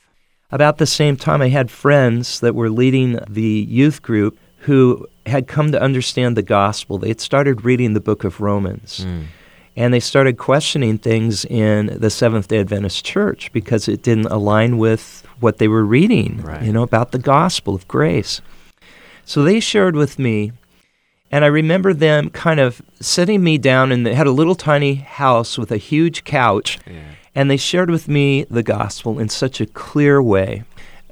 About 0.51 0.77
the 0.77 0.87
same 0.87 1.17
time 1.17 1.41
I 1.41 1.49
had 1.49 1.71
friends 1.71 2.39
that 2.39 2.55
were 2.55 2.69
leading 2.69 3.19
the 3.27 3.65
youth 3.67 4.01
group 4.01 4.37
who 4.67 5.07
had 5.25 5.47
come 5.47 5.71
to 5.71 5.81
understand 5.81 6.35
the 6.35 6.43
gospel. 6.43 6.97
They 6.97 7.09
had 7.09 7.19
started 7.19 7.65
reading 7.65 7.93
the 7.93 7.99
book 7.99 8.23
of 8.23 8.39
Romans. 8.39 9.05
Mm. 9.05 9.27
And 9.76 9.94
they 9.94 10.00
started 10.00 10.36
questioning 10.36 10.98
things 10.98 11.44
in 11.46 11.86
the 11.98 12.10
Seventh 12.10 12.48
day 12.48 12.60
Adventist 12.60 13.04
church 13.04 13.50
because 13.52 13.88
it 13.88 14.02
didn't 14.02 14.26
align 14.26 14.76
with 14.78 15.26
what 15.40 15.58
they 15.58 15.68
were 15.68 15.84
reading, 15.84 16.42
right. 16.42 16.62
you 16.62 16.72
know, 16.72 16.82
about 16.82 17.12
the 17.12 17.18
gospel 17.18 17.74
of 17.74 17.88
grace. 17.88 18.40
So 19.24 19.42
they 19.42 19.60
shared 19.60 19.96
with 19.96 20.18
me, 20.18 20.52
and 21.30 21.44
I 21.44 21.48
remember 21.48 21.94
them 21.94 22.28
kind 22.30 22.60
of 22.60 22.82
sitting 23.00 23.42
me 23.42 23.56
down, 23.56 23.92
and 23.92 24.06
they 24.06 24.14
had 24.14 24.26
a 24.26 24.32
little 24.32 24.54
tiny 24.54 24.94
house 24.94 25.56
with 25.56 25.72
a 25.72 25.78
huge 25.78 26.24
couch, 26.24 26.78
yeah. 26.86 27.00
and 27.34 27.50
they 27.50 27.56
shared 27.56 27.90
with 27.90 28.08
me 28.08 28.44
the 28.44 28.62
gospel 28.62 29.18
in 29.18 29.28
such 29.28 29.60
a 29.60 29.66
clear 29.66 30.22
way. 30.22 30.64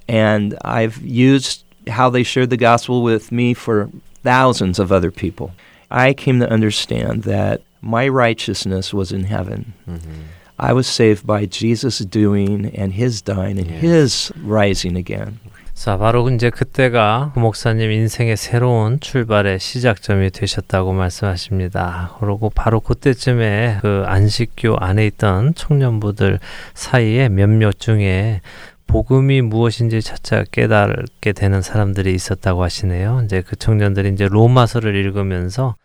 And 0.07 0.59
I've 0.65 0.99
used 0.99 1.65
how 1.89 2.11
they 2.11 2.23
shared 2.23 2.51
the 2.51 2.57
gospel 2.57 3.03
with 3.03 3.33
me 3.33 3.55
for 3.55 3.91
thousands 4.23 4.79
of 4.79 4.93
other 4.93 5.11
people. 5.11 5.53
I 5.91 6.13
came 6.13 6.41
to 6.41 6.51
understand 6.51 7.23
that 7.25 7.63
my 7.81 8.09
righteousness 8.09 8.95
was 8.95 9.13
in 9.13 9.25
heaven. 9.25 9.73
Mm-hmm. 9.89 10.41
I 10.59 10.73
was 10.73 10.87
saved 10.87 11.27
by 11.27 11.47
Jesus 11.47 12.05
doing 12.05 12.71
and 12.77 12.93
his 12.93 13.23
dying 13.23 13.59
and 13.59 13.71
yes. 13.71 13.81
his 13.81 14.33
rising 14.45 14.97
again. 14.97 15.39
자, 15.73 15.97
바로 15.97 16.29
이제 16.29 16.51
그때가 16.51 17.33
목사님 17.37 17.91
인생의 17.91 18.37
새로운 18.37 19.01
출발의 19.01 19.59
시작점이 19.59 20.31
되셨다고 20.31 20.93
말씀하십니다. 20.93 22.17
그리고 22.21 22.51
바로 22.55 22.81
그때쯤에 22.81 23.79
그 23.81 24.05
안식교 24.07 24.77
안에 24.79 25.07
있던 25.07 25.55
청년부들 25.55 26.39
사이에 26.75 27.31
몇몇 27.31 27.81
중에 27.81 28.43
복음이 28.89 29.41
무엇인지 29.41 30.03
차차 30.03 30.45
깨닫게 30.51 31.33
되는 31.33 31.63
사람들이 31.63 32.13
있었다고 32.13 32.63
하시네요. 32.63 33.23
이제 33.25 33.41
그 33.41 33.57
청년들이 33.57 34.11
이제 34.11 34.29
로마서를 34.29 34.95
읽으면서 34.95 35.77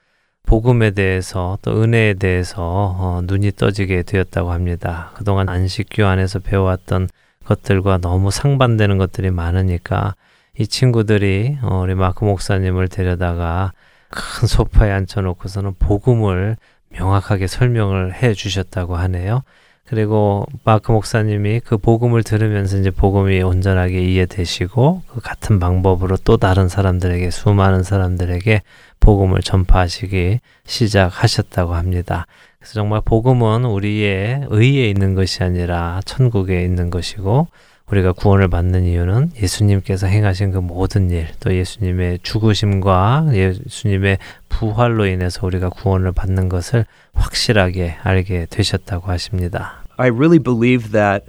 복음에 0.46 0.92
대해서 0.92 1.58
또 1.62 1.82
은혜에 1.82 2.16
대해서 2.16 2.62
어, 2.98 3.22
눈이 3.24 3.54
떠지게 3.54 4.04
되었다고 4.04 4.52
합니다. 4.52 5.12
그동안 5.16 5.50
안식교 5.50 6.06
안에서 6.06 6.40
배워왔던 6.40 7.10
것들과 7.46 8.00
너무 8.00 8.32
상반되는 8.32 8.98
것들이 8.98 9.32
많으니까 9.32 10.16
이 10.58 10.68
친구들이 10.68 11.58
어, 11.62 11.82
우리 11.82 11.96
마크 11.96 12.24
목사님을 12.24 12.88
데려다가 12.88 13.74
큰 14.10 14.48
소파에 14.48 14.92
앉혀놓고서는 14.92 15.76
복음을 15.80 16.58
명확하게 16.90 17.48
설명을 17.48 18.14
해 18.14 18.34
주셨다고 18.34 18.96
하네요. 18.96 19.44
그리고 19.88 20.46
마크 20.64 20.92
목사님이 20.92 21.60
그 21.60 21.78
복음을 21.78 22.24
들으면서 22.24 22.78
이제 22.78 22.90
복음이 22.90 23.42
온전하게 23.44 24.02
이해되시고 24.02 25.04
그 25.08 25.22
같은 25.22 25.60
방법으로 25.60 26.18
또 26.24 26.38
다른 26.38 26.68
사람들에게 26.68 27.30
수많은 27.30 27.84
사람들에게 27.84 28.64
복음을 29.00 29.42
전파하시기 29.42 30.40
시작하셨다고 30.66 31.76
합니다. 31.76 32.26
그래서 32.58 32.74
정말 32.74 33.02
복음은 33.06 33.66
우리의 33.66 34.48
의에 34.50 34.90
있는 34.90 35.14
것이 35.14 35.44
아니라 35.44 36.02
천국에 36.04 36.64
있는 36.64 36.90
것이고 36.90 37.48
우리가 37.92 38.14
구원을 38.14 38.48
받는 38.48 38.86
이유는 38.86 39.32
예수님께서 39.40 40.08
행하신 40.08 40.52
그 40.52 40.58
모든 40.58 41.12
일, 41.12 41.28
또 41.40 41.54
예수님의 41.56 42.20
죽으심과 42.24 43.28
예수님의 43.34 44.18
부활로 44.50 45.06
인해서 45.06 45.46
우리가 45.46 45.70
구원을 45.70 46.12
받는 46.12 46.50
것을 46.50 46.86
확실하게 47.14 47.96
알게 48.02 48.48
되셨다고 48.50 49.08
하십니다. 49.12 49.84
I 49.98 50.10
really 50.10 50.40
believed 50.40 50.92
that 50.94 51.26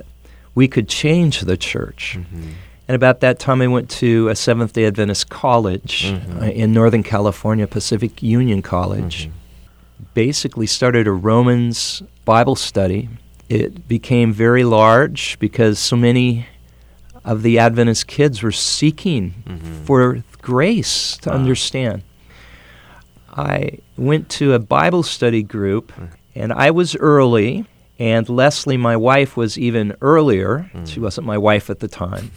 we 0.56 0.66
could 0.72 0.88
change 0.90 1.44
the 1.44 1.58
church. 1.60 2.18
And 2.88 2.94
about 2.94 3.20
that 3.20 3.38
time, 3.38 3.60
I 3.60 3.66
went 3.68 3.88
to 4.00 4.28
a 4.28 4.34
Seventh 4.34 4.72
day 4.72 4.86
Adventist 4.86 5.28
college 5.28 6.14
Mhm. 6.14 6.40
uh, 6.42 6.50
in 6.54 6.72
Northern 6.72 7.02
California, 7.02 7.66
Pacific 7.66 8.22
Union 8.22 8.62
College. 8.62 9.28
Basically, 10.14 10.66
started 10.66 11.06
a 11.06 11.12
Romans 11.12 12.02
Bible 12.24 12.54
study. 12.56 13.08
It 13.48 13.86
became 13.86 14.32
very 14.32 14.64
large 14.64 15.38
because 15.38 15.78
so 15.78 15.96
many 15.96 16.46
of 17.24 17.42
the 17.42 17.58
Adventist 17.58 18.06
kids 18.06 18.42
were 18.42 18.52
seeking 18.52 19.34
mm-hmm. 19.46 19.84
for 19.84 20.22
grace 20.42 21.16
to 21.18 21.30
Wow. 21.30 21.36
understand. 21.36 22.02
I 23.36 23.78
went 23.96 24.28
to 24.30 24.54
a 24.54 24.58
Bible 24.58 25.02
study 25.02 25.42
group, 25.42 25.92
mm. 25.92 26.08
and 26.34 26.52
I 26.52 26.70
was 26.70 26.96
early, 26.96 27.66
and 27.98 28.28
Leslie, 28.28 28.76
my 28.78 28.96
wife, 28.96 29.36
was 29.36 29.58
even 29.58 29.94
earlier. 30.00 30.70
Mm. 30.74 30.88
She 30.88 31.00
wasn't 31.00 31.26
my 31.26 31.36
wife 31.36 31.68
at 31.68 31.80
the 31.80 31.88
time. 31.88 32.30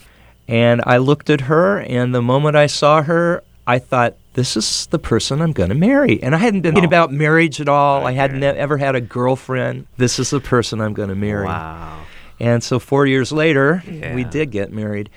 And 0.47 0.81
I 0.85 0.97
looked 0.97 1.29
at 1.29 1.41
her, 1.41 1.79
and 1.79 2.13
the 2.13 2.21
moment 2.21 2.55
I 2.57 2.65
saw 2.67 3.03
her, 3.03 3.43
I 3.65 3.79
thought, 3.79 4.15
this 4.39 4.55
is 4.55 4.87
the 4.95 4.99
person 5.11 5.41
I'm 5.43 5.51
going 5.59 5.69
to 5.75 5.75
marry. 5.89 6.15
And 6.23 6.31
I 6.33 6.39
hadn't 6.39 6.61
been 6.61 6.73
thinking 6.75 6.87
about 6.87 7.11
marriage 7.11 7.59
at 7.59 7.67
all. 7.67 8.07
I 8.07 8.13
hadn't 8.21 8.41
ever 8.43 8.77
had 8.85 8.95
a 8.95 9.01
girlfriend. 9.01 9.85
This 9.97 10.15
is 10.23 10.29
the 10.29 10.39
person 10.39 10.79
I'm 10.79 10.93
going 10.99 11.09
to 11.09 11.19
marry. 11.29 11.45
와우. 11.47 11.99
And 12.39 12.63
so 12.63 12.79
four 12.79 13.03
years 13.05 13.29
later, 13.43 13.83
we 14.15 14.23
did 14.23 14.47
get 14.51 14.71
married. 14.71 15.09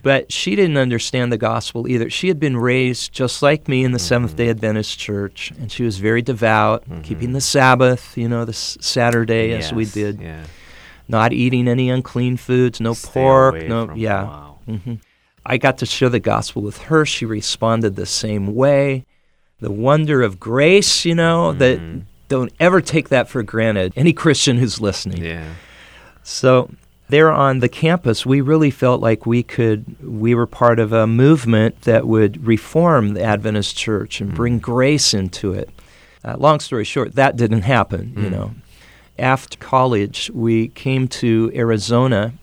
But 0.00 0.30
she 0.30 0.54
didn't 0.54 0.78
understand 0.78 1.32
the 1.34 1.36
gospel 1.50 1.88
either. 1.88 2.08
She 2.08 2.28
had 2.28 2.38
been 2.38 2.56
raised 2.56 3.10
just 3.12 3.42
like 3.42 3.66
me 3.66 3.82
in 3.82 3.90
the 3.90 3.98
Seventh 3.98 4.36
day 4.38 4.48
Adventist 4.48 4.96
church, 4.96 5.50
and 5.58 5.66
she 5.74 5.82
was 5.82 5.98
very 5.98 6.22
devout, 6.22 6.84
keeping 7.02 7.32
the 7.34 7.40
Sabbath, 7.42 8.16
you 8.16 8.28
know, 8.30 8.44
the 8.46 8.54
s- 8.54 8.78
Saturday 8.80 9.50
as 9.58 9.72
we 9.74 9.84
did, 9.90 10.20
yeah. 10.22 10.44
not 11.08 11.32
eating 11.34 11.66
any 11.66 11.90
unclean 11.90 12.36
foods, 12.38 12.78
no 12.80 12.94
Stay 12.94 13.10
pork, 13.10 13.54
no, 13.66 13.90
yeah. 13.98 14.22
wow. 14.22 14.58
hmm 14.70 15.02
I 15.50 15.56
got 15.56 15.78
to 15.78 15.86
share 15.86 16.08
the 16.10 16.20
gospel 16.20 16.62
with 16.62 16.78
her. 16.82 17.04
She 17.06 17.24
responded 17.24 17.96
the 17.96 18.06
same 18.06 18.54
way. 18.54 19.04
The 19.60 19.72
wonder 19.72 20.22
of 20.22 20.38
grace, 20.38 21.04
you 21.04 21.14
know, 21.14 21.52
that 21.54 21.80
Mhm. 21.80 22.02
don't 22.28 22.52
ever 22.60 22.80
take 22.80 23.08
that 23.08 23.28
for 23.28 23.42
granted. 23.42 23.92
Any 23.96 24.12
Christian 24.12 24.58
who's 24.58 24.80
listening. 24.80 25.24
Yeah. 25.24 25.44
So 26.22 26.70
there 27.08 27.32
on 27.32 27.60
the 27.60 27.68
campus, 27.68 28.26
we 28.26 28.40
really 28.42 28.70
felt 28.70 29.00
like 29.00 29.24
we 29.24 29.42
could, 29.42 29.84
we 30.04 30.34
were 30.34 30.46
part 30.46 30.78
of 30.78 30.92
a 30.92 31.06
movement 31.06 31.82
that 31.82 32.06
would 32.06 32.46
reform 32.46 33.14
the 33.14 33.22
Adventist 33.22 33.74
church 33.76 34.20
and 34.20 34.34
bring 34.34 34.58
grace 34.58 35.14
into 35.14 35.52
it. 35.54 35.70
Uh, 36.24 36.36
long 36.36 36.60
story 36.60 36.84
short, 36.84 37.14
that 37.14 37.36
didn't 37.36 37.62
happen, 37.62 38.12
you 38.16 38.24
Mm. 38.28 38.30
know. 38.32 38.50
After 39.18 39.56
college, 39.58 40.30
we 40.34 40.68
came 40.68 41.08
to 41.08 41.50
Arizona 41.54 42.34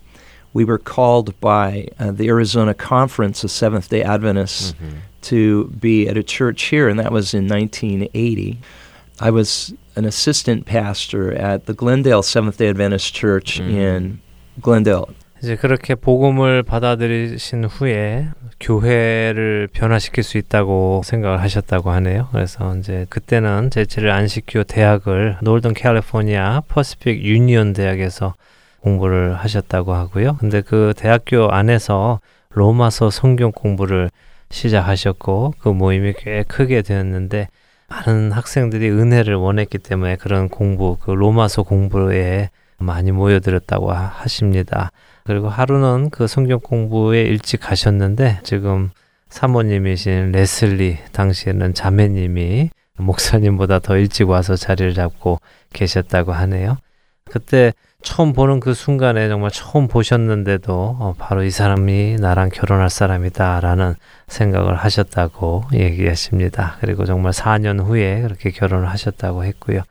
We 0.54 0.64
were 0.64 0.78
called 0.78 1.38
by 1.40 1.86
uh, 1.98 2.10
the 2.10 2.26
Arizona 2.28 2.74
Conference 2.74 3.44
of 3.44 3.50
Seventh 3.52 3.88
day 3.88 4.02
Adventists 4.02 4.74
to 5.22 5.68
be 5.80 6.08
at 6.08 6.16
a 6.16 6.22
church 6.24 6.64
here, 6.64 6.88
and 6.88 6.98
that 6.98 7.12
was 7.12 7.34
in 7.34 7.46
1980. 7.46 8.58
I 9.20 9.30
was 9.30 9.72
an 9.96 10.04
assistant 10.06 10.64
pastor 10.66 11.32
at 11.34 11.66
the 11.66 11.72
Glendale 11.74 12.22
Seventh 12.22 12.56
day 12.58 12.68
Adventist 12.68 13.14
Church 13.14 13.60
Mm. 13.60 13.70
in 13.70 14.20
Glendale. 14.60 15.06
이제 15.42 15.56
그렇게 15.56 15.94
복음을 15.94 16.62
받아들이신 16.64 17.64
후에 17.64 18.28
교회를 18.60 19.68
변화시킬 19.72 20.22
수 20.22 20.36
있다고 20.38 21.02
생각을 21.04 21.40
하셨다고 21.40 21.90
하네요. 21.92 22.28
그래서 22.32 22.76
이제 22.76 23.06
그때는 23.08 23.70
제치를 23.70 24.10
안 24.10 24.28
시키고 24.28 24.64
대학을 24.64 25.38
노던 25.42 25.74
캘리포니아 25.74 26.62
퍼시픽 26.68 27.22
유니온 27.24 27.72
대학에서 27.72 28.34
공부를 28.85 29.33
하셨다고 29.33 29.93
하고요. 29.93 30.37
근데 30.37 30.61
그 30.61 30.93
대학교 30.95 31.49
안에서 31.49 32.19
로마서 32.51 33.09
성경 33.09 33.51
공부를 33.51 34.11
시작하셨고 34.51 35.55
그 35.57 35.69
모임이 35.69 36.13
꽤 36.19 36.43
크게 36.43 36.83
되었는데 36.83 37.47
많은 37.89 38.31
학생들이 38.31 38.89
은혜를 38.91 39.35
원했기 39.35 39.79
때문에 39.79 40.17
그런 40.17 40.49
공부, 40.49 40.97
그 41.01 41.09
로마서 41.11 41.63
공부에 41.63 42.49
많이 42.77 43.11
모여들었다고 43.11 43.91
하- 43.91 44.05
하십니다. 44.05 44.91
그리고 45.23 45.49
하루는 45.49 46.11
그 46.11 46.27
성경 46.27 46.59
공부에 46.59 47.23
일찍 47.23 47.61
가셨는데 47.61 48.41
지금 48.43 48.91
사모님이신 49.29 50.31
레슬리 50.31 50.99
당시에는 51.11 51.73
자매님이 51.73 52.69
목사님보다 52.97 53.79
더 53.79 53.97
일찍 53.97 54.29
와서 54.29 54.55
자리를 54.55 54.93
잡고 54.93 55.39
계셨다고 55.73 56.33
하네요. 56.33 56.77
그때 57.25 57.73
처음 58.05 58.33
보는 58.33 58.59
그 58.59 58.75
순간에 58.75 59.27
정말 59.27 59.49
처음 59.49 59.87
보셨는데도 59.87 60.73
어, 60.99 61.15
바로 61.17 61.43
이 61.43 61.49
사람이 61.49 62.17
나랑 62.19 62.49
결혼할 62.53 62.89
사람이다라는 62.89 63.95
생각을 64.27 64.75
하셨다고 64.75 65.65
얘기하십니다. 65.73 66.77
그리고 66.81 67.05
정말 67.05 67.33
4년 67.33 67.83
후에 67.83 68.21
그렇게 68.21 68.51
결혼을 68.51 68.87
하셨다고 68.89 69.43
했고요. 69.43 69.81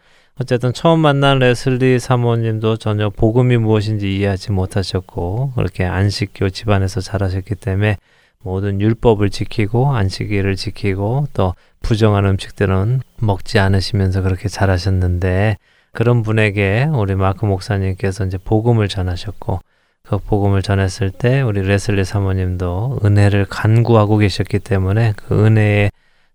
어쨌든 0.41 0.73
처음 0.73 1.01
만난 1.01 1.41
레슬리 1.41 1.99
사모님도 1.99 2.77
전혀 2.77 3.11
복음이 3.11 3.57
무엇인지 3.57 4.17
이해하지 4.17 4.53
못하셨고 4.53 5.53
그렇게 5.57 5.85
안식교 5.85 6.51
집안에서 6.51 7.01
자라셨기 7.01 7.57
때문에 7.57 7.99
모든 8.43 8.81
율법을 8.81 9.31
지키고 9.31 9.93
안식일을 9.93 10.55
지키고 10.55 11.27
또 11.33 11.55
부정한 11.83 12.27
음식들은 12.27 13.03
먹지 13.19 13.59
않으시면서 13.59 14.23
그렇게 14.23 14.49
자라셨는데 14.49 15.59
그런 15.95 16.23
분에게 16.23 16.89
우리 16.93 17.15
마크 17.15 17.47
목사님께서 17.47 18.27
이제 18.27 18.37
복음을 18.37 18.89
전하셨고 18.89 19.61
그 20.03 20.19
복음을 20.19 20.61
전했을 20.61 21.11
때 21.11 21.41
우리 21.41 21.63
레슬리 21.63 22.05
사모님도 22.05 23.01
은혜를 23.05 23.47
간구하고 23.47 24.19
계셨기 24.19 24.59
때문에 24.59 25.15
그 25.17 25.47
은혜의 25.47 25.91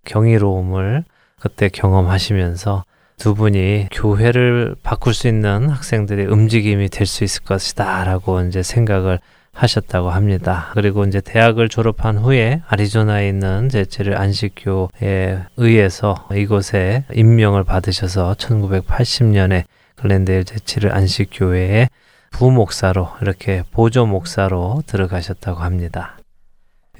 경이로움을 0.06 1.04
그때 1.40 1.70
경험하시면서 1.70 2.84
두 3.18 3.36
분이 3.36 3.90
교회를 3.92 4.76
바꿀 4.82 5.14
수 5.14 5.28
있는 5.28 5.70
학생들의 5.70 6.26
움직임이 6.28 6.88
될 6.90 7.06
수 7.06 7.24
있을 7.24 7.44
것이다 7.44 8.06
라고 8.06 8.42
이제 8.42 8.64
생각을 8.64 9.20
하셨다고 9.54 10.10
합니다. 10.10 10.70
그리고 10.74 11.04
이제 11.04 11.22
대학을 11.22 11.70
졸업한 11.70 12.18
후에 12.18 12.62
아리조나에 12.68 13.28
있는 13.28 13.70
제치를 13.70 14.18
안식교에 14.18 15.40
의해서 15.58 16.28
이곳에 16.34 17.04
임명을 17.14 17.64
받으셔서 17.64 18.36
1980년에 18.36 19.64
글렌데일 19.96 20.46
제치를 20.46 20.94
안식교회에 20.94 21.90
부목사로 22.32 23.10
이렇게 23.22 23.64
보조 23.72 24.06
목사로 24.06 24.84
들어가셨다고 24.86 25.62
합니다. 25.62 26.19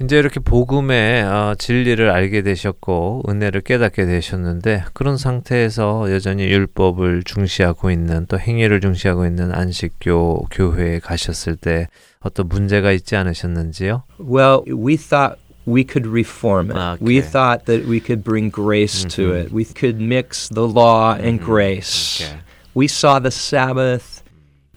이제 0.02 0.18
이렇게 0.18 0.40
복음의 0.40 1.22
어, 1.24 1.54
진리를 1.58 2.08
알게 2.10 2.40
되셨고 2.42 3.24
은혜를 3.28 3.60
깨닫게 3.60 4.06
되셨는데 4.06 4.84
그런 4.94 5.18
상태에서 5.18 6.10
여전히 6.10 6.44
율법을 6.44 7.22
중시하고 7.24 7.90
있는 7.90 8.24
또 8.26 8.38
행위를 8.38 8.80
중시하고 8.80 9.26
있는 9.26 9.52
안식교 9.54 10.46
교회에 10.50 11.00
가셨을 11.00 11.56
때 11.56 11.88
어떤 12.20 12.48
문제가 12.48 12.92
있지 12.92 13.14
않으셨는지요? 13.16 14.04
Well, 14.18 14.62
we 14.66 14.96
thought 14.96 15.38
we 15.68 15.84
could 15.84 16.08
reform 16.08 16.70
it. 16.70 17.04
We 17.04 17.18
Okay. 17.18 17.30
thought 17.30 17.66
that 17.66 17.86
we 17.86 18.00
could 18.00 18.24
bring 18.24 18.50
grace 18.50 19.04
to 19.04 19.22
Mhm. 19.32 19.36
it. 19.44 19.54
We 19.54 19.64
could 19.64 20.00
mix 20.02 20.48
the 20.48 20.66
law 20.66 21.12
and 21.12 21.42
Mhm. 21.42 21.44
grace. 21.44 22.24
Okay. 22.24 22.40
We 22.74 22.86
saw 22.86 23.20
the 23.20 23.30
Sabbath 23.30 24.22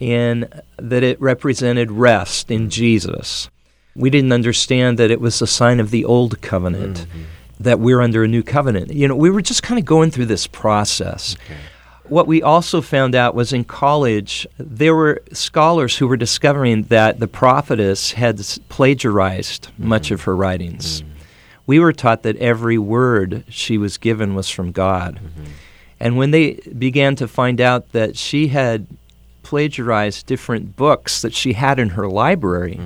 in 0.01 0.47
that 0.77 1.01
it 1.07 1.17
represented 1.21 1.89
rest 1.95 2.51
in 2.51 2.67
Jesus. 2.69 3.47
We 3.95 4.09
didn't 4.09 4.31
understand 4.31 4.97
that 4.99 5.11
it 5.11 5.21
was 5.21 5.41
a 5.41 5.47
sign 5.47 5.79
of 5.79 5.91
the 5.91 6.05
old 6.05 6.41
covenant, 6.41 7.05
Mhm. 7.05 7.23
that 7.59 7.79
we're 7.79 8.01
under 8.01 8.23
a 8.23 8.27
new 8.27 8.43
covenant. 8.43 8.91
You 8.93 9.07
know, 9.07 9.15
we 9.15 9.29
were 9.29 9.41
just 9.41 9.63
kind 9.63 9.79
of 9.79 9.85
going 9.85 10.11
through 10.11 10.25
this 10.25 10.47
process. 10.47 11.35
Okay. 11.45 11.59
What 12.09 12.27
we 12.27 12.41
also 12.41 12.81
found 12.81 13.15
out 13.15 13.33
was 13.33 13.53
in 13.53 13.63
college, 13.63 14.45
there 14.57 14.95
were 14.95 15.21
scholars 15.31 15.97
who 15.97 16.07
were 16.07 16.17
discovering 16.17 16.83
that 16.83 17.19
the 17.19 17.27
prophetess 17.27 18.13
had 18.13 18.41
plagiarized 18.67 19.67
mm-hmm. 19.67 19.87
much 19.87 20.11
of 20.11 20.23
her 20.23 20.35
writings. 20.35 21.01
Mm-hmm. 21.01 21.09
We 21.65 21.79
were 21.79 21.93
taught 21.93 22.23
that 22.23 22.35
every 22.37 22.77
word 22.77 23.45
she 23.47 23.77
was 23.77 23.97
given 23.97 24.35
was 24.35 24.49
from 24.49 24.71
God. 24.71 25.15
Mm-hmm. 25.15 25.49
And 25.99 26.17
when 26.17 26.31
they 26.31 26.59
began 26.77 27.15
to 27.15 27.27
find 27.27 27.61
out 27.61 27.93
that 27.93 28.17
she 28.17 28.47
had 28.47 28.87
plagiarized 29.43 30.25
different 30.25 30.75
books 30.75 31.21
that 31.21 31.33
she 31.33 31.53
had 31.53 31.79
in 31.79 31.89
her 31.89 32.07
library. 32.09 32.79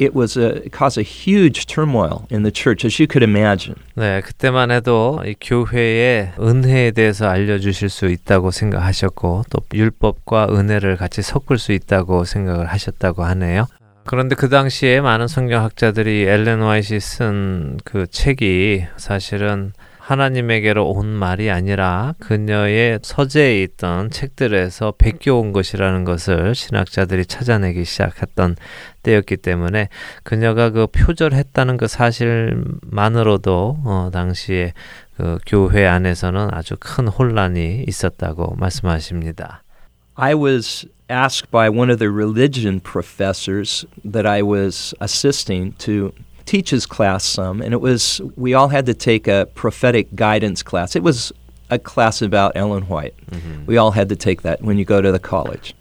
It 0.00 0.14
was 0.14 0.38
a 0.38 0.62
it 0.64 0.70
caused 0.70 0.96
a 0.96 1.02
huge 1.02 1.66
turmoil 1.66 2.26
in 2.30 2.44
the 2.44 2.52
church, 2.52 2.86
as 2.86 3.02
you 3.02 3.08
could 3.08 3.24
imagine. 3.24 3.74
네, 3.94 4.20
그때만 4.20 4.70
해도 4.70 5.20
이 5.26 5.34
교회의 5.40 6.34
은혜에 6.38 6.92
대해서 6.92 7.28
알려 7.28 7.58
주실 7.58 7.88
수 7.88 8.06
있다고 8.06 8.50
생각하셨고 8.52 9.44
또 9.50 9.60
율법과 9.74 10.48
은혜를 10.50 10.96
같이 10.96 11.22
섞을 11.22 11.58
수 11.58 11.72
있다고 11.72 12.24
생각을 12.24 12.66
하셨다고 12.66 13.24
하네요. 13.24 13.66
그런데 14.06 14.34
그 14.34 14.48
당시에 14.48 15.00
많은 15.02 15.28
성경학자들이 15.28 16.22
엘렌 16.22 16.62
화이트이 16.62 16.98
쓴그 16.98 18.06
책이 18.10 18.84
사실은 18.96 19.72
하나님에게로 20.08 20.88
온 20.88 21.06
말이 21.06 21.50
아니라 21.50 22.14
그녀의 22.18 23.00
서재에 23.02 23.62
있던 23.62 24.08
책들에서 24.08 24.94
베껴온 24.96 25.52
것이라는 25.52 26.04
것을 26.04 26.54
신학자들이 26.54 27.26
찾아내기 27.26 27.84
시작했던 27.84 28.56
때였기 29.02 29.36
때문에 29.36 29.90
그녀가 30.22 30.70
그 30.70 30.86
표절했다는 30.86 31.76
그 31.76 31.88
사실만으로도 31.88 33.80
어, 33.84 34.10
당시에 34.10 34.72
그 35.18 35.36
교회 35.46 35.86
안에서는 35.86 36.54
아주 36.54 36.76
큰 36.80 37.06
혼란이 37.06 37.84
있었다고 37.86 38.54
말씀하십니다. 38.56 39.62
I 40.14 40.34
was 40.34 40.88
asked 41.10 41.50
by 41.50 41.68
one 41.68 41.90
of 41.90 41.98
the 41.98 42.10
religion 42.10 42.80
professors 42.80 43.86
that 44.10 44.26
I 44.26 44.40
was 44.42 44.94
assisting 45.02 45.76
to 45.78 46.12
teach 46.48 46.70
his 46.70 46.86
class 46.86 47.24
some, 47.24 47.60
and 47.60 47.72
it 47.72 47.80
was 47.80 48.20
we 48.36 48.54
all 48.54 48.68
had 48.68 48.86
to 48.86 48.94
take 48.94 49.28
a 49.28 49.46
prophetic 49.54 50.14
guidance 50.14 50.62
class. 50.62 50.96
It 50.96 51.02
was 51.02 51.32
a 51.70 51.78
class 51.78 52.22
about 52.22 52.52
Ellen 52.56 52.88
White. 52.88 53.14
Mm-hmm. 53.30 53.66
We 53.66 53.76
all 53.76 53.90
had 53.90 54.08
to 54.08 54.16
take 54.16 54.42
that 54.42 54.62
when 54.62 54.78
you 54.78 54.84
go 54.84 55.02
to 55.02 55.12
the 55.12 55.18
college. 55.18 55.74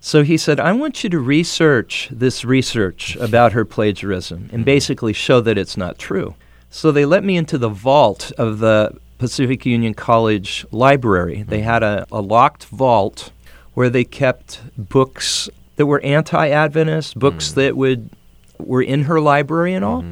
So 0.00 0.22
he 0.22 0.36
said, 0.36 0.58
I 0.58 0.72
want 0.72 1.04
you 1.04 1.10
to 1.10 1.18
research 1.18 2.08
this 2.10 2.44
research 2.44 3.16
about 3.16 3.52
her 3.52 3.64
plagiarism 3.64 4.38
and 4.38 4.50
mm-hmm. 4.50 4.62
basically 4.64 5.12
show 5.12 5.40
that 5.40 5.58
it's 5.58 5.76
not 5.76 5.98
true. 5.98 6.34
So 6.70 6.90
they 6.90 7.04
let 7.04 7.22
me 7.24 7.36
into 7.36 7.58
the 7.58 7.68
vault 7.68 8.32
of 8.38 8.58
the 8.58 8.96
Pacific 9.18 9.66
Union 9.66 9.94
College 9.94 10.66
library. 10.70 11.42
They 11.42 11.58
mm-hmm. 11.58 11.66
had 11.66 11.82
a, 11.82 12.06
a 12.10 12.20
locked 12.20 12.64
vault 12.66 13.30
where 13.74 13.90
they 13.90 14.04
kept 14.04 14.60
books 14.76 15.48
that 15.76 15.86
were 15.86 16.00
anti-Adventist, 16.00 17.18
books 17.18 17.52
mm. 17.52 17.54
that 17.54 17.76
would 17.76 18.10
were 18.58 18.82
in 18.82 19.04
her 19.04 19.20
library 19.20 19.74
and 19.74 19.84
all. 19.84 20.04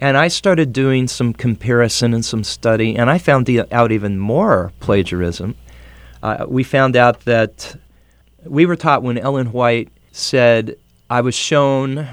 And 0.00 0.16
I 0.16 0.28
started 0.28 0.72
doing 0.72 1.08
some 1.08 1.32
comparison 1.32 2.14
and 2.14 2.24
some 2.24 2.44
study, 2.44 2.96
and 2.96 3.10
I 3.10 3.18
found 3.18 3.50
out 3.72 3.90
even 3.90 4.18
more 4.18 4.72
plagiarism. 4.78 5.56
Uh, 6.22 6.46
we 6.48 6.62
found 6.62 6.94
out 6.94 7.20
that 7.24 7.76
we 8.44 8.64
were 8.64 8.76
taught 8.76 9.02
when 9.02 9.18
Ellen 9.18 9.50
White 9.52 9.88
said, 10.12 10.76
I 11.10 11.20
was 11.20 11.34
shown, 11.34 12.06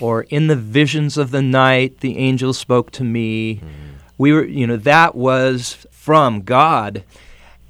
or 0.00 0.22
in 0.22 0.48
the 0.48 0.56
visions 0.56 1.16
of 1.16 1.30
the 1.30 1.42
night, 1.42 2.00
the 2.00 2.18
angel 2.18 2.52
spoke 2.52 2.90
to 2.92 3.04
me. 3.04 3.60
We 4.18 4.32
were, 4.32 4.44
you 4.44 4.66
know, 4.66 4.76
that 4.78 5.14
was 5.14 5.86
from 5.90 6.42
God. 6.42 7.04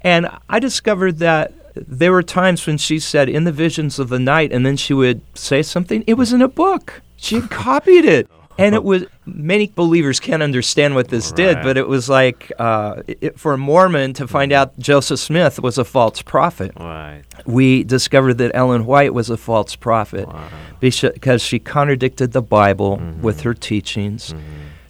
And 0.01 0.27
I 0.49 0.59
discovered 0.59 1.19
that 1.19 1.53
there 1.75 2.11
were 2.11 2.23
times 2.23 2.65
when 2.67 2.77
she 2.77 2.99
said, 2.99 3.29
in 3.29 3.43
the 3.43 3.51
visions 3.51 3.99
of 3.99 4.09
the 4.09 4.19
night, 4.19 4.51
and 4.51 4.65
then 4.65 4.77
she 4.77 4.93
would 4.93 5.21
say 5.35 5.61
something. 5.61 6.03
It 6.07 6.15
was 6.15 6.33
in 6.33 6.41
a 6.41 6.47
book. 6.47 7.01
She 7.17 7.35
had 7.35 7.49
copied 7.49 8.05
it. 8.05 8.27
And 8.55 8.75
it 8.75 8.83
was, 8.83 9.05
many 9.25 9.65
believers 9.65 10.19
can't 10.19 10.43
understand 10.43 10.93
what 10.93 11.07
this 11.07 11.31
did, 11.31 11.63
but 11.63 11.75
it 11.75 11.87
was 11.87 12.07
like 12.07 12.51
uh, 12.59 13.01
it, 13.07 13.39
for 13.39 13.53
a 13.53 13.57
Mormon 13.57 14.13
to 14.13 14.27
find 14.27 14.51
out 14.51 14.77
Joseph 14.77 15.19
Smith 15.19 15.59
was 15.59 15.79
a 15.79 15.83
false 15.83 16.21
prophet. 16.21 16.71
Right. 16.79 17.23
We 17.47 17.83
discovered 17.83 18.35
that 18.35 18.51
Ellen 18.53 18.85
White 18.85 19.11
was 19.11 19.31
a 19.31 19.37
false 19.37 19.75
prophet 19.75 20.29
because 20.79 21.41
she 21.41 21.57
contradicted 21.57 22.33
the 22.33 22.43
Bible 22.43 22.97
mm-hmm. 22.97 23.23
with 23.23 23.41
her 23.41 23.55
teachings. 23.55 24.33
Mm-hmm. 24.33 24.41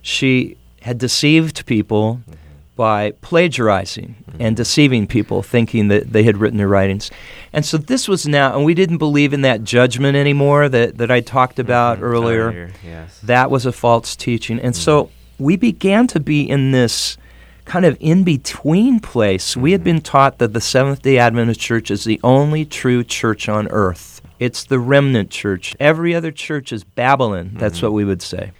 She 0.01 0.57
had 0.81 0.97
deceived 0.97 1.65
people 1.65 2.15
mm-hmm. 2.15 2.42
By 2.75 3.11
plagiarizing 3.21 4.15
and 4.39 4.55
deceiving 4.55 5.05
people, 5.05 5.43
thinking 5.43 5.89
that 5.89 6.11
they 6.11 6.23
had 6.23 6.37
written 6.37 6.57
their 6.57 6.67
writings. 6.67 7.11
And 7.51 7.65
so 7.65 7.77
this 7.77 8.07
was 8.07 8.27
now, 8.27 8.55
and 8.55 8.65
we 8.65 8.73
didn't 8.73 8.97
believe 8.97 9.33
in 9.33 9.41
that 9.41 9.63
judgment 9.63 10.15
anymore 10.15 10.69
that, 10.69 10.97
that 10.97 11.11
I 11.11 11.21
talked 11.21 11.59
about 11.59 12.01
earlier. 12.01 12.71
Yes. 12.83 13.19
That 13.21 13.51
was 13.51 13.65
a 13.65 13.71
false 13.71 14.15
teaching. 14.15 14.59
And 14.59 14.75
so 14.75 15.11
we 15.37 15.55
began 15.55 16.07
to 16.07 16.19
be 16.19 16.49
in 16.49 16.71
this 16.71 17.17
kind 17.65 17.85
of 17.85 17.95
in 17.99 18.23
between 18.23 18.99
place. 18.99 19.55
We 19.55 19.71
had 19.71 19.83
been 19.83 20.01
taught 20.01 20.39
that 20.39 20.53
the 20.53 20.61
Seventh 20.61 21.01
day 21.03 21.17
Adventist 21.17 21.59
Church 21.59 21.91
is 21.91 22.03
the 22.03 22.19
only 22.23 22.65
true 22.65 23.03
church 23.03 23.47
on 23.47 23.67
earth, 23.69 24.21
it's 24.39 24.63
the 24.65 24.79
remnant 24.79 25.29
church. 25.29 25.75
Every 25.79 26.13
other 26.13 26.31
church 26.31 26.73
is 26.73 26.83
Babylon. 26.83 27.51
That's 27.53 27.81
what 27.81 27.93
we 27.93 28.03
would 28.03 28.21
say. 28.21 28.51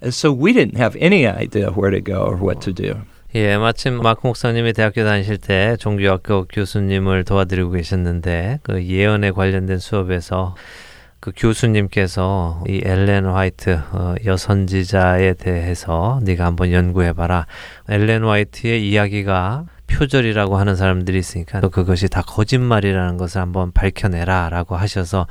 And 0.00 0.14
so 0.14 0.32
we 0.32 0.52
didn't 0.52 0.76
have 0.76 0.96
any 0.96 1.26
idea 1.26 1.70
where 1.70 1.90
to 1.90 2.00
go 2.00 2.24
or 2.24 2.36
what 2.36 2.62
to 2.62 2.72
do. 2.72 3.02
예, 3.36 3.58
마침 3.58 4.00
마크 4.00 4.26
목사님이 4.26 4.72
대학교 4.72 5.04
다니실 5.04 5.36
때 5.36 5.76
종교학교 5.78 6.46
교수님을 6.46 7.24
도와드리고 7.24 7.72
계셨는데 7.72 8.60
그 8.62 8.82
예언에 8.82 9.30
관련된 9.30 9.78
수업에서 9.78 10.54
그 11.20 11.32
교수님께서 11.36 12.64
이 12.66 12.80
엘렌 12.82 13.26
화이트 13.26 13.78
어, 13.92 14.14
여선지자에 14.24 15.34
대해서 15.34 16.18
네가 16.22 16.46
한번 16.46 16.72
연구해 16.72 17.12
봐라. 17.12 17.46
엘렌 17.90 18.24
화이트의 18.24 18.88
이야기가 18.88 19.66
표절이라고 19.86 20.56
하는 20.56 20.76
사람들이 20.76 21.18
있으니까 21.18 21.60
또 21.60 21.70
그것이 21.70 22.08
다 22.08 22.22
거짓말이라는 22.22 23.16
것을 23.16 23.40
한번 23.40 23.72
밝혀내라 23.72 24.48
라고 24.48 24.76
하셔서 24.76 25.26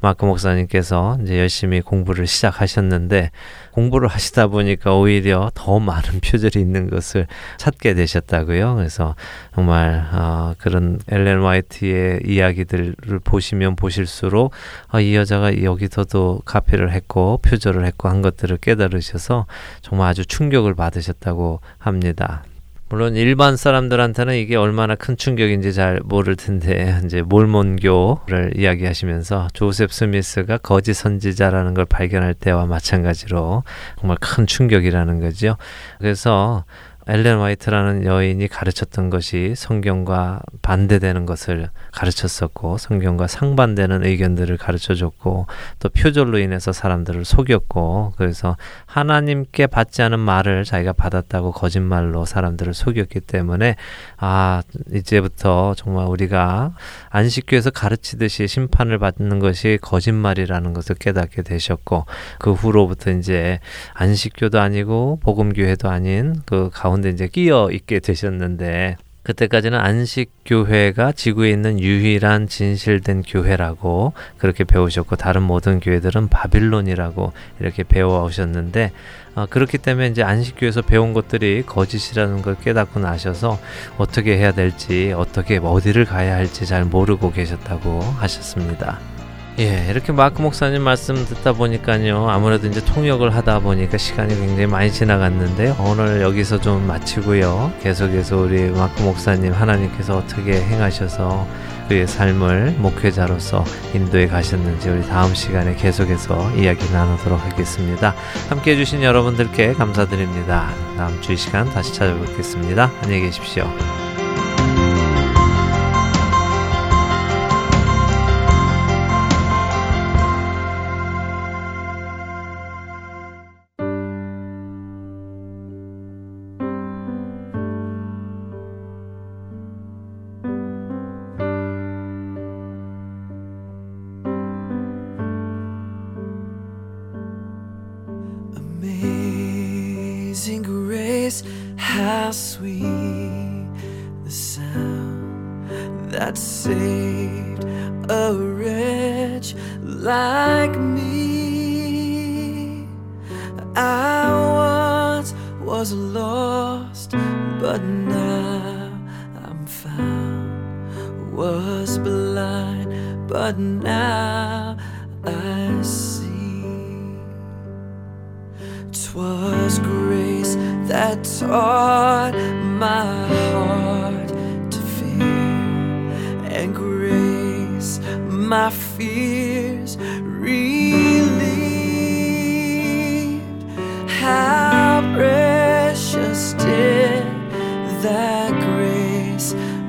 마크 0.00 0.24
목사님께서 0.24 1.18
이제 1.22 1.38
열심히 1.38 1.80
공부를 1.80 2.26
시작하셨는데 2.26 3.30
공부를 3.78 4.08
하시다 4.08 4.48
보니까 4.48 4.96
오히려 4.96 5.52
더 5.54 5.78
많은 5.78 6.18
표절이 6.24 6.60
있는 6.60 6.90
것을 6.90 7.28
찾게 7.58 7.94
되셨다고요. 7.94 8.74
그래서 8.74 9.14
정말 9.54 10.04
어, 10.12 10.54
그런 10.58 10.98
엘렌 11.08 11.42
화이트의 11.42 12.22
이야기들을 12.26 13.20
보시면 13.22 13.76
보실수록 13.76 14.50
아, 14.88 15.00
이 15.00 15.14
여자가 15.14 15.62
여기서도 15.62 16.42
카피를 16.44 16.90
했고 16.92 17.38
표절을 17.38 17.84
했고 17.84 18.08
한 18.08 18.20
것들을 18.20 18.56
깨달으셔서 18.56 19.46
정말 19.80 20.08
아주 20.08 20.26
충격을 20.26 20.74
받으셨다고 20.74 21.60
합니다. 21.78 22.42
물론 22.90 23.16
일반 23.16 23.58
사람들한테는 23.58 24.36
이게 24.36 24.56
얼마나 24.56 24.94
큰 24.94 25.16
충격인지 25.16 25.74
잘 25.74 26.00
모를 26.02 26.36
텐데 26.36 26.98
이제 27.04 27.20
몰몬교를 27.20 28.52
이야기하시면서 28.56 29.48
조셉 29.52 29.92
스미스가 29.92 30.58
거짓 30.58 30.94
선지자라는 30.94 31.74
걸 31.74 31.84
발견할 31.84 32.32
때와 32.32 32.64
마찬가지로 32.64 33.62
정말 34.00 34.16
큰 34.20 34.46
충격이라는 34.46 35.20
거죠. 35.20 35.56
그래서 35.98 36.64
엘렌 37.10 37.38
화이트라는 37.38 38.04
여인이 38.04 38.46
가르쳤던 38.48 39.08
것이 39.08 39.54
성경과 39.56 40.40
반대되는 40.60 41.24
것을 41.24 41.70
가르쳤었고 41.92 42.76
성경과 42.76 43.26
상반되는 43.26 44.04
의견들을 44.04 44.58
가르쳐 44.58 44.94
줬고 44.94 45.46
또 45.78 45.88
표절로 45.88 46.38
인해서 46.38 46.70
사람들을 46.70 47.24
속였고 47.24 48.12
그래서 48.18 48.58
하나님께 48.84 49.68
받지 49.68 50.02
않은 50.02 50.18
말을 50.18 50.64
자기가 50.64 50.92
받았다고 50.92 51.52
거짓말로 51.52 52.26
사람들을 52.26 52.74
속였기 52.74 53.20
때문에 53.20 53.76
아 54.18 54.62
이제부터 54.92 55.74
정말 55.78 56.06
우리가 56.08 56.74
안식교에서 57.08 57.70
가르치듯이 57.70 58.46
심판을 58.46 58.98
받는 58.98 59.38
것이 59.38 59.78
거짓말이라는 59.80 60.74
것을 60.74 60.94
깨닫게 60.96 61.40
되셨고 61.40 62.04
그 62.38 62.52
후로부터 62.52 63.12
이제 63.12 63.60
안식교도 63.94 64.60
아니고 64.60 65.20
복음교회도 65.22 65.88
아닌 65.88 66.34
그 66.44 66.68
가운데 66.70 66.97
이제 67.06 67.28
끼어 67.28 67.70
있게 67.70 68.00
되셨는데 68.00 68.96
그때까지는 69.28 69.78
안식교회가 69.78 71.12
지구에 71.12 71.50
있는 71.50 71.78
유일한 71.78 72.48
진실된 72.48 73.22
교회라고 73.22 74.14
그렇게 74.38 74.64
배우셨고 74.64 75.16
다른 75.16 75.42
모든 75.42 75.80
교회들은 75.80 76.28
바빌론이라고 76.28 77.32
이렇게 77.60 77.82
배워오셨는데 77.82 78.92
어, 79.34 79.46
그렇기 79.50 79.78
때문에 79.78 80.06
이제 80.08 80.22
안식교에서 80.22 80.80
배운 80.80 81.12
것들이 81.12 81.62
거짓이라는 81.66 82.40
걸 82.40 82.56
깨닫고 82.56 83.00
나셔서 83.00 83.58
어떻게 83.98 84.38
해야 84.38 84.52
될지 84.52 85.12
어떻게 85.14 85.58
어디를 85.58 86.06
가야 86.06 86.34
할지 86.34 86.64
잘 86.64 86.84
모르고 86.84 87.32
계셨다고 87.32 88.00
하셨습니다. 88.00 89.17
예, 89.58 89.88
이렇게 89.90 90.12
마크 90.12 90.40
목사님 90.40 90.82
말씀 90.82 91.16
듣다 91.16 91.52
보니까요. 91.52 92.28
아무래도 92.28 92.68
이제 92.68 92.80
통역을 92.84 93.34
하다 93.34 93.58
보니까 93.58 93.98
시간이 93.98 94.36
굉장히 94.36 94.66
많이 94.66 94.92
지나갔는데 94.92 95.74
오늘 95.80 96.22
여기서 96.22 96.60
좀 96.60 96.86
마치고요. 96.86 97.72
계속해서 97.82 98.36
우리 98.36 98.70
마크 98.70 99.02
목사님 99.02 99.52
하나님께서 99.52 100.16
어떻게 100.18 100.60
행하셔서 100.62 101.44
그의 101.88 102.06
삶을 102.06 102.76
목회자로서 102.78 103.64
인도에 103.94 104.28
가셨는지 104.28 104.90
우리 104.90 105.04
다음 105.08 105.34
시간에 105.34 105.74
계속해서 105.74 106.52
이야기 106.54 106.88
나누도록 106.92 107.44
하겠습니다. 107.44 108.14
함께 108.48 108.72
해주신 108.72 109.02
여러분들께 109.02 109.72
감사드립니다. 109.72 110.68
다음 110.96 111.20
주 111.20 111.32
이 111.32 111.36
시간 111.36 111.68
다시 111.70 111.92
찾아뵙겠습니다. 111.94 112.92
안녕히 113.02 113.22
계십시오. 113.22 113.64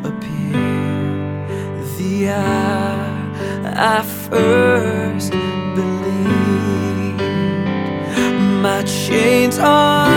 Appear 0.04 1.44
the 1.98 2.30
hour 2.30 3.20
I 3.76 4.02
first 4.04 5.32
believed. 5.76 7.22
My 8.62 8.84
chains 8.84 9.58
are 9.60 10.09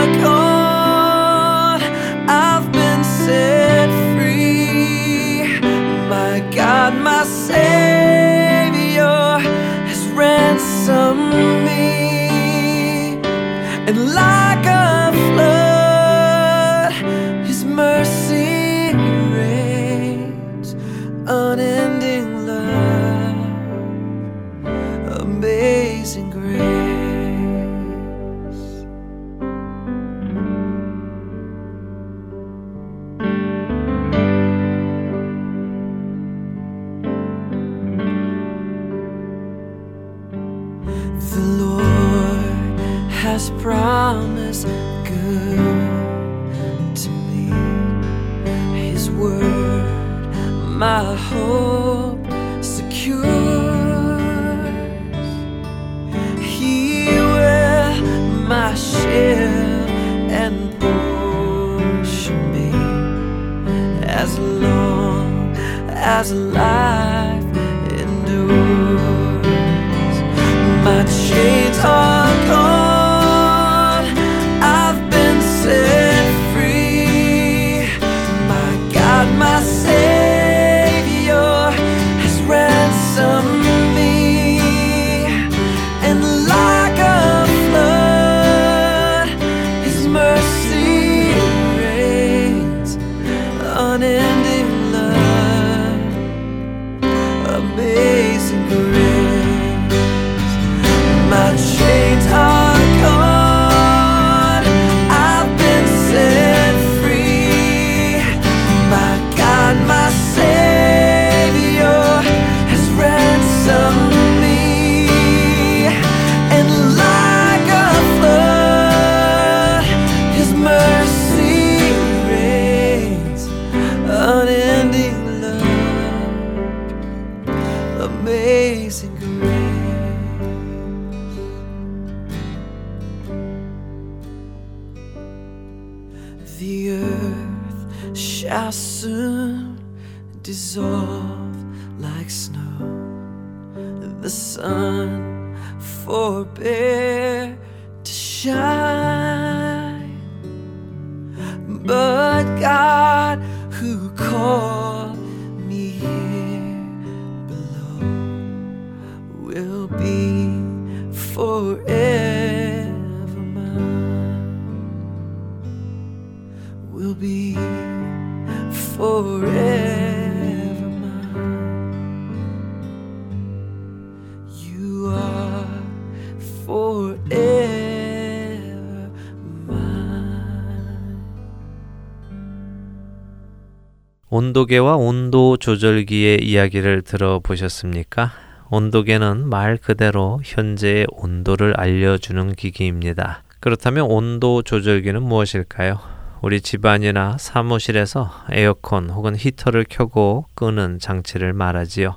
온도계와 184.53 184.97
온도 184.97 185.57
조절기의 185.57 186.45
이야기를 186.45 187.03
들어보셨습니까? 187.03 188.33
온도계는 188.69 189.49
말 189.49 189.79
그대로 189.79 190.41
현재의 190.45 191.07
온도를 191.11 191.73
알려주는 191.79 192.55
기기입니다. 192.55 193.45
그렇다면 193.61 194.05
온도 194.11 194.61
조절기는 194.61 195.23
무엇일까요? 195.23 195.99
우리 196.43 196.61
집안이나 196.61 197.39
사무실에서 197.39 198.31
에어컨 198.51 199.09
혹은 199.09 199.37
히터를 199.39 199.87
켜고 199.89 200.45
끄는 200.55 200.99
장치를 200.99 201.55
말하지요. 201.55 202.17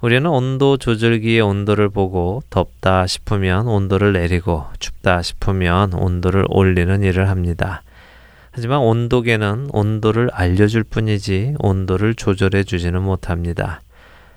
우리는 0.00 0.26
온도 0.28 0.76
조절기의 0.76 1.40
온도를 1.40 1.88
보고 1.88 2.42
덥다 2.50 3.06
싶으면 3.06 3.68
온도를 3.68 4.12
내리고 4.12 4.64
춥다 4.80 5.22
싶으면 5.22 5.94
온도를 5.94 6.46
올리는 6.48 7.00
일을 7.04 7.28
합니다. 7.28 7.82
하지만 8.56 8.78
온도계는 8.78 9.70
온도를 9.72 10.30
알려줄 10.32 10.84
뿐이지 10.84 11.56
온도를 11.58 12.14
조절해 12.14 12.62
주지는 12.62 13.02
못합니다. 13.02 13.80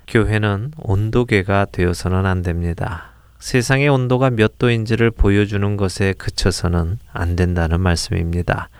교회는 0.08 0.72
온도계가 0.76 1.68
되어서는 1.70 2.26
안 2.26 2.42
됩니다. 2.42 3.12
세상의 3.38 3.88
온도가 3.88 4.30
몇 4.30 4.58
도인지를 4.58 5.12
보여주는 5.12 5.76
것에 5.76 6.14
그쳐서는 6.18 6.98
안 7.12 7.36
된다는 7.36 7.80
말씀입니다. 7.80 8.70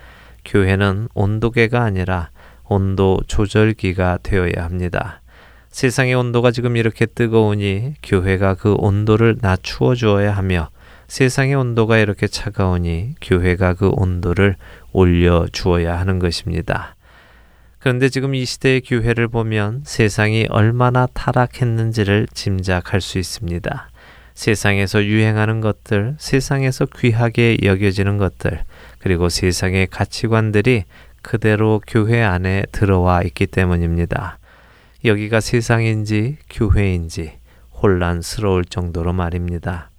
교회는 0.45 1.09
온도계가 1.15 1.85
아니라 1.85 2.31
온도 2.65 3.21
조절기가 3.29 4.19
되어야 4.25 4.65
합니다. 4.65 5.21
세상의 5.71 6.15
온도가 6.15 6.51
지금 6.51 6.77
이렇게 6.77 7.07
뜨거우니 7.07 7.95
교회가 8.03 8.55
그 8.55 8.75
온도를 8.77 9.37
낮추어 9.41 9.95
주어야 9.95 10.33
하며 10.33 10.71
세상의 11.09 11.55
온도가 11.55 11.99
이렇게 11.99 12.27
차가우니 12.27 13.15
교회가 13.23 13.75
그 13.75 13.91
온도를 13.95 14.57
올려 14.93 15.47
주어야 15.53 15.99
하는 15.99 16.19
것입니다. 16.19 16.97
그런데 17.79 18.09
지금 18.09 18.35
이 18.35 18.45
시대의 18.45 18.81
교회를 18.81 19.29
보면 19.29 19.83
세상이 19.85 20.47
얼마나 20.51 21.07
타락했는지를 21.07 22.27
짐작할 22.33 23.01
수 23.01 23.19
있습니다. 23.19 23.91
세상에서 24.35 25.05
유행하는 25.05 25.61
것들, 25.61 26.17
세상에서 26.19 26.87
귀하게 26.87 27.57
여겨지는 27.63 28.19
것들, 28.19 28.63
그리고 28.99 29.29
세상의 29.29 29.89
가치관들이 29.89 30.85
그대로 31.23 31.81
교회 31.87 32.23
안에 32.23 32.65
들어와 32.71 33.23
있기 33.23 33.47
때문입니다. 33.47 34.39
여기가 35.05 35.41
세상인지 35.41 36.39
교회인지 36.51 37.33
혼란스러울 37.83 38.65
정도로 38.65 39.13
말입니다. 39.13 39.91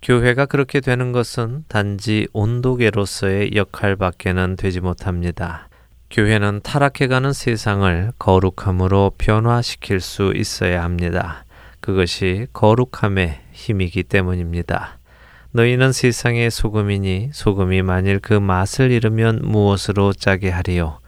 교회가 0.00 0.46
그렇게 0.46 0.80
되는 0.80 1.12
것은 1.12 1.64
단지 1.68 2.28
온도계로서의 2.32 3.50
역할밖에는 3.54 4.56
되지 4.56 4.80
못합니다. 4.80 5.68
교회는 6.10 6.60
타락해가는 6.62 7.32
세상을 7.32 8.12
거룩함으로 8.18 9.12
변화시킬 9.18 10.00
수 10.00 10.32
있어야 10.34 10.82
합니다. 10.82 11.44
그것이 11.80 12.46
거룩함의 12.52 13.40
힘이기 13.52 14.04
때문입니다. 14.04 14.98
너희는 15.52 15.92
세상의 15.92 16.50
소금이니 16.50 17.30
소금이 17.32 17.82
만일 17.82 18.20
그 18.20 18.34
맛을 18.34 18.90
잃으면 18.90 19.40
무엇으로 19.42 20.12
짜게 20.12 20.50
하리요? 20.50 20.98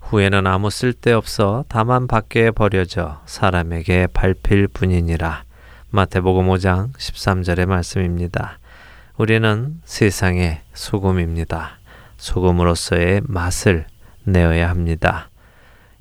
후에는 0.00 0.46
아무 0.46 0.70
쓸데없어 0.70 1.64
다만 1.68 2.06
밖에 2.06 2.50
버려져 2.50 3.22
사람에게 3.26 4.08
밟힐 4.12 4.68
뿐이니라. 4.68 5.44
마태복음 5.94 6.46
5장 6.46 6.90
13절의 6.94 7.66
말씀입니다. 7.66 8.58
우리는 9.18 9.78
세상의 9.84 10.62
소금입니다. 10.72 11.80
소금으로서의 12.16 13.20
맛을 13.24 13.84
내어야 14.24 14.70
합니다. 14.70 15.28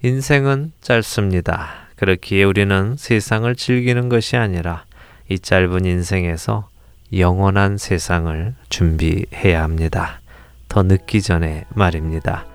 인생은 0.02 0.72
짧습니다. 0.80 1.90
그렇기에 1.98 2.46
우리는 2.46 2.96
세상을 2.98 3.54
즐기는 3.58 4.08
것이 4.08 4.38
아니라 4.38 4.86
이 5.28 5.38
짧은 5.38 5.84
인생에서 5.84 6.70
영원한 7.14 7.78
세상을 7.78 8.56
준비해야 8.70 9.62
합니다. 9.62 10.22
더 10.70 10.84
늦기 10.84 11.22
전에 11.22 11.66
말입니다. 11.68 12.46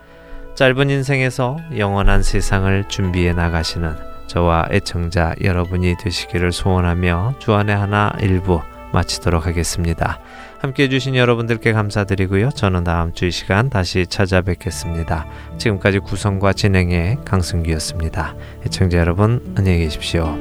짧은 0.54 0.88
인생에서 0.88 1.58
영원한 1.76 2.22
세상을 2.22 2.84
준비해 2.88 3.34
나가시는 3.34 4.15
저와 4.26 4.66
애청자 4.70 5.34
여러분이 5.42 5.96
되시기를 6.02 6.52
소원하며 6.52 7.34
주안의 7.38 7.76
하나 7.76 8.12
일부 8.20 8.60
마치도록 8.92 9.46
하겠습니다. 9.46 10.20
함께 10.60 10.84
해주신 10.84 11.16
여러분들께 11.16 11.72
감사드리고요. 11.72 12.50
저는 12.50 12.84
다음 12.84 13.12
주 13.12 13.26
이 13.26 13.30
시간 13.30 13.68
다시 13.68 14.06
찾아뵙겠습니다. 14.06 15.26
지금까지 15.58 15.98
구성과 15.98 16.52
진행의 16.52 17.18
강승기였습니다. 17.24 18.34
애청자 18.64 18.98
여러분 18.98 19.54
안녕히 19.56 19.78
계십시오. 19.80 20.36